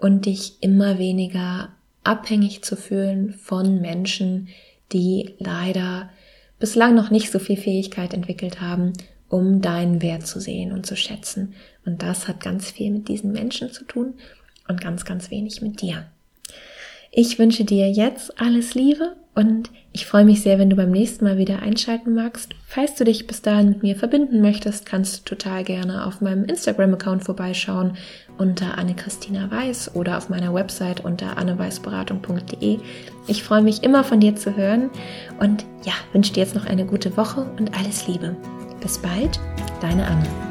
und 0.00 0.24
dich 0.24 0.54
immer 0.62 0.98
weniger 0.98 1.68
abhängig 2.04 2.62
zu 2.62 2.74
fühlen 2.74 3.34
von 3.34 3.82
Menschen, 3.82 4.48
die 4.92 5.34
leider 5.38 6.08
bislang 6.58 6.94
noch 6.94 7.10
nicht 7.10 7.30
so 7.30 7.38
viel 7.38 7.58
Fähigkeit 7.58 8.14
entwickelt 8.14 8.62
haben, 8.62 8.94
um 9.28 9.60
deinen 9.60 10.00
Wert 10.00 10.26
zu 10.26 10.40
sehen 10.40 10.72
und 10.72 10.86
zu 10.86 10.96
schätzen. 10.96 11.54
Und 11.84 12.02
das 12.02 12.28
hat 12.28 12.40
ganz 12.40 12.70
viel 12.70 12.90
mit 12.90 13.08
diesen 13.08 13.32
Menschen 13.32 13.72
zu 13.72 13.84
tun 13.84 14.14
und 14.68 14.80
ganz, 14.80 15.04
ganz 15.04 15.30
wenig 15.30 15.60
mit 15.60 15.82
dir. 15.82 16.06
Ich 17.12 17.38
wünsche 17.38 17.64
dir 17.64 17.90
jetzt 17.90 18.40
alles 18.40 18.74
Liebe 18.74 19.16
und 19.34 19.70
ich 19.92 20.06
freue 20.06 20.24
mich 20.24 20.42
sehr, 20.42 20.58
wenn 20.58 20.70
du 20.70 20.76
beim 20.76 20.90
nächsten 20.90 21.24
Mal 21.24 21.36
wieder 21.36 21.62
einschalten 21.62 22.14
magst. 22.14 22.54
Falls 22.66 22.94
du 22.94 23.04
dich 23.04 23.26
bis 23.26 23.42
dahin 23.42 23.70
mit 23.70 23.82
mir 23.82 23.96
verbinden 23.96 24.40
möchtest, 24.40 24.86
kannst 24.86 25.18
du 25.18 25.34
total 25.34 25.64
gerne 25.64 26.06
auf 26.06 26.20
meinem 26.20 26.44
Instagram-Account 26.44 27.24
vorbeischauen 27.24 27.96
unter 28.38 28.78
Anne-Christina 28.78 29.50
Weiß 29.50 29.94
oder 29.94 30.16
auf 30.16 30.28
meiner 30.28 30.54
Website 30.54 31.04
unter 31.04 31.38
anneweißberatung.de. 31.38 32.78
Ich 33.26 33.42
freue 33.42 33.62
mich 33.62 33.82
immer 33.82 34.04
von 34.04 34.20
dir 34.20 34.36
zu 34.36 34.56
hören 34.56 34.90
und 35.40 35.64
ja, 35.84 35.92
wünsche 36.12 36.32
dir 36.32 36.40
jetzt 36.40 36.54
noch 36.54 36.66
eine 36.66 36.86
gute 36.86 37.16
Woche 37.16 37.46
und 37.58 37.76
alles 37.76 38.06
Liebe. 38.06 38.36
Bis 38.80 38.98
bald, 38.98 39.40
deine 39.80 40.06
Anne. 40.06 40.49